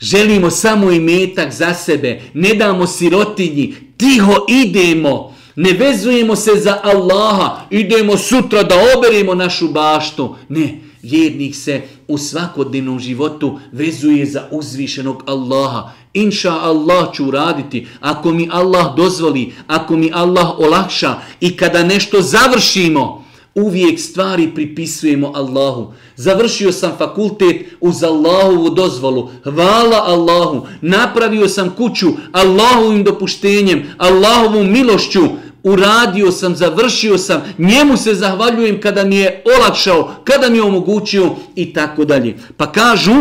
Želimo 0.00 0.50
samo 0.50 0.90
imetak 0.90 1.52
za 1.52 1.74
sebe. 1.74 2.22
Ne 2.34 2.54
damo 2.54 2.86
sirotinji. 2.86 3.74
Tiho 3.96 4.46
idemo. 4.48 5.35
Ne 5.56 5.72
vezujemo 5.72 6.36
se 6.36 6.50
za 6.56 6.80
Allaha. 6.82 7.60
Idemo 7.70 8.16
sutra 8.16 8.62
da 8.62 8.74
oberemo 8.96 9.34
našu 9.34 9.68
baštu. 9.68 10.36
Ne. 10.48 10.80
Vjernik 11.02 11.54
se 11.56 11.82
u 12.08 12.18
svakodnevnom 12.18 13.00
životu 13.00 13.58
vezuje 13.72 14.26
za 14.26 14.48
uzvišenog 14.50 15.22
Allaha. 15.26 15.90
Inša 16.14 16.52
Allah 16.52 17.08
ću 17.14 17.24
uraditi. 17.24 17.86
Ako 18.00 18.32
mi 18.32 18.48
Allah 18.52 18.96
dozvoli. 18.96 19.52
Ako 19.66 19.96
mi 19.96 20.10
Allah 20.14 20.58
olakša. 20.58 21.14
I 21.40 21.56
kada 21.56 21.84
nešto 21.84 22.22
završimo 22.22 23.26
uvijek 23.56 24.00
stvari 24.00 24.50
pripisujemo 24.54 25.32
Allahu. 25.34 25.92
Završio 26.16 26.72
sam 26.72 26.92
fakultet 26.98 27.56
uz 27.80 28.02
Allahovu 28.02 28.70
dozvolu. 28.70 29.30
Hvala 29.44 30.02
Allahu. 30.06 30.66
Napravio 30.80 31.48
sam 31.48 31.70
kuću 31.70 32.06
Allahovim 32.32 33.04
dopuštenjem, 33.04 33.82
Allahovom 33.98 34.72
milošću. 34.72 35.20
Uradio 35.66 36.32
sam, 36.32 36.56
završio 36.56 37.18
sam. 37.18 37.42
Njemu 37.58 37.96
se 37.96 38.14
zahvaljujem 38.14 38.80
kada 38.80 39.04
mi 39.04 39.16
je 39.16 39.42
olakšao, 39.58 40.14
kada 40.24 40.50
mi 40.50 40.58
je 40.58 40.62
omogućio 40.62 41.30
i 41.56 41.72
tako 41.72 42.04
dalje. 42.04 42.36
Pa 42.56 42.72
kažu, 42.72 43.14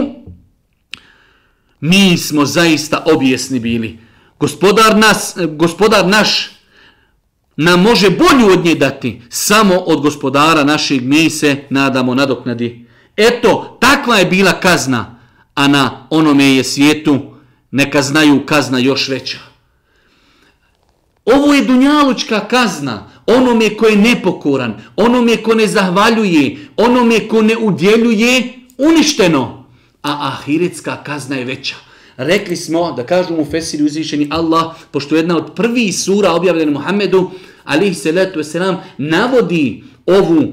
mi 1.79 2.17
smo 2.17 2.45
zaista 2.45 3.03
objesni 3.05 3.59
bili. 3.59 3.99
Gospodar, 4.39 4.97
nas, 4.97 5.37
gospodar 5.49 6.07
naš 6.07 6.51
nam 7.57 7.81
može 7.81 8.09
bolju 8.09 8.53
od 8.53 8.65
nje 8.65 8.75
dati. 8.75 9.21
Samo 9.29 9.75
od 9.75 10.01
gospodara 10.01 10.63
našeg 10.63 11.03
mi 11.03 11.29
se 11.29 11.55
nadamo 11.69 12.15
nadoknadi. 12.15 12.85
Eto, 13.17 13.77
takva 13.81 14.17
je 14.17 14.25
bila 14.25 14.51
kazna, 14.59 15.19
a 15.55 15.67
na 15.67 16.07
onome 16.09 16.55
je 16.55 16.63
svijetu 16.63 17.19
neka 17.71 18.01
znaju 18.01 18.45
kazna 18.45 18.79
još 18.79 19.07
veća. 19.07 19.54
Ovo 21.25 21.53
je 21.53 21.65
dunjalučka 21.65 22.47
kazna 22.47 23.09
onome 23.27 23.77
ko 23.77 23.87
je 23.87 23.95
nepokoran, 23.95 24.73
onome 24.95 25.37
ko 25.37 25.55
ne 25.55 25.67
zahvaljuje, 25.67 26.57
onome 26.77 27.27
ko 27.27 27.41
ne 27.41 27.57
udjeljuje, 27.57 28.53
uništeno. 28.77 29.65
A 30.03 30.27
ahiretska 30.27 31.03
kazna 31.03 31.35
je 31.35 31.45
veća. 31.45 31.75
Rekli 32.17 32.55
smo, 32.55 32.91
da 32.91 33.05
kažu 33.05 33.33
mu 33.33 33.45
Fesiri 33.45 33.83
uzvišeni 33.83 34.27
Allah, 34.31 34.75
pošto 34.91 35.15
jedna 35.15 35.37
od 35.37 35.55
prvih 35.55 35.99
sura 35.99 36.31
objavljena 36.31 36.71
Muhammedu, 36.71 37.31
alihi 37.63 37.93
salatu 37.93 38.39
wasalam, 38.39 38.75
navodi 38.97 39.83
ovu 40.05 40.43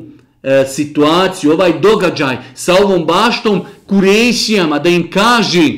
e, 0.42 0.64
situaciju, 0.68 1.52
ovaj 1.52 1.80
događaj 1.80 2.36
sa 2.54 2.74
ovom 2.74 3.06
baštom 3.06 3.60
kurešijama, 3.86 4.78
da 4.78 4.88
im 4.88 5.10
kaže, 5.10 5.72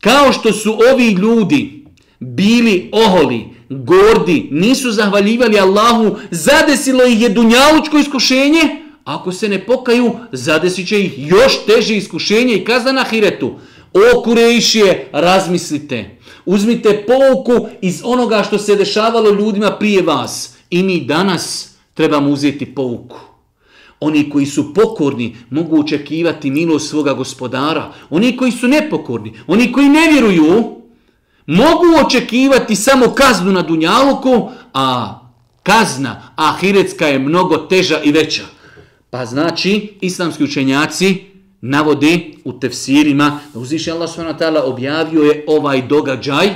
kao 0.00 0.32
što 0.32 0.52
su 0.52 0.78
ovi 0.92 1.10
ljudi 1.10 1.84
bili 2.18 2.90
oholi, 2.92 3.44
gordi, 3.70 4.48
nisu 4.50 4.92
zahvaljivali 4.92 5.58
Allahu, 5.58 6.16
zadesilo 6.30 7.04
ih 7.04 7.22
je 7.22 7.28
dunjalučko 7.28 7.98
iskušenje, 7.98 8.60
ako 9.04 9.32
se 9.32 9.48
ne 9.48 9.66
pokaju, 9.66 10.12
zadesit 10.32 10.88
će 10.88 11.00
ih 11.00 11.28
još 11.28 11.64
teže 11.66 11.96
iskušenje 11.96 12.54
i 12.54 12.64
kazna 12.64 12.92
na 12.92 13.04
hiretu. 13.04 13.52
O 13.92 14.22
Kurejšije, 14.22 15.08
razmislite. 15.12 16.18
Uzmite 16.44 17.06
pouku 17.06 17.68
iz 17.82 18.02
onoga 18.04 18.42
što 18.42 18.58
se 18.58 18.76
dešavalo 18.76 19.30
ljudima 19.30 19.70
prije 19.70 20.02
vas. 20.02 20.54
I 20.70 20.82
mi 20.82 21.00
danas 21.00 21.74
trebamo 21.94 22.30
uzeti 22.30 22.74
pouku. 22.74 23.20
Oni 24.00 24.30
koji 24.30 24.46
su 24.46 24.74
pokorni 24.74 25.36
mogu 25.50 25.80
očekivati 25.80 26.50
milost 26.50 26.90
svoga 26.90 27.12
gospodara. 27.12 27.92
Oni 28.10 28.36
koji 28.36 28.52
su 28.52 28.68
nepokorni, 28.68 29.32
oni 29.46 29.72
koji 29.72 29.88
ne 29.88 30.10
vjeruju, 30.12 30.79
mogu 31.50 32.06
očekivati 32.06 32.76
samo 32.76 33.08
kaznu 33.08 33.52
na 33.52 33.62
Dunjaluku, 33.62 34.50
a 34.74 35.18
kazna 35.62 36.32
ahiretska 36.36 37.06
je 37.06 37.18
mnogo 37.18 37.56
teža 37.56 38.00
i 38.04 38.12
veća. 38.12 38.42
Pa 39.10 39.26
znači, 39.26 39.92
islamski 40.00 40.44
učenjaci 40.44 41.24
navode 41.60 42.20
u 42.44 42.52
tefsirima 42.52 43.40
da 43.54 43.60
uzviše 43.60 43.92
Allah 43.92 44.10
s.w.t. 44.10 44.60
objavio 44.64 45.22
je 45.22 45.44
ovaj 45.46 45.82
događaj 45.82 46.48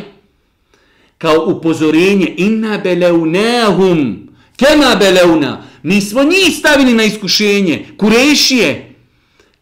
kao 1.18 1.44
upozorenje 1.46 2.34
inna 2.36 2.78
beleunahum 2.78 4.28
kema 4.56 4.96
beleuna 4.98 5.62
mi 5.82 6.00
smo 6.00 6.22
njih 6.22 6.56
stavili 6.58 6.94
na 6.94 7.04
iskušenje 7.04 7.86
kurešije 7.96 8.94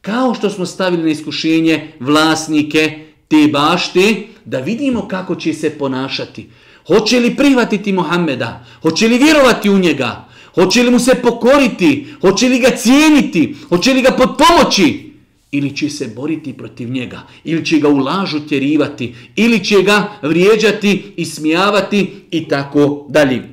kao 0.01 0.35
što 0.35 0.51
smo 0.51 0.66
stavili 0.66 1.03
na 1.03 1.11
iskušenje 1.11 1.93
vlasnike 2.01 3.12
te 3.33 3.49
bašte 3.49 4.26
da 4.45 4.59
vidimo 4.59 5.09
kako 5.09 5.35
će 5.35 5.55
se 5.55 5.70
ponašati 5.78 6.51
hoće 6.87 7.20
li 7.20 7.37
prihvatiti 7.37 7.93
Mohameda? 7.93 8.64
hoće 8.83 9.09
li 9.09 9.18
vjerovati 9.18 9.70
u 9.70 9.78
njega 9.78 10.28
hoće 10.55 10.83
li 10.83 10.91
mu 10.91 10.99
se 10.99 11.14
pokoriti 11.14 12.07
hoće 12.20 12.49
li 12.49 12.59
ga 12.59 12.76
cijeniti 12.76 13.57
hoće 13.68 13.95
li 13.95 14.03
ga 14.03 14.11
potpomoći 14.11 15.12
ili 15.51 15.76
će 15.76 15.91
se 15.91 16.09
boriti 16.16 16.53
protiv 16.53 16.91
njega, 16.91 17.22
ili 17.45 17.64
će 17.64 17.78
ga 17.78 17.89
u 17.89 17.99
lažu 17.99 18.41
tjerivati, 18.49 19.14
ili 19.37 19.64
će 19.64 19.83
ga 19.83 20.09
vrijeđati 20.22 21.12
i 21.16 21.24
smijavati 21.24 22.24
i 22.30 22.49
tako 22.49 23.07
dalje. 23.09 23.49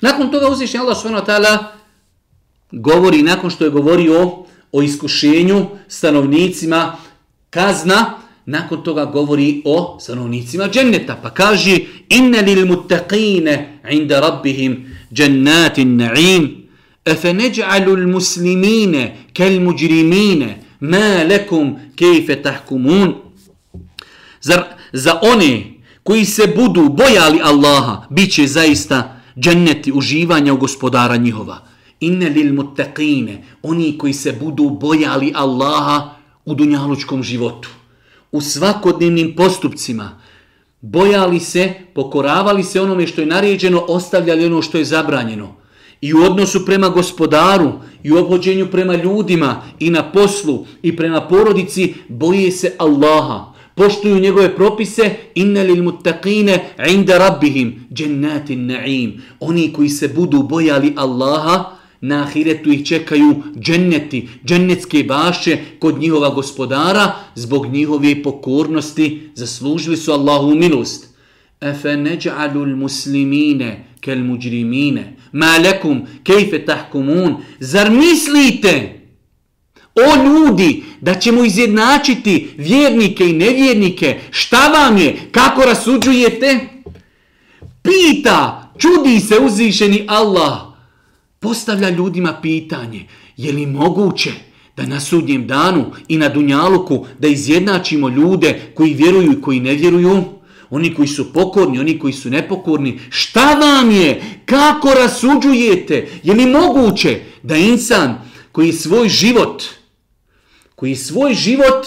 Nakon 0.00 0.30
toga 0.30 0.48
uzvišnji 0.48 0.80
Allah 0.80 0.96
s.w.t 0.96 1.77
govori 2.72 3.22
nakon 3.22 3.50
što 3.50 3.64
je 3.64 3.70
govorio 3.70 4.22
o, 4.22 4.46
o 4.72 4.82
iskušenju 4.82 5.66
stanovnicima 5.88 6.96
kazna, 7.50 8.14
nakon 8.46 8.82
toga 8.84 9.04
govori 9.04 9.62
o 9.64 9.98
stanovnicima 10.00 10.68
dženneta, 10.68 11.20
pa 11.22 11.30
kaže 11.30 11.78
inne 12.08 12.42
lil 12.42 12.66
mutaqine 12.66 13.78
inda 13.90 14.20
rabbihim 14.20 14.96
džennatin 15.12 16.00
na'im, 16.00 16.48
efe 17.04 17.32
neđa'alu 17.32 17.96
lil 17.96 18.08
muslimine 18.08 19.16
kel 19.32 19.60
muđrimine, 19.60 20.62
ma 20.80 21.24
lekum 21.28 21.76
kejfe 21.96 22.42
tahkumun. 22.42 23.14
Zar, 24.40 24.64
za 24.92 25.18
one 25.22 25.64
koji 26.02 26.24
se 26.24 26.52
budu 26.56 26.88
bojali 26.88 27.40
Allaha, 27.42 28.06
bit 28.10 28.32
će 28.32 28.46
zaista 28.46 29.20
dženneti 29.40 29.92
uživanja 29.92 30.52
u 30.54 30.56
gospodara 30.56 31.16
njihova. 31.16 31.68
Inne 32.00 32.28
lil 32.28 32.54
muttaqine, 32.54 33.42
oni 33.62 33.98
koji 33.98 34.12
se 34.12 34.32
budu 34.32 34.70
bojali 34.70 35.32
Allaha 35.34 36.14
u 36.44 36.54
dunjalučkom 36.54 37.22
životu. 37.22 37.68
U 38.32 38.40
svakodnevnim 38.40 39.34
postupcima, 39.36 40.20
bojali 40.80 41.40
se, 41.40 41.72
pokoravali 41.94 42.62
se 42.64 42.80
onome 42.80 43.06
što 43.06 43.20
je 43.20 43.26
naređeno, 43.26 43.84
ostavljali 43.88 44.46
ono 44.46 44.62
što 44.62 44.78
je 44.78 44.84
zabranjeno. 44.84 45.54
I 46.00 46.14
u 46.14 46.22
odnosu 46.22 46.66
prema 46.66 46.88
gospodaru, 46.88 47.72
i 48.02 48.12
u 48.12 48.18
obhođenju 48.18 48.66
prema 48.70 48.94
ljudima, 48.94 49.62
i 49.80 49.90
na 49.90 50.12
poslu, 50.12 50.66
i 50.82 50.96
prema 50.96 51.20
porodici, 51.20 51.94
boje 52.08 52.52
se 52.52 52.74
Allaha. 52.78 53.52
Poštuju 53.74 54.20
njegove 54.20 54.56
propise, 54.56 55.14
inne 55.34 55.62
lil 55.62 55.84
muttaqine 55.84 56.58
inda 56.88 57.18
rabbihim, 57.18 57.86
džennatin 57.92 58.70
na'im. 58.70 59.20
Oni 59.40 59.72
koji 59.72 59.88
se 59.88 60.08
budu 60.08 60.42
bojali 60.42 60.92
Allaha, 60.96 61.77
Na 62.00 62.22
ahiretu 62.22 62.72
ih 62.72 62.86
čekaju 62.86 63.42
dženneti, 63.58 64.28
džennetske 64.44 65.04
baše 65.04 65.58
kod 65.78 65.98
njihova 65.98 66.30
gospodara, 66.34 67.16
zbog 67.34 67.66
njihove 67.66 68.22
pokornosti 68.22 69.30
zaslužili 69.34 69.96
su 69.96 70.12
Allahu 70.12 70.54
milost. 70.54 71.08
Efe 71.60 71.88
neđa'alu 71.88 72.76
muslimine 72.76 73.84
kel 74.00 74.18
muđrimine, 74.18 75.16
ma 75.32 75.56
lekum 75.56 76.06
kejfe 76.22 76.64
tahkumun, 76.64 77.34
zar 77.60 77.90
mislite, 77.90 79.00
o 79.94 80.24
ljudi, 80.24 80.82
da 81.00 81.14
ćemo 81.14 81.44
izjednačiti 81.44 82.48
vjernike 82.56 83.28
i 83.28 83.32
nevjernike, 83.32 84.20
šta 84.30 84.68
vam 84.68 84.98
je, 84.98 85.16
kako 85.30 85.62
rasuđujete? 85.62 86.58
Pita, 87.82 88.72
čudi 88.78 89.20
se 89.20 89.38
uzvišeni 89.38 90.04
Allah, 90.08 90.67
postavlja 91.40 91.90
ljudima 91.90 92.38
pitanje, 92.42 93.06
je 93.36 93.52
li 93.52 93.66
moguće 93.66 94.30
da 94.76 94.86
na 94.86 95.00
sudnjem 95.00 95.46
danu 95.46 95.92
i 96.08 96.16
na 96.16 96.28
Dunjaluku 96.28 97.06
da 97.18 97.28
izjednačimo 97.28 98.08
ljude 98.08 98.72
koji 98.74 98.94
vjeruju 98.94 99.32
i 99.32 99.40
koji 99.42 99.60
ne 99.60 99.74
vjeruju? 99.74 100.38
oni 100.70 100.94
koji 100.94 101.08
su 101.08 101.32
pokorni, 101.32 101.78
oni 101.78 101.98
koji 101.98 102.12
su 102.12 102.30
nepokorni. 102.30 103.00
Šta 103.10 103.54
vam 103.54 103.90
je? 103.90 104.22
Kako 104.44 104.94
rasuđujete? 104.94 106.08
Je 106.22 106.34
li 106.34 106.46
moguće 106.46 107.20
da 107.42 107.56
insan 107.56 108.18
koji 108.52 108.72
svoj 108.72 109.08
život, 109.08 109.62
koji 110.74 110.96
svoj 110.96 111.34
život 111.34 111.86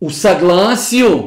usaglasio 0.00 1.22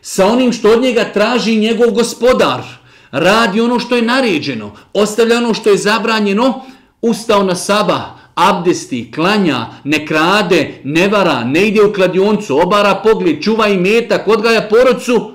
sa 0.00 0.26
onim 0.26 0.52
što 0.52 0.72
od 0.72 0.82
njega 0.82 1.12
traži 1.12 1.56
njegov 1.56 1.90
gospodar, 1.90 2.62
radi 3.10 3.60
ono 3.60 3.78
što 3.80 3.96
je 3.96 4.02
naređeno, 4.02 4.72
ostavlja 4.92 5.36
ono 5.36 5.54
što 5.54 5.70
je 5.70 5.76
zabranjeno, 5.76 6.64
ustao 7.02 7.42
na 7.42 7.54
saba, 7.54 8.18
abdesti, 8.34 9.10
klanja, 9.14 9.66
ne 9.84 10.06
krade, 10.06 10.80
ne 10.84 11.08
vara, 11.08 11.44
ne 11.44 11.68
ide 11.68 11.82
u 11.82 11.92
kladioncu, 11.92 12.58
obara 12.58 12.94
pogled, 12.94 13.42
čuva 13.42 13.68
i 13.68 13.76
metak, 13.76 14.28
odgaja 14.28 14.68
porodcu, 14.70 15.32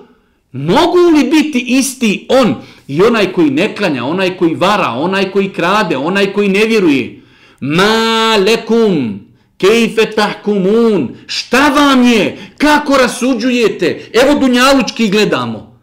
mogu 0.52 0.98
li 0.98 1.24
biti 1.24 1.66
isti 1.68 2.28
on 2.30 2.56
i 2.88 3.02
onaj 3.02 3.34
koji 3.34 3.50
ne 3.50 3.76
klanja, 3.76 4.06
onaj 4.06 4.38
koji 4.38 4.56
vara, 4.56 4.90
onaj 4.90 5.32
koji 5.32 5.50
krade, 5.50 5.98
onaj 5.98 6.34
koji 6.34 6.50
ne 6.50 6.66
vjeruje? 6.66 7.22
Ma 7.60 8.36
lekum, 8.46 9.20
kejfe 9.58 10.12
tahkumun, 10.12 11.16
šta 11.28 11.70
vam 11.70 12.04
je, 12.04 12.38
kako 12.58 12.98
rasuđujete, 12.98 14.10
evo 14.14 14.40
dunjalučki 14.40 15.10
gledamo. 15.10 15.80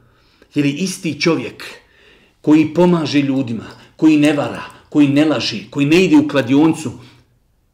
Jer 0.54 0.66
isti 0.66 1.20
čovjek 1.20 1.79
koji 2.40 2.74
pomaže 2.74 3.20
ljudima, 3.20 3.64
koji 3.96 4.16
ne 4.16 4.32
vara, 4.32 4.62
koji 4.88 5.08
ne 5.08 5.24
laži, 5.24 5.64
koji 5.70 5.86
ne 5.86 6.04
ide 6.04 6.16
u 6.16 6.28
kladioncu, 6.28 6.92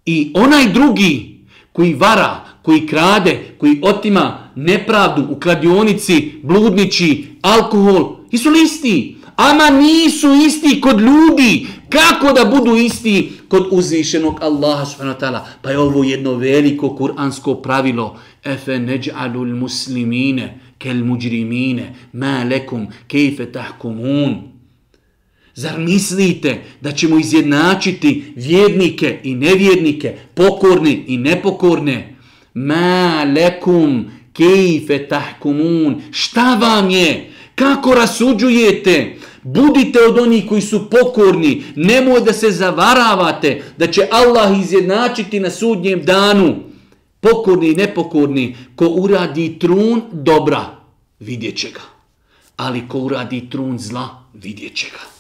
I 0.07 0.31
onaj 0.35 0.73
drugi 0.73 1.39
koji 1.73 1.95
vara, 1.95 2.45
koji 2.63 2.87
krade, 2.87 3.55
koji 3.59 3.81
otima 3.83 4.51
nepravdu 4.55 5.27
u 5.31 5.41
kladionici, 5.41 6.33
bludnići, 6.43 7.25
alkohol, 7.43 8.17
nisu 8.33 8.51
li 8.51 8.63
isti? 8.63 9.17
Ama 9.37 9.71
nisu 9.71 10.29
isti 10.47 10.81
kod 10.81 11.01
ljudi. 11.01 11.67
Kako 11.89 12.33
da 12.33 12.45
budu 12.45 12.77
isti 12.77 13.33
kod 13.49 13.67
uzvišenog 13.71 14.39
Allaha 14.43 14.87
subhanahu 14.87 15.19
wa 15.19 15.27
ta'ala? 15.27 15.41
Pa 15.63 15.71
je 15.71 15.79
ovo 15.79 16.05
jedno 16.05 16.35
veliko 16.35 16.97
kuransko 16.97 17.55
pravilo. 17.55 18.19
Efe 18.45 18.73
neđ'alul 18.73 19.55
muslimine 19.55 20.61
kel 20.79 21.05
muđrimine 21.05 21.95
ma 22.13 22.45
lekum 22.45 22.87
kejfe 23.09 23.53
tahkumun. 23.53 24.56
Zar 25.57 25.79
mislite 25.79 26.63
da 26.81 26.93
ćemo 26.93 27.19
izjednačiti 27.19 28.33
vjernike 28.37 29.21
i 29.23 29.35
nevjernike, 29.35 30.15
pokorne 30.35 31.05
i 31.07 31.17
nepokorne? 31.17 32.17
Ma 32.55 33.25
lekum 33.25 34.05
kejfe 34.33 35.09
tahkumun. 35.09 36.03
Šta 36.11 36.55
vam 36.55 36.91
je? 36.91 37.31
Kako 37.55 37.95
rasuđujete? 37.95 39.17
Budite 39.43 39.99
od 40.09 40.19
onih 40.19 40.45
koji 40.49 40.61
su 40.61 40.91
pokorni. 40.91 41.63
Nemoj 41.77 42.21
da 42.21 42.33
se 42.33 42.51
zavaravate 42.51 43.63
da 43.79 43.87
će 43.87 44.09
Allah 44.11 44.61
izjednačiti 44.61 45.41
na 45.41 45.51
sudnjem 45.51 46.03
danu. 46.05 46.55
Pokorni 47.21 47.69
i 47.69 47.75
nepokorni. 47.75 48.57
Ko 48.75 48.87
uradi 48.87 49.59
trun 49.59 50.03
dobra, 50.13 50.65
vidjet 51.21 51.57
će 51.57 51.69
ga. 51.71 51.83
Ali 52.57 52.89
ko 52.89 52.99
uradi 52.99 53.51
trun 53.51 53.79
zla, 53.79 54.25
vidjet 54.35 54.75
će 54.75 54.87
ga. 54.87 55.16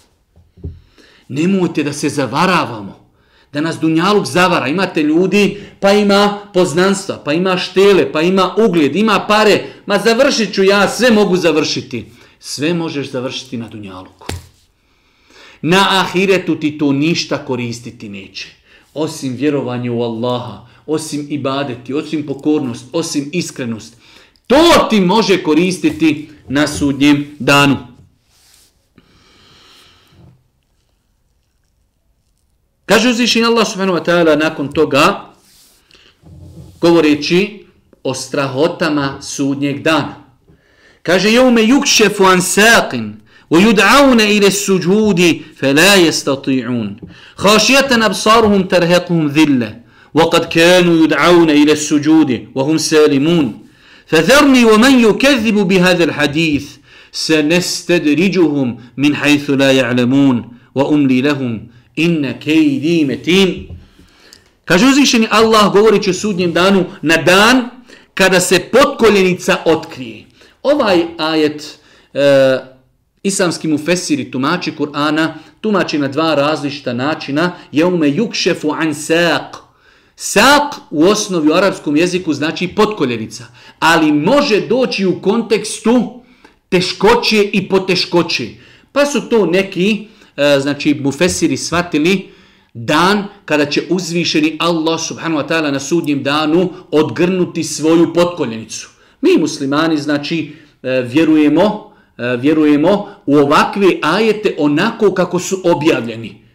Nemojte 1.28 1.82
da 1.82 1.92
se 1.92 2.08
zavaravamo. 2.08 3.06
Da 3.52 3.60
nas 3.60 3.78
Dunjaluk 3.80 4.26
zavara. 4.26 4.68
Imate 4.68 5.02
ljudi, 5.02 5.60
pa 5.80 5.92
ima 5.92 6.38
poznanstva, 6.54 7.22
pa 7.24 7.32
ima 7.32 7.56
štele, 7.56 8.12
pa 8.12 8.22
ima 8.22 8.54
ugled, 8.68 8.96
ima 8.96 9.24
pare. 9.28 9.64
Ma 9.86 9.98
završit 9.98 10.54
ću 10.54 10.64
ja, 10.64 10.88
sve 10.88 11.10
mogu 11.10 11.36
završiti. 11.36 12.06
Sve 12.40 12.74
možeš 12.74 13.10
završiti 13.10 13.56
na 13.56 13.68
Dunjaluku. 13.68 14.26
Na 15.62 16.00
ahiretu 16.00 16.56
ti 16.56 16.78
to 16.78 16.92
ništa 16.92 17.44
koristiti 17.44 18.08
neće. 18.08 18.48
Osim 18.94 19.34
vjerovanja 19.34 19.92
u 19.92 20.02
Allaha, 20.02 20.66
osim 20.86 21.26
ibadeti, 21.30 21.94
osim 21.94 22.26
pokornost, 22.26 22.84
osim 22.92 23.30
iskrenost. 23.32 23.96
To 24.46 24.86
ti 24.90 25.00
može 25.00 25.42
koristiti 25.42 26.28
na 26.48 26.66
sudnjem 26.66 27.26
danu. 27.38 27.95
Kaže 32.86 33.08
uzvišen 33.08 33.44
Allah 33.44 33.66
subhanahu 33.66 33.98
wa 33.98 34.04
ta'ala 34.04 34.36
nakon 34.36 34.72
toga, 34.72 35.34
govoreći 36.80 37.66
o 38.04 38.14
strahotama 38.14 39.18
sudnjeg 39.22 39.82
dana. 39.82 40.14
Kaže, 41.02 41.30
jevme 41.30 41.62
yukšefu 41.62 42.24
ansaqin, 42.24 43.26
ويدعون 43.50 44.20
إلى 44.20 44.46
السجود 44.46 45.40
فلا 45.56 45.94
يستطيعون 45.94 46.96
خاشية 47.36 47.88
أبصارهم 47.92 48.62
ترهقهم 48.62 49.28
ذلة 49.28 49.80
وقد 50.14 50.44
كانوا 50.44 51.04
يدعون 51.04 51.50
إلى 51.50 51.72
السجود 51.72 52.48
وهم 52.54 52.78
سالمون 52.78 53.66
فذرني 54.06 54.64
ومن 54.64 55.00
يكذب 55.00 55.54
بهذا 55.54 56.04
الحديث 56.04 56.66
سنستدرجهم 57.12 58.76
من 58.96 59.16
حيث 59.16 59.50
لا 59.50 59.72
يعلمون 59.72 60.48
وأملي 60.74 61.20
لهم 61.20 61.66
inna 61.96 62.38
kejdi 62.38 63.04
metin. 63.04 63.68
Kaže 64.64 64.86
uzvišeni 64.86 65.28
Allah 65.30 65.72
govoreći 65.72 66.10
o 66.10 66.14
sudnjem 66.14 66.52
danu 66.52 66.84
na 67.02 67.16
dan 67.16 67.70
kada 68.14 68.40
se 68.40 68.58
potkoljenica 68.72 69.56
otkrije. 69.64 70.24
Ovaj 70.62 71.04
ajet 71.18 71.78
e, 72.14 72.58
islamski 73.22 73.68
mufesiri 73.68 74.30
tumači 74.30 74.72
Kur'ana 74.78 75.34
tumači 75.60 75.98
na 75.98 76.08
dva 76.08 76.34
različita 76.34 76.92
načina. 76.92 77.52
Jeume 77.72 78.10
yukšefu 78.10 78.74
an 78.80 78.94
saq. 78.94 79.56
Saq 80.16 80.74
u 80.90 81.04
osnovi 81.04 81.50
u 81.50 81.54
arapskom 81.54 81.96
jeziku 81.96 82.34
znači 82.34 82.68
potkoljenica. 82.68 83.44
Ali 83.78 84.12
može 84.12 84.60
doći 84.60 85.06
u 85.06 85.22
kontekstu 85.22 86.22
teškoće 86.68 87.42
i 87.52 87.68
poteškoće. 87.68 88.48
Pa 88.92 89.06
su 89.06 89.28
to 89.28 89.46
neki 89.46 90.08
E, 90.36 90.60
znači 90.60 91.00
mufesiri 91.02 91.56
shvatili 91.56 92.28
dan 92.74 93.24
kada 93.44 93.66
će 93.66 93.82
uzvišeni 93.90 94.56
Allah 94.60 95.00
subhanahu 95.00 95.42
wa 95.42 95.48
ta'ala 95.48 95.72
na 95.72 95.80
sudnjem 95.80 96.22
danu 96.22 96.70
odgrnuti 96.90 97.64
svoju 97.64 98.14
potkoljenicu. 98.14 98.88
Mi 99.20 99.38
muslimani 99.40 99.96
znači 99.96 100.52
e, 100.82 101.00
vjerujemo, 101.00 101.92
e, 102.18 102.36
vjerujemo 102.36 103.08
u 103.26 103.36
ovakve 103.36 103.86
ajete 104.02 104.54
onako 104.58 105.14
kako 105.14 105.38
su 105.38 105.60
objavljeni. 105.64 106.46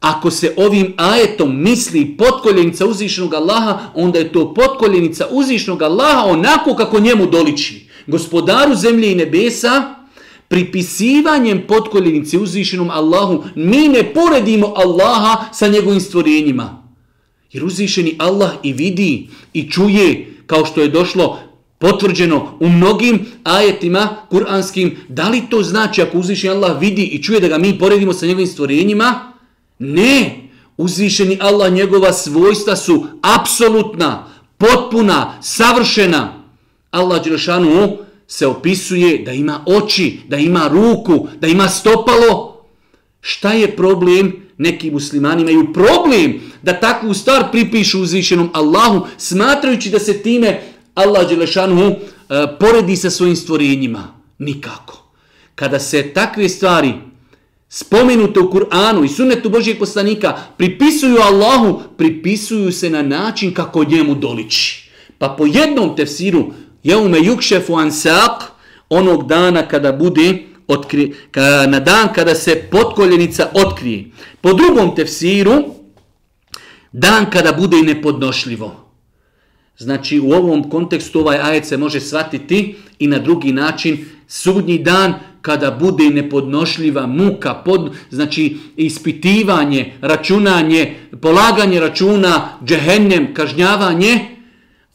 Ako 0.00 0.30
se 0.30 0.54
ovim 0.56 0.94
ajetom 0.96 1.62
misli 1.62 2.16
potkoljenica 2.16 2.86
uzvišenog 2.86 3.34
Allaha, 3.34 3.78
onda 3.94 4.18
je 4.18 4.32
to 4.32 4.54
potkoljenica 4.54 5.26
uzvišenog 5.30 5.82
Allaha 5.82 6.24
onako 6.24 6.74
kako 6.74 7.00
njemu 7.00 7.26
doliči. 7.26 7.88
Gospodaru 8.06 8.74
zemlje 8.74 9.12
i 9.12 9.14
nebesa, 9.14 10.01
pripisivanjem 10.52 11.62
potkoljenice 11.68 12.38
uzvišenom 12.38 12.90
Allahu, 12.90 13.44
mi 13.54 13.88
ne 13.88 14.14
poredimo 14.14 14.74
Allaha 14.76 15.44
sa 15.52 15.68
njegovim 15.68 16.00
stvorenjima. 16.00 16.82
Jer 17.52 17.64
uzvišeni 17.64 18.16
Allah 18.18 18.50
i 18.62 18.72
vidi 18.72 19.28
i 19.52 19.70
čuje, 19.70 20.34
kao 20.46 20.64
što 20.64 20.80
je 20.80 20.88
došlo 20.88 21.38
potvrđeno 21.78 22.56
u 22.60 22.68
mnogim 22.68 23.26
ajetima 23.44 24.08
kuranskim, 24.30 24.96
da 25.08 25.28
li 25.28 25.42
to 25.50 25.62
znači 25.62 26.02
ako 26.02 26.18
uzvišeni 26.18 26.54
Allah 26.54 26.80
vidi 26.80 27.02
i 27.02 27.22
čuje 27.22 27.40
da 27.40 27.48
ga 27.48 27.58
mi 27.58 27.78
poredimo 27.78 28.12
sa 28.12 28.26
njegovim 28.26 28.46
stvorenjima? 28.46 29.32
Ne! 29.78 30.48
Uzvišeni 30.76 31.38
Allah, 31.40 31.72
njegova 31.72 32.12
svojstva 32.12 32.76
su 32.76 33.06
apsolutna, 33.22 34.28
potpuna, 34.58 35.38
savršena. 35.42 36.42
Allah 36.90 37.24
Đelšanu 37.24 37.96
se 38.32 38.46
opisuje 38.46 39.18
da 39.18 39.32
ima 39.32 39.64
oči, 39.66 40.20
da 40.28 40.36
ima 40.36 40.68
ruku, 40.68 41.28
da 41.40 41.46
ima 41.46 41.68
stopalo. 41.68 42.64
Šta 43.20 43.52
je 43.52 43.76
problem? 43.76 44.32
Neki 44.58 44.90
muslimani 44.90 45.42
imaju 45.42 45.72
problem 45.72 46.40
da 46.62 46.80
takvu 46.80 47.14
stvar 47.14 47.50
pripišu 47.50 48.00
uzvišenom 48.00 48.50
Allahu, 48.52 49.06
smatrajući 49.18 49.90
da 49.90 49.98
se 49.98 50.22
time 50.22 50.60
Allah 50.94 51.28
Đelešanu 51.28 51.90
e, 51.90 51.96
poredi 52.60 52.96
sa 52.96 53.10
svojim 53.10 53.36
stvorenjima. 53.36 54.14
Nikako. 54.38 55.04
Kada 55.54 55.78
se 55.78 56.02
takve 56.14 56.48
stvari 56.48 56.92
spomenute 57.68 58.40
u 58.40 58.50
Kur'anu 58.50 59.04
i 59.04 59.08
sunnetu 59.08 59.50
Božijeg 59.50 59.78
poslanika 59.78 60.38
pripisuju 60.56 61.18
Allahu, 61.20 61.82
pripisuju 61.96 62.72
se 62.72 62.90
na 62.90 63.02
način 63.02 63.54
kako 63.54 63.84
njemu 63.84 64.14
doliči. 64.14 64.90
Pa 65.18 65.28
po 65.28 65.46
jednom 65.46 65.96
tefsiru 65.96 66.52
Jaume 66.84 67.18
yukšefu 67.18 67.74
an 67.78 67.90
saq, 67.90 68.42
onog 68.88 69.28
dana 69.28 69.68
kada 69.68 69.92
bude 69.92 70.38
otkri, 70.68 71.14
kada, 71.30 71.66
na 71.66 71.80
dan 71.80 72.08
kada 72.14 72.34
se 72.34 72.68
potkoljenica 72.70 73.48
otkrije. 73.54 74.04
Po 74.40 74.52
drugom 74.52 74.94
tefsiru, 74.96 75.64
dan 76.92 77.30
kada 77.30 77.52
bude 77.52 77.76
nepodnošljivo. 77.76 78.76
Znači 79.78 80.20
u 80.20 80.32
ovom 80.32 80.70
kontekstu 80.70 81.20
ovaj 81.20 81.38
ajet 81.38 81.66
se 81.66 81.76
može 81.76 82.00
shvatiti 82.00 82.76
i 82.98 83.06
na 83.06 83.18
drugi 83.18 83.52
način 83.52 84.04
sudnji 84.28 84.78
dan 84.78 85.14
kada 85.42 85.70
bude 85.70 86.04
nepodnošljiva 86.04 87.06
muka, 87.06 87.54
pod, 87.54 87.92
znači 88.10 88.56
ispitivanje, 88.76 89.92
računanje, 90.00 90.94
polaganje 91.22 91.80
računa, 91.80 92.48
džehennem, 92.64 93.34
kažnjavanje 93.34 94.18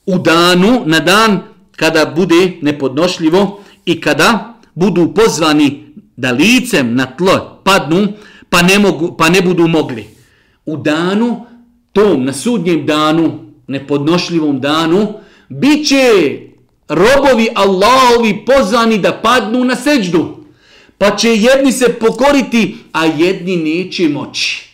u 0.06 0.18
danu, 0.20 0.84
na 0.86 1.00
dan 1.00 1.42
kada 1.78 2.06
bude 2.06 2.58
nepodnošljivo 2.62 3.64
i 3.86 4.02
kada 4.02 4.54
budu 4.76 5.14
pozvani 5.14 5.84
da 6.18 6.32
licem 6.32 6.96
na 6.96 7.06
tlo 7.06 7.62
padnu, 7.64 8.08
pa 8.50 8.62
ne, 8.62 8.80
mogu, 8.80 9.16
pa 9.18 9.30
ne 9.30 9.42
budu 9.42 9.68
mogli. 9.68 10.06
U 10.66 10.78
danu, 10.78 11.46
tom, 11.94 12.26
na 12.26 12.34
sudnjem 12.34 12.86
danu, 12.86 13.40
nepodnošljivom 13.68 14.60
danu, 14.62 15.14
bit 15.50 15.88
će 15.88 16.40
robovi 16.90 17.50
Allahovi 17.56 18.46
pozvani 18.46 18.98
da 18.98 19.12
padnu 19.12 19.64
na 19.64 19.76
seđdu. 19.76 20.38
Pa 20.98 21.16
će 21.16 21.30
jedni 21.30 21.72
se 21.72 21.94
pokoriti, 21.94 22.76
a 22.92 23.06
jedni 23.06 23.56
neće 23.56 24.10
moći. 24.10 24.67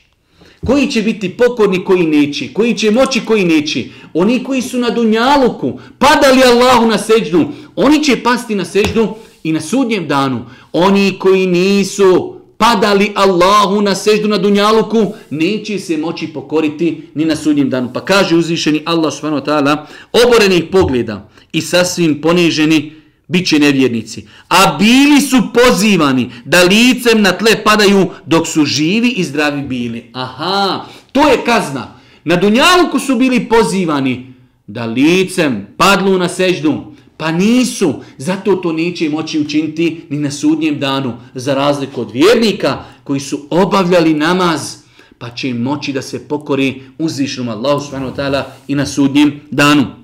Koji 0.66 0.88
će 0.88 1.01
biti 1.01 1.30
pokorni, 1.30 1.86
koji 1.86 2.05
neće? 2.05 2.53
Koji 2.53 2.74
će 2.74 2.91
moći, 2.91 3.22
koji 3.26 3.45
neće? 3.45 3.84
Oni 4.14 4.43
koji 4.43 4.61
su 4.61 4.78
na 4.78 4.89
dunjaluku, 4.89 5.80
padali 5.99 6.43
Allahu 6.43 6.88
na 6.88 6.97
seđdu, 6.97 7.45
oni 7.76 8.03
će 8.03 8.24
pasti 8.24 8.55
na 8.55 8.66
seđdu 8.66 9.07
i 9.43 9.51
na 9.51 9.61
sudnjem 9.61 10.07
danu. 10.07 10.45
Oni 10.74 11.16
koji 11.20 11.47
nisu 11.47 12.36
padali 12.57 13.11
Allahu 13.16 13.82
na 13.82 13.95
seždu 13.95 14.28
na 14.28 14.38
dunjaluku, 14.38 15.14
neće 15.30 15.80
se 15.80 15.97
moći 15.97 16.28
pokoriti 16.28 17.01
ni 17.14 17.26
na 17.26 17.36
sudnjem 17.36 17.70
danu. 17.70 17.89
Pa 17.93 18.05
kaže 18.05 18.36
uzvišeni 18.36 18.82
Allah 18.86 19.14
subhanahu 19.14 19.45
wa 19.45 19.49
ta'ala, 19.49 19.86
oborenih 20.26 20.64
pogleda 20.72 21.30
i 21.53 21.61
sasvim 21.61 22.22
poniženi, 22.22 22.91
bit 23.34 23.48
će 23.48 23.60
nevjernici. 23.60 24.28
A 24.50 24.78
bili 24.80 25.22
su 25.22 25.38
pozivani 25.54 26.32
da 26.46 26.64
licem 26.64 27.22
na 27.22 27.32
tle 27.32 27.64
padaju 27.64 28.10
dok 28.26 28.48
su 28.48 28.66
živi 28.66 29.10
i 29.10 29.24
zdravi 29.24 29.62
bili. 29.62 30.10
Aha, 30.14 30.86
to 31.12 31.30
je 31.30 31.38
kazna. 31.46 32.00
Na 32.24 32.36
dunjaluku 32.36 33.00
su 33.00 33.16
bili 33.16 33.50
pozivani 33.50 34.34
da 34.68 34.86
licem 34.86 35.68
padlu 35.78 36.18
na 36.18 36.30
seždu, 36.30 36.94
Pa 37.18 37.32
nisu, 37.32 37.94
zato 38.18 38.56
to 38.56 38.72
neće 38.72 39.10
moći 39.10 39.40
učiniti 39.40 40.02
ni 40.10 40.18
na 40.18 40.32
sudnjem 40.32 40.80
danu, 40.80 41.14
za 41.36 41.54
razliku 41.54 42.02
od 42.02 42.12
vjernika 42.12 42.84
koji 43.04 43.20
su 43.20 43.40
obavljali 43.50 44.14
namaz, 44.14 44.76
pa 45.18 45.30
će 45.30 45.50
im 45.50 45.62
moći 45.62 45.94
da 45.94 46.02
se 46.02 46.28
pokori 46.28 46.82
uzvišnom 47.00 47.50
Allahu 47.50 47.86
subhanahu 47.86 48.16
wa 48.16 48.18
ta'ala 48.18 48.44
i 48.68 48.76
na 48.76 48.86
sudnjem 48.86 49.42
danu. 49.52 50.03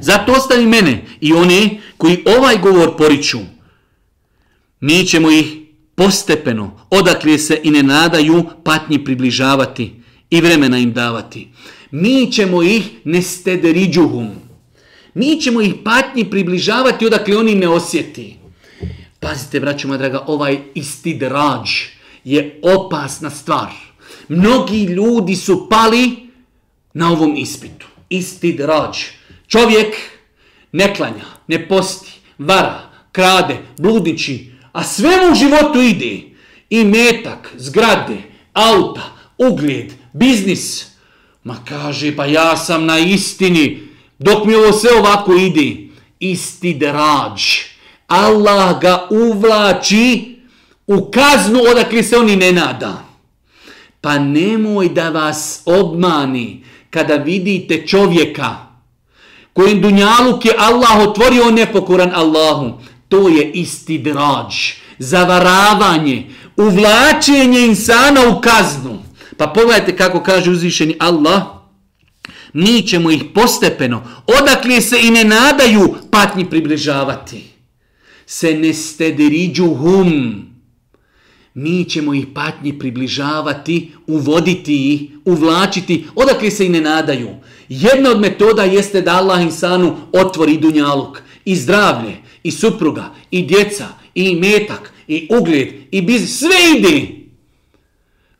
Zato 0.00 0.32
ostavi 0.32 0.66
mene 0.66 1.04
i 1.20 1.32
one 1.32 1.80
koji 1.96 2.24
ovaj 2.38 2.58
govor 2.58 2.96
poriču. 2.96 3.38
Mi 4.80 5.06
ćemo 5.06 5.30
ih 5.30 5.46
postepeno, 5.94 6.80
odakle 6.90 7.38
se 7.38 7.60
i 7.62 7.70
ne 7.70 7.82
nadaju, 7.82 8.44
patnji 8.64 9.04
približavati 9.04 9.92
i 10.30 10.40
vremena 10.40 10.78
im 10.78 10.92
davati. 10.92 11.48
Mi 11.90 12.32
ćemo 12.32 12.62
ih 12.62 12.90
nestederiđuhum, 13.04 14.30
Mi 15.16 15.40
ćemo 15.40 15.60
ih 15.62 15.74
patnji 15.84 16.30
približavati 16.30 17.06
odakle 17.06 17.36
oni 17.36 17.54
ne 17.54 17.68
osjeti. 17.68 18.36
Pazite, 19.20 19.60
braćo 19.60 19.96
draga, 19.96 20.24
ovaj 20.26 20.58
istidrađ 20.74 21.68
je 22.24 22.60
opasna 22.62 23.30
stvar. 23.30 23.72
Mnogi 24.28 24.84
ljudi 24.84 25.36
su 25.36 25.68
pali 25.70 26.28
na 26.94 27.12
ovom 27.12 27.36
ispitu. 27.36 27.86
Istidrađ. 28.08 28.96
Čovjek 29.48 29.94
ne 30.72 30.94
klanja, 30.94 31.24
ne 31.48 31.68
posti, 31.68 32.12
vara, 32.38 32.90
krade, 33.12 33.56
bludniči, 33.78 34.52
a 34.72 34.84
sve 34.84 35.16
mu 35.16 35.32
u 35.32 35.34
životu 35.34 35.80
ide. 35.82 36.20
I 36.70 36.84
metak, 36.84 37.52
zgrade, 37.56 38.16
auta, 38.52 39.12
ugled, 39.38 39.92
biznis. 40.12 40.86
Ma 41.44 41.56
kaže, 41.68 42.16
pa 42.16 42.26
ja 42.26 42.56
sam 42.56 42.84
na 42.84 42.98
istini. 42.98 43.88
Dok 44.18 44.44
mi 44.44 44.54
ovo 44.54 44.72
sve 44.72 44.98
ovako 44.98 45.34
ide, 45.34 45.76
isti 46.20 46.74
drađ. 46.74 47.42
Allah 48.06 48.80
ga 48.80 49.08
uvlači 49.10 50.36
u 50.86 51.10
kaznu 51.10 51.60
odakle 51.70 52.02
se 52.02 52.16
oni 52.16 52.36
ne 52.36 52.52
nada. 52.52 53.04
Pa 54.00 54.18
nemoj 54.18 54.88
da 54.88 55.10
vas 55.10 55.62
obmani 55.64 56.64
kada 56.90 57.14
vidite 57.14 57.86
čovjeka 57.86 58.65
kojim 59.56 59.80
dunjaluk 59.80 60.44
je 60.44 60.54
Allah 60.58 61.08
otvorio 61.08 61.50
nepokoran 61.50 62.12
Allahu. 62.14 62.72
To 63.08 63.28
je 63.28 63.50
isti 63.52 63.98
drađ. 63.98 64.54
Zavaravanje, 64.98 66.26
uvlačenje 66.56 67.60
insana 67.60 68.20
u 68.28 68.40
kaznu. 68.40 69.02
Pa 69.36 69.46
pogledajte 69.46 69.96
kako 69.96 70.22
kaže 70.22 70.50
uzvišeni 70.50 70.96
Allah 70.98 71.56
mi 72.56 72.82
ćemo 72.82 73.10
ih 73.10 73.24
postepeno, 73.34 74.02
odakle 74.40 74.80
se 74.80 74.96
i 75.02 75.10
ne 75.10 75.24
nadaju 75.24 75.94
patnji 76.10 76.50
približavati. 76.50 77.44
Se 78.26 78.54
ne 78.54 78.74
stederiđu 78.74 79.74
hum. 79.74 80.46
Mi 81.58 81.84
ćemo 81.84 82.14
ih 82.14 82.26
patnji 82.34 82.78
približavati, 82.78 83.92
uvoditi 84.06 84.92
ih, 84.92 85.00
uvlačiti, 85.24 86.04
odakle 86.14 86.50
se 86.50 86.66
i 86.66 86.68
ne 86.68 86.80
nadaju. 86.80 87.28
Jedna 87.68 88.10
od 88.10 88.20
metoda 88.20 88.62
jeste 88.62 89.00
da 89.00 89.16
Allah 89.16 89.42
insanu 89.42 89.96
otvori 90.12 90.58
dunjaluk. 90.58 91.22
I 91.44 91.56
zdravlje, 91.56 92.16
i 92.42 92.50
supruga, 92.50 93.14
i 93.30 93.42
djeca, 93.42 93.86
i 94.14 94.34
metak, 94.34 94.92
i 95.08 95.28
ugled, 95.40 95.68
i 95.90 96.02
biznis, 96.02 96.38
sve 96.38 96.56
ide. 96.78 97.08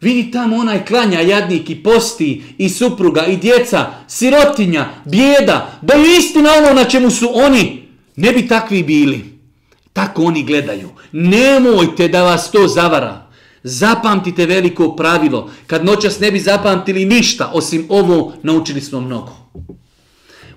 Vidi 0.00 0.30
tamo 0.30 0.56
onaj 0.56 0.84
klanja 0.84 1.20
jadnik 1.20 1.70
i 1.70 1.82
posti 1.82 2.42
i 2.58 2.68
supruga 2.68 3.26
i 3.26 3.36
djeca, 3.36 3.86
sirotinja, 4.08 4.88
bijeda, 5.04 5.78
da 5.82 5.94
je 5.94 6.18
istina 6.18 6.50
ono 6.58 6.74
na 6.74 6.84
čemu 6.84 7.10
su 7.10 7.30
oni, 7.34 7.82
ne 8.16 8.32
bi 8.32 8.48
takvi 8.48 8.82
bili. 8.82 9.35
Tako 9.96 10.22
oni 10.22 10.42
gledaju. 10.42 10.88
Nemojte 11.12 12.08
da 12.08 12.22
vas 12.22 12.50
to 12.50 12.68
zavara. 12.68 13.30
Zapamtite 13.62 14.46
veliko 14.46 14.96
pravilo. 14.96 15.50
Kad 15.66 15.84
noćas 15.84 16.20
ne 16.20 16.30
bi 16.30 16.40
zapamtili 16.40 17.04
ništa, 17.04 17.50
osim 17.54 17.86
ovo, 17.88 18.34
naučili 18.42 18.80
smo 18.80 19.00
mnogo. 19.00 19.36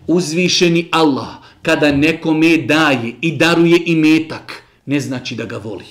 Uzvišeni 0.07 0.87
Allah, 0.91 1.27
kada 1.61 1.91
nekome 1.91 2.57
daje 2.57 3.13
i 3.21 3.37
daruje 3.37 3.81
i 3.85 3.95
metak, 3.95 4.63
ne 4.85 4.99
znači 4.99 5.35
da 5.35 5.45
ga 5.45 5.57
voli. 5.57 5.85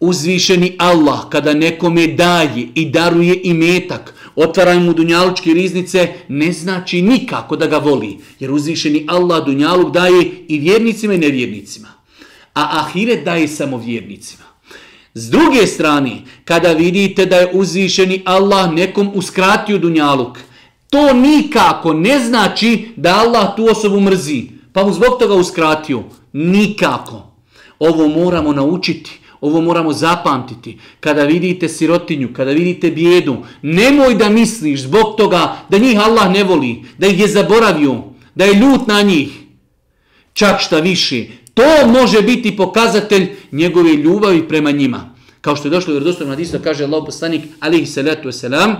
Uzvišeni 0.00 0.76
Allah 0.78 1.28
kada 1.30 1.54
nekome 1.54 2.06
daje 2.06 2.68
i 2.74 2.90
daruje 2.90 3.40
i 3.42 3.54
metak, 3.54 4.14
otvaraju 4.36 4.80
mu 4.80 4.92
dunjalučke 4.92 5.54
riznice, 5.54 6.08
ne 6.28 6.52
znači 6.52 7.02
nikako 7.02 7.56
da 7.56 7.66
ga 7.66 7.78
voli. 7.78 8.18
Jer 8.40 8.50
uzvišeni 8.50 9.04
Allah 9.08 9.44
dunjaluk 9.44 9.92
daje 9.92 10.30
i 10.48 10.58
vjernicima 10.58 11.14
i 11.14 11.18
nevjernicima. 11.18 11.95
A 12.56 12.80
ahiret 12.80 13.24
daje 13.24 13.48
samo 13.48 13.78
vjernicima. 13.78 14.44
S 15.14 15.30
druge 15.30 15.66
strane, 15.66 16.22
kada 16.44 16.72
vidite 16.72 17.26
da 17.26 17.36
je 17.36 17.50
uzvišeni 17.52 18.22
Allah 18.24 18.72
nekom 18.72 19.10
uskratio 19.14 19.78
dunjaluk, 19.78 20.38
to 20.90 21.12
nikako 21.12 21.94
ne 21.94 22.18
znači 22.20 22.88
da 22.96 23.16
Allah 23.16 23.56
tu 23.56 23.66
osobu 23.70 24.00
mrzi. 24.00 24.42
Pa 24.72 24.84
mu 24.84 24.92
zbog 24.92 25.18
toga 25.18 25.34
uskratio. 25.34 26.02
Nikako. 26.32 27.22
Ovo 27.78 28.08
moramo 28.08 28.52
naučiti. 28.52 29.20
Ovo 29.40 29.60
moramo 29.60 29.92
zapamtiti. 29.92 30.78
Kada 31.00 31.24
vidite 31.24 31.68
sirotinju, 31.68 32.32
kada 32.32 32.50
vidite 32.50 32.90
bijedu, 32.90 33.36
nemoj 33.62 34.14
da 34.14 34.28
misliš 34.28 34.80
zbog 34.80 35.16
toga 35.16 35.56
da 35.68 35.78
njih 35.78 36.00
Allah 36.00 36.30
ne 36.32 36.44
voli, 36.44 36.84
da 36.98 37.06
ih 37.06 37.20
je 37.20 37.28
zaboravio, 37.28 38.02
da 38.34 38.44
je 38.44 38.54
ljut 38.54 38.86
na 38.86 39.02
njih. 39.02 39.28
Čak 40.32 40.60
šta 40.60 40.80
više, 40.80 41.26
to 41.56 41.88
može 41.88 42.22
biti 42.22 42.56
pokazatelj 42.56 43.36
njegove 43.52 43.92
ljubavi 43.92 44.48
prema 44.48 44.70
njima. 44.70 45.14
Kao 45.40 45.56
što 45.56 45.68
je 45.68 45.70
došlo 45.70 45.90
u 45.90 45.94
vjerodostojnom 45.94 46.32
hadisu, 46.32 46.58
kaže 46.64 46.84
Allah 46.84 47.02
poslanik, 47.06 47.42
alihi 47.60 47.86
salatu 47.86 48.28
wasalam, 48.28 48.74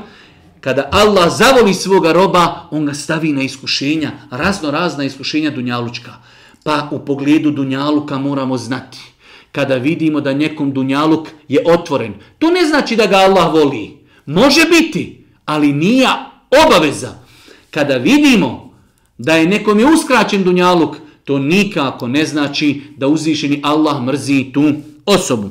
kada 0.61 0.89
Allah 0.93 1.33
zavoli 1.37 1.75
svoga 1.75 2.13
roba, 2.13 2.69
on 2.71 2.87
ga 2.87 2.95
stavi 2.95 3.33
na 3.33 3.43
iskušenja, 3.43 4.13
razno 4.31 4.71
razna 4.71 5.05
iskušenja 5.05 5.51
dunjalučka. 5.51 6.13
Pa 6.65 6.89
u 6.93 6.99
pogledu 6.99 7.51
dunjaluka 7.51 8.19
moramo 8.19 8.57
znati 8.59 8.99
kada 9.57 9.77
vidimo 9.77 10.21
da 10.21 10.35
nekom 10.35 10.73
dunjaluk 10.73 11.29
je 11.49 11.63
otvoren. 11.67 12.15
To 12.39 12.51
ne 12.51 12.65
znači 12.69 12.97
da 12.97 13.07
ga 13.07 13.17
Allah 13.17 13.53
voli. 13.53 13.97
Može 14.27 14.65
biti, 14.69 15.25
ali 15.45 15.73
nije 15.73 16.09
obaveza. 16.67 17.15
Kada 17.71 17.97
vidimo 17.97 18.75
da 19.19 19.37
je 19.37 19.47
nekom 19.47 19.79
je 19.81 19.87
uskraćen 19.87 20.45
dunjaluk, 20.45 20.97
To 21.27 21.39
nikako 21.39 22.09
ne 22.09 22.27
znači 22.27 22.81
da 22.97 23.09
uzvišeni 23.09 23.61
Allah 23.63 24.03
mrzi 24.03 24.45
tu 24.55 24.73
osobu. 25.07 25.51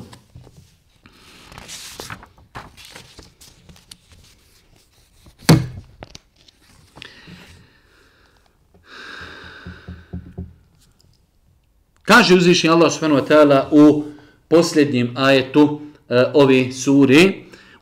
Kaže 12.02 12.34
uzvišeni 12.34 12.72
Allah 12.72 12.92
subhanahu 12.92 13.20
wa 13.20 13.28
ta'ala 13.28 13.68
u 13.72 14.04
posljednjem 14.48 15.12
ajetu 15.16 15.80
e, 16.08 16.24
ove 16.34 16.72
sure 16.72 17.32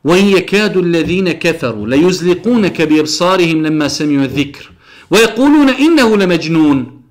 وَإِنْ 0.05 0.25
يَكَادُ 0.37 0.77
الَّذِينَ 0.77 1.31
كَفَرُوا 1.31 1.87
لَيُزْلِقُونَكَ 1.87 2.81
بِيَبْصَارِهِمْ 2.81 3.65
لَمَّا 3.65 3.87
سَمِيُوا 3.87 4.23
الذِّكْرِ 4.23 4.71
وَيَقُولُونَ 5.11 5.69
إِنَّهُ 5.69 6.17
لَمَجْنُونَ 6.17 7.04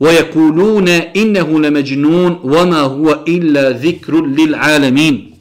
وَيَقُولُونَ 0.00 0.88
إِنَّهُ 0.88 1.48
لَمَجْنُونَ 1.60 2.32
وَمَا 2.44 2.80
هُوَ 2.80 3.24
إِلَّا 3.28 3.70
ذِكْرٌ 3.70 4.12
لِلْعَالَمِينَ 4.26 5.32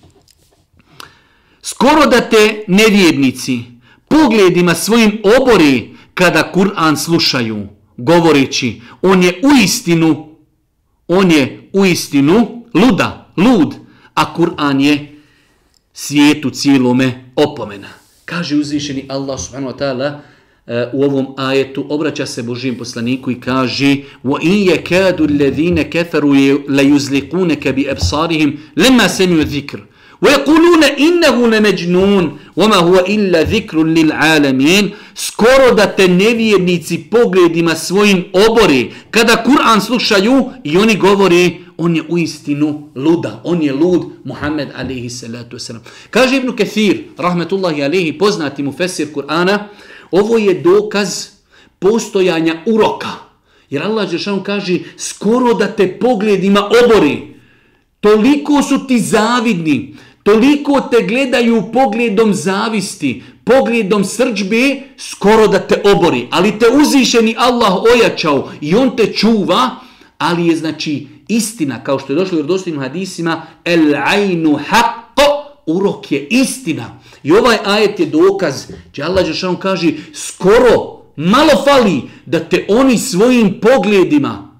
Skoro 1.61 2.05
da 2.05 2.21
te 2.29 2.63
nevjednici 2.67 3.59
pogledima 4.07 4.75
svojim 4.75 5.21
obori 5.39 5.95
kada 6.13 6.51
Kur'an 6.51 6.97
slušaju, 6.97 7.67
govoreći, 7.97 8.81
on 9.01 9.23
je 9.23 9.41
u 9.43 9.63
istinu, 9.63 10.35
on 11.07 11.31
je 11.31 11.69
u 11.73 11.85
istinu 11.85 12.63
luda, 12.73 13.33
lud, 13.37 13.75
a 14.13 14.33
Kur'an 14.33 14.81
je 14.81 15.21
svijetu 15.93 16.49
cijelome 16.49 17.31
opomena. 17.35 17.87
Kaže 18.25 18.55
uzvišeni 18.55 19.05
Allah 19.09 19.39
subhanahu 19.39 19.73
wa 19.73 19.77
ta'ala 19.77 20.07
uh, 20.07 20.21
u 20.93 21.03
ovom 21.03 21.27
ajetu, 21.37 21.85
obraća 21.89 22.25
se 22.25 22.43
Božijem 22.43 22.77
poslaniku 22.77 23.31
i 23.31 23.39
kaže 23.39 23.95
وَإِنْ 24.23 24.71
يَكَادُ 24.71 25.21
الَّذِينَ 25.21 25.81
كَفَرُوا 25.81 26.35
لَيُزْلِقُونَكَ 26.69 27.67
بِأَبْصَارِهِمْ 27.67 28.53
لَمَّا 28.77 29.07
سَمِيُوا 29.07 29.43
ذِكْرُ 29.43 29.79
وَيَقُولُونَ 30.21 30.83
إِنَّهُ 30.83 31.47
لَمَجْنُونَ 31.47 32.37
وَمَا 32.55 32.75
هُوَ 32.75 32.99
إِلَّا 32.99 33.41
ذِكْرٌ 33.43 33.83
لِلْعَالَمِينَ 33.83 34.89
Skoro 35.13 35.73
da 35.75 35.85
te 35.85 36.07
nevjernici 36.07 36.97
pogledima 37.11 37.75
svojim 37.75 38.25
obori, 38.49 38.91
kada 39.11 39.43
Kur'an 39.43 39.81
slušaju 39.81 40.49
i 40.63 40.77
oni 40.77 40.97
govori, 40.97 41.57
on 41.77 41.95
je 41.95 42.03
u 42.09 42.17
istinu 42.17 42.89
luda, 42.95 43.41
on 43.43 43.61
je 43.61 43.73
lud, 43.73 44.01
Muhammed 44.23 44.67
alaihi 44.77 45.09
salatu 45.09 45.57
wasalam. 45.57 45.81
Kaže 46.09 46.37
Ibn 46.37 46.55
Kathir, 46.55 47.03
rahmetullahi 47.17 47.83
alaihi, 47.83 48.17
poznati 48.17 48.63
mu 48.63 48.71
fesir 48.71 49.13
Kur'ana, 49.13 49.67
ovo 50.10 50.38
je 50.38 50.54
dokaz 50.54 51.28
postojanja 51.78 52.54
uroka. 52.66 53.08
Jer 53.70 53.82
Allah 53.82 54.10
Žešan 54.10 54.42
kaže, 54.42 54.78
skoro 54.96 55.54
da 55.54 55.66
te 55.66 55.98
pogledima 55.98 56.70
obori, 56.84 57.34
toliko 58.00 58.62
su 58.62 58.86
ti 58.86 59.00
zavidni, 59.00 59.96
toliko 60.22 60.80
te 60.80 61.06
gledaju 61.06 61.62
pogledom 61.72 62.34
zavisti, 62.34 63.22
pogledom 63.44 64.04
srđbe, 64.04 64.80
skoro 64.96 65.48
da 65.48 65.58
te 65.58 65.82
obori. 65.84 66.28
Ali 66.30 66.58
te 66.58 66.66
uzvišeni 66.82 67.34
Allah 67.38 67.74
ojačao 67.94 68.50
i 68.60 68.74
on 68.74 68.96
te 68.96 69.12
čuva, 69.12 69.70
ali 70.18 70.46
je 70.46 70.56
znači 70.56 71.06
istina, 71.28 71.84
kao 71.84 71.98
što 71.98 72.12
je 72.12 72.16
došlo 72.16 72.40
u 72.40 72.42
dostojnim 72.42 72.80
hadisima, 72.80 73.46
el 73.64 73.94
ajnu 73.94 74.58
haqqo, 74.70 75.44
urok 75.66 76.12
je 76.12 76.26
istina. 76.30 76.98
I 77.26 77.32
ovaj 77.32 77.56
ajet 77.64 78.00
je 78.00 78.06
dokaz, 78.06 78.70
gdje 78.92 79.04
Allah 79.04 79.26
Žešanu 79.26 79.56
kaže, 79.56 79.92
skoro, 80.14 81.02
malo 81.16 81.64
fali, 81.64 82.02
da 82.26 82.38
te 82.40 82.66
oni 82.68 82.98
svojim 82.98 83.60
pogledima 83.60 84.58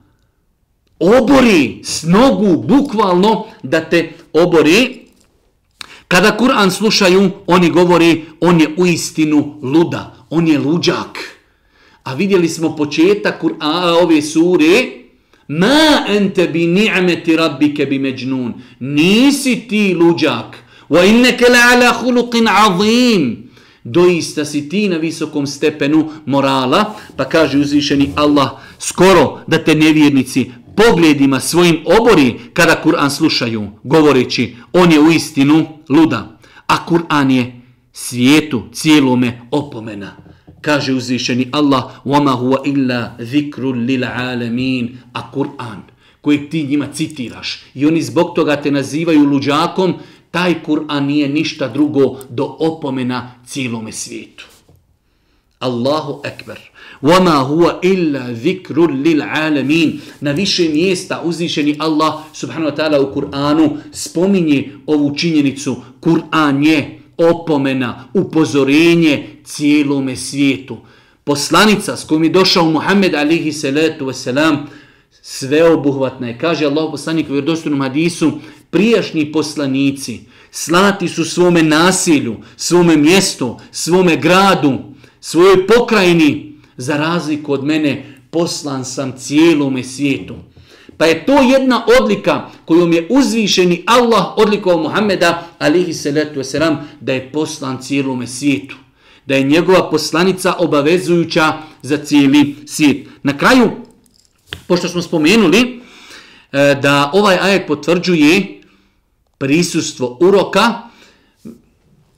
obori 0.99 1.81
s 1.85 2.03
nogu, 2.03 2.63
bukvalno, 2.63 3.47
da 3.63 3.81
te 3.81 4.13
obori. 4.33 5.07
Kada 6.09 6.37
Kur'an 6.37 6.71
slušaju, 6.71 7.31
oni 7.47 7.71
govori, 7.71 8.25
on 8.41 8.61
je 8.61 8.69
u 8.77 8.87
istinu 8.87 9.59
luda, 9.63 10.27
on 10.31 10.49
je 10.49 10.59
luđak. 10.59 11.39
A 12.03 12.15
vidjeli 12.15 12.49
smo 12.49 12.77
početak 12.77 13.43
Kur'ana 13.43 14.03
ove 14.03 14.23
sure, 14.23 15.07
Ma 15.49 16.05
ente 16.09 16.49
bi 16.49 16.67
ni'meti 16.67 17.37
rabbike 17.37 17.87
bi 17.87 17.99
međnun. 17.99 18.55
Nisi 18.81 19.67
ti 19.69 19.95
luđak. 19.95 20.66
Wa 20.90 21.06
inneke 21.06 21.46
la 21.50 21.60
ala 21.74 21.94
huluqin 21.94 22.48
azim. 22.48 23.52
Doista 23.84 24.46
si 24.46 24.70
ti 24.70 24.88
na 24.90 24.98
visokom 24.98 25.48
stepenu 25.48 26.10
morala. 26.26 26.96
Pa 27.16 27.26
kaže 27.26 27.58
uzvišeni 27.58 28.12
Allah, 28.16 28.50
skoro 28.80 29.40
da 29.48 29.64
te 29.64 29.76
nevjernici 29.76 30.52
pogledima 30.76 31.40
svojim 31.40 31.78
obori 32.00 32.40
kada 32.54 32.82
Kur'an 32.84 33.12
slušaju, 33.12 33.68
govoreći, 33.84 34.56
on 34.74 34.92
je 34.92 35.00
u 35.00 35.12
istinu 35.12 35.66
luda. 35.90 36.38
A 36.68 36.86
Kur'an 36.86 37.32
je 37.32 37.62
svijetu 37.94 38.64
cijelome 38.74 39.42
opomena 39.52 40.32
kaže 40.62 40.94
uzvišeni 40.94 41.50
Allah 41.52 41.84
وَمَا 42.06 42.32
هُوَ 42.32 42.54
إِلَّا 42.66 43.18
ذِكْرٌ 43.20 43.74
لِلْعَالَمِينَ 43.74 44.86
a 45.14 45.32
Kur'an 45.32 45.82
koji 46.22 46.50
ti 46.50 46.64
njima 46.64 46.88
citiraš 46.94 47.64
i 47.74 47.86
oni 47.86 48.02
zbog 48.02 48.36
toga 48.36 48.56
te 48.56 48.72
nazivaju 48.72 49.26
luđakom 49.26 49.94
Taj 50.37 50.55
Kur'an 50.63 51.07
nije 51.07 51.29
ništa 51.29 51.69
drugo 51.69 52.19
do 52.31 52.57
opomena 52.59 53.35
cijelome 53.47 53.93
svijetu. 53.93 54.47
Allahu 55.59 56.21
ekber. 56.25 56.59
Wama 57.03 57.45
huwa 57.49 57.79
illa 57.83 58.35
zikrun 58.35 59.03
lil 59.03 59.23
alamin. 59.23 60.01
Na 60.21 60.33
više 60.33 60.69
mjesta 60.69 61.23
uzvišeni 61.25 61.77
Allah 61.79 62.15
subhanahu 62.33 62.71
wa 62.71 62.77
ta'ala 62.77 63.01
u 63.01 63.15
Kur'anu 63.15 63.77
spominje 63.93 64.73
ovu 64.87 65.17
činjenicu. 65.17 65.77
Kur'an 66.01 66.65
je 66.65 67.01
opomena, 67.17 68.05
upozorenje 68.15 69.29
cijelome 69.45 70.17
svijetu. 70.17 70.77
Poslanica 71.25 71.97
s 71.97 72.05
kojom 72.05 72.25
je 72.25 72.31
došao 72.31 72.71
Muhammed 72.71 73.15
alihi 73.15 73.53
salatu 73.53 74.07
wasalam 74.07 74.57
sveobuhvatna 75.23 76.29
je. 76.29 76.39
Kaže 76.39 76.67
Allah 76.67 76.89
poslanik 76.91 77.29
u 77.29 77.33
vjerodostojnom 77.33 77.81
hadisu 77.81 78.33
prijašnji 78.71 79.33
poslanici 79.33 80.21
slati 80.51 81.09
su 81.09 81.25
svome 81.25 81.63
nasilju, 81.63 82.37
svome 82.57 82.97
mjestu, 82.97 83.57
svome 83.71 84.17
gradu, 84.17 84.79
svojoj 85.21 85.67
pokrajini, 85.67 86.53
za 86.77 86.97
razliku 86.97 87.53
od 87.53 87.65
mene, 87.65 88.15
poslan 88.31 88.85
sam 88.85 89.13
cijelome 89.19 89.85
svijetu. 89.85 90.35
Pa 90.97 91.07
je 91.07 91.27
to 91.27 91.43
jedna 91.43 91.85
odlika 92.01 92.51
kojom 92.65 92.93
je 92.93 93.07
uzvišeni 93.11 93.83
Allah 93.87 94.25
odlikovao 94.37 94.83
Muhammeda 94.83 95.47
alihi 95.59 95.93
salatu 95.93 96.41
wasalam 96.41 96.77
da 97.01 97.13
je 97.13 97.33
poslan 97.33 97.83
cijelome 97.83 98.27
svijetu. 98.27 98.77
Da 99.27 99.37
je 99.37 99.43
njegova 99.43 99.91
poslanica 99.91 100.55
obavezujuća 100.59 101.53
za 101.83 101.97
cijeli 101.97 102.57
svijet. 102.67 103.09
Na 103.23 103.39
kraju, 103.39 103.71
pošto 104.67 104.89
smo 104.89 105.03
spomenuli 105.03 105.76
E, 106.53 106.75
da 106.83 107.11
ovaj 107.13 107.39
ajet 107.41 107.67
potvrđuje 107.67 108.61
prisustvo 109.39 110.19
uroka, 110.21 110.75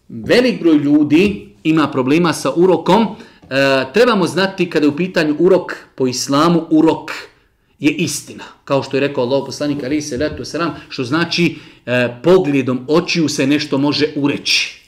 velik 0.09 0.61
broj 0.61 0.77
ljudi 0.77 1.49
ima 1.65 1.89
problema 1.89 2.33
sa 2.33 2.53
urokom. 2.57 3.03
E, 3.03 3.85
trebamo 3.95 4.27
znati 4.27 4.71
kada 4.71 4.87
je 4.87 4.91
u 4.91 4.97
pitanju 4.97 5.37
urok 5.39 5.77
po 5.95 6.07
islamu, 6.07 6.67
urok 6.71 7.11
je 7.79 7.91
istina. 7.91 8.45
Kao 8.65 8.83
što 8.83 8.97
je 8.97 9.01
rekao 9.01 9.25
Allah 9.25 9.43
poslanik 9.47 9.85
Ali 9.85 10.03
se 10.03 10.17
letu 10.17 10.45
sram, 10.45 10.75
što 10.89 11.05
znači 11.05 11.57
e, 11.87 12.09
pogledom 12.23 12.85
očiju 12.89 13.29
se 13.29 13.47
nešto 13.47 13.79
može 13.79 14.07
ureći. 14.17 14.79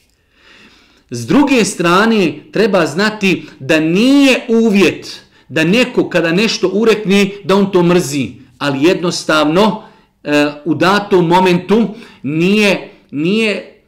S 1.11 1.27
druge 1.27 1.65
strane, 1.65 2.39
treba 2.53 2.87
znati 2.87 3.47
da 3.59 3.81
nije 3.81 4.41
uvjet 4.49 5.21
da 5.49 5.65
neko 5.65 6.09
kada 6.09 6.33
nešto 6.33 6.69
urekne, 6.69 7.31
da 7.45 7.57
on 7.57 7.73
to 7.73 7.83
mrzi. 7.83 8.40
Ali 8.61 8.85
jednostavno, 8.85 9.83
e, 10.25 10.47
u 10.65 10.75
datom 10.75 11.27
momentu 11.27 11.89
nije, 12.23 12.91
nije 13.11 13.83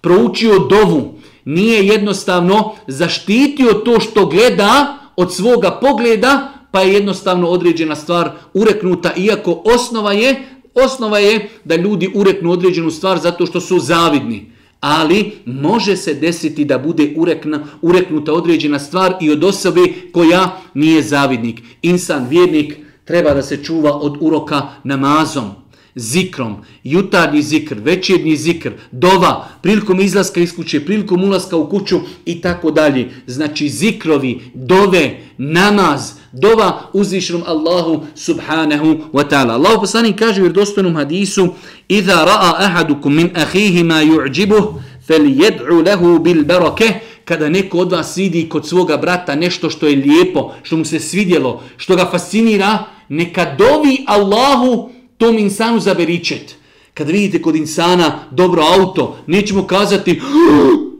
proučio 0.00 0.58
dovu. 0.58 1.14
Nije 1.44 1.86
jednostavno 1.86 2.72
zaštitio 2.86 3.72
to 3.72 4.00
što 4.00 4.26
gleda 4.26 4.98
od 5.16 5.34
svoga 5.34 5.70
pogleda, 5.70 6.52
pa 6.70 6.80
je 6.80 6.92
jednostavno 6.92 7.48
određena 7.48 7.96
stvar 7.96 8.30
ureknuta, 8.54 9.12
iako 9.16 9.62
osnova 9.64 10.12
je, 10.12 10.36
osnova 10.74 11.18
je 11.18 11.48
da 11.64 11.76
ljudi 11.76 12.10
ureknu 12.14 12.50
određenu 12.50 12.90
stvar 12.90 13.18
zato 13.18 13.46
što 13.46 13.60
su 13.60 13.78
zavidni. 13.78 14.52
Ali 14.80 15.32
može 15.44 15.96
se 15.96 16.14
desiti 16.14 16.64
da 16.64 16.78
bude 16.78 17.14
urekna, 17.16 17.64
ureknuta 17.82 18.32
određena 18.32 18.78
stvar 18.78 19.14
i 19.20 19.30
od 19.30 19.44
osobe 19.44 19.80
koja 20.12 20.60
nije 20.74 21.02
zavidnik. 21.02 21.62
Insan, 21.82 22.28
vjernik, 22.28 22.85
treba 23.06 23.34
da 23.34 23.42
se 23.42 23.64
čuva 23.64 23.92
od 23.92 24.16
uroka 24.20 24.62
namazom 24.84 25.66
zikrom, 25.96 26.56
jutarnji 26.84 27.42
zikr, 27.42 27.76
večernji 27.80 28.36
zikr, 28.36 28.72
dova, 28.92 29.48
prilikom 29.62 30.00
izlaska 30.00 30.40
iz 30.40 30.56
kuće, 30.56 30.84
prilikom 30.84 31.24
ulaska 31.24 31.56
u 31.56 31.70
kuću 31.70 32.00
i 32.24 32.40
tako 32.40 32.70
dalje. 32.70 33.10
Znači 33.26 33.68
zikrovi, 33.68 34.40
dove, 34.54 35.20
namaz, 35.38 36.12
dova 36.32 36.80
uzvišenom 36.92 37.42
Allahu 37.46 38.06
subhanahu 38.14 38.86
wa 39.12 39.24
ta'ala. 39.30 39.52
Allah 39.52 39.72
poslanik 39.80 40.18
kaže 40.18 40.40
u 40.40 40.44
vjerodostojnom 40.44 40.96
hadisu 40.96 41.48
Iza 41.88 42.12
ra'a 42.12 42.54
ahadukum 42.58 43.14
min 43.14 43.30
ahihi 43.34 43.82
ma 43.82 44.02
ju'đibuh, 44.02 44.64
fel 45.06 45.24
jed'u 45.24 45.84
lehu 45.86 46.18
bil 46.18 46.44
barakeh 46.44 46.92
kada 47.24 47.48
neko 47.48 47.78
od 47.78 47.92
vas 47.92 48.16
vidi 48.16 48.48
kod 48.48 48.68
svoga 48.68 48.96
brata 48.96 49.34
nešto 49.34 49.70
što 49.70 49.86
je 49.86 49.96
lijepo, 49.96 50.52
što 50.62 50.76
mu 50.76 50.84
se 50.84 51.00
svidjelo, 51.00 51.62
što 51.76 51.96
ga 51.96 52.08
fascinira, 52.10 52.84
neka 53.08 53.54
dovi 53.58 54.04
Allahu 54.06 54.90
tom 55.18 55.38
insanu 55.38 55.80
za 55.80 55.94
beričet. 55.94 56.56
Kad 56.94 57.10
vidite 57.10 57.42
kod 57.42 57.56
insana 57.56 58.18
dobro 58.30 58.62
auto, 58.78 59.16
nećemo 59.26 59.66
kazati, 59.66 60.20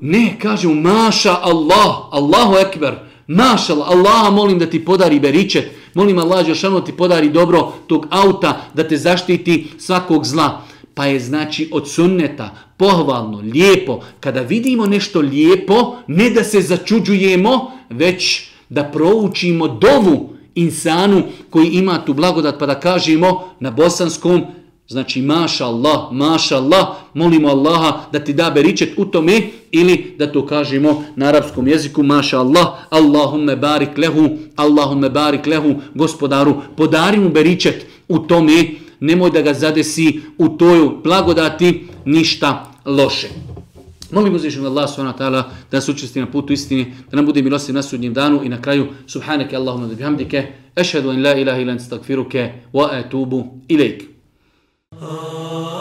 ne, 0.00 0.36
kažemo, 0.42 0.74
maša 0.74 1.36
Allah, 1.42 1.96
Allahu 2.10 2.56
ekber, 2.56 2.94
maša 3.26 3.72
Allah, 3.72 3.88
Allaha 3.90 4.30
molim 4.30 4.58
da 4.58 4.66
ti 4.66 4.84
podari 4.84 5.20
beričet, 5.20 5.70
molim 5.94 6.18
Allah 6.18 6.46
Žešanu 6.46 6.80
ti 6.80 6.92
podari 6.92 7.28
dobro 7.28 7.72
tog 7.86 8.06
auta, 8.10 8.60
da 8.74 8.88
te 8.88 8.96
zaštiti 8.96 9.66
svakog 9.78 10.24
zla. 10.24 10.62
Pa 10.94 11.06
je 11.06 11.20
znači 11.20 11.68
od 11.72 11.90
sunneta, 11.90 12.54
pohvalno, 12.76 13.38
lijepo, 13.38 14.00
kada 14.20 14.40
vidimo 14.40 14.86
nešto 14.86 15.20
lijepo, 15.20 15.96
ne 16.06 16.30
da 16.30 16.44
se 16.44 16.60
začuđujemo, 16.60 17.70
već 17.90 18.48
da 18.68 18.84
proučimo 18.84 19.68
dovu 19.68 20.35
insanu 20.56 21.22
koji 21.50 21.68
ima 21.68 22.04
tu 22.04 22.14
blagodat, 22.14 22.58
pa 22.58 22.66
da 22.66 22.80
kažemo 22.80 23.44
na 23.60 23.70
bosanskom, 23.70 24.42
Znači, 24.88 25.22
maša 25.22 25.66
Allah, 25.66 26.12
maša 26.12 26.56
Allah, 26.56 26.86
molimo 27.14 27.48
Allaha 27.48 28.00
da 28.12 28.18
ti 28.18 28.32
da 28.32 28.50
beričet 28.50 28.92
u 28.96 29.04
tome 29.04 29.42
ili 29.70 30.14
da 30.18 30.32
to 30.32 30.46
kažemo 30.46 31.04
na 31.16 31.26
arapskom 31.26 31.68
jeziku, 31.68 32.02
maša 32.02 32.38
Allah, 32.38 32.66
Allahumme 32.90 33.56
barik 33.56 33.98
lehu, 33.98 34.28
Allahumme 34.56 35.10
barik 35.10 35.46
lehu, 35.46 35.74
gospodaru, 35.94 36.54
podari 36.76 37.18
mu 37.18 37.30
beričet 37.30 37.86
u 38.08 38.18
tome, 38.18 38.64
nemoj 39.00 39.30
da 39.30 39.42
ga 39.42 39.54
zadesi 39.54 40.20
u 40.38 40.48
toju 40.48 41.00
blagodati 41.04 41.86
ništa 42.04 42.72
loše. 42.84 43.28
Molim 44.12 44.34
uzvišen 44.34 44.66
Allah 44.66 44.88
subhanahu 44.88 45.14
wa 45.14 45.18
ta'ala 45.18 45.50
da 45.70 45.80
se 45.80 45.90
učesti 45.90 46.20
na 46.20 46.30
putu 46.30 46.52
istine, 46.52 46.92
da 47.10 47.16
nam 47.16 47.26
bude 47.26 47.42
milosti 47.42 47.72
na 47.72 47.82
sudnjem 47.82 48.14
danu 48.14 48.44
i 48.44 48.48
na 48.48 48.62
kraju 48.62 48.86
subhanake 49.06 49.56
Allahumma 49.56 49.86
da 49.86 49.94
bihamdike, 49.94 50.46
ešhedu 50.76 51.10
en 51.10 51.22
la 51.22 51.34
ilaha 51.34 51.60
ilan 51.60 51.78
stakfiruke 51.78 52.52
wa 52.72 52.90
etubu 52.98 53.44
ilaik. 53.68 54.04
Oh. 54.92 55.75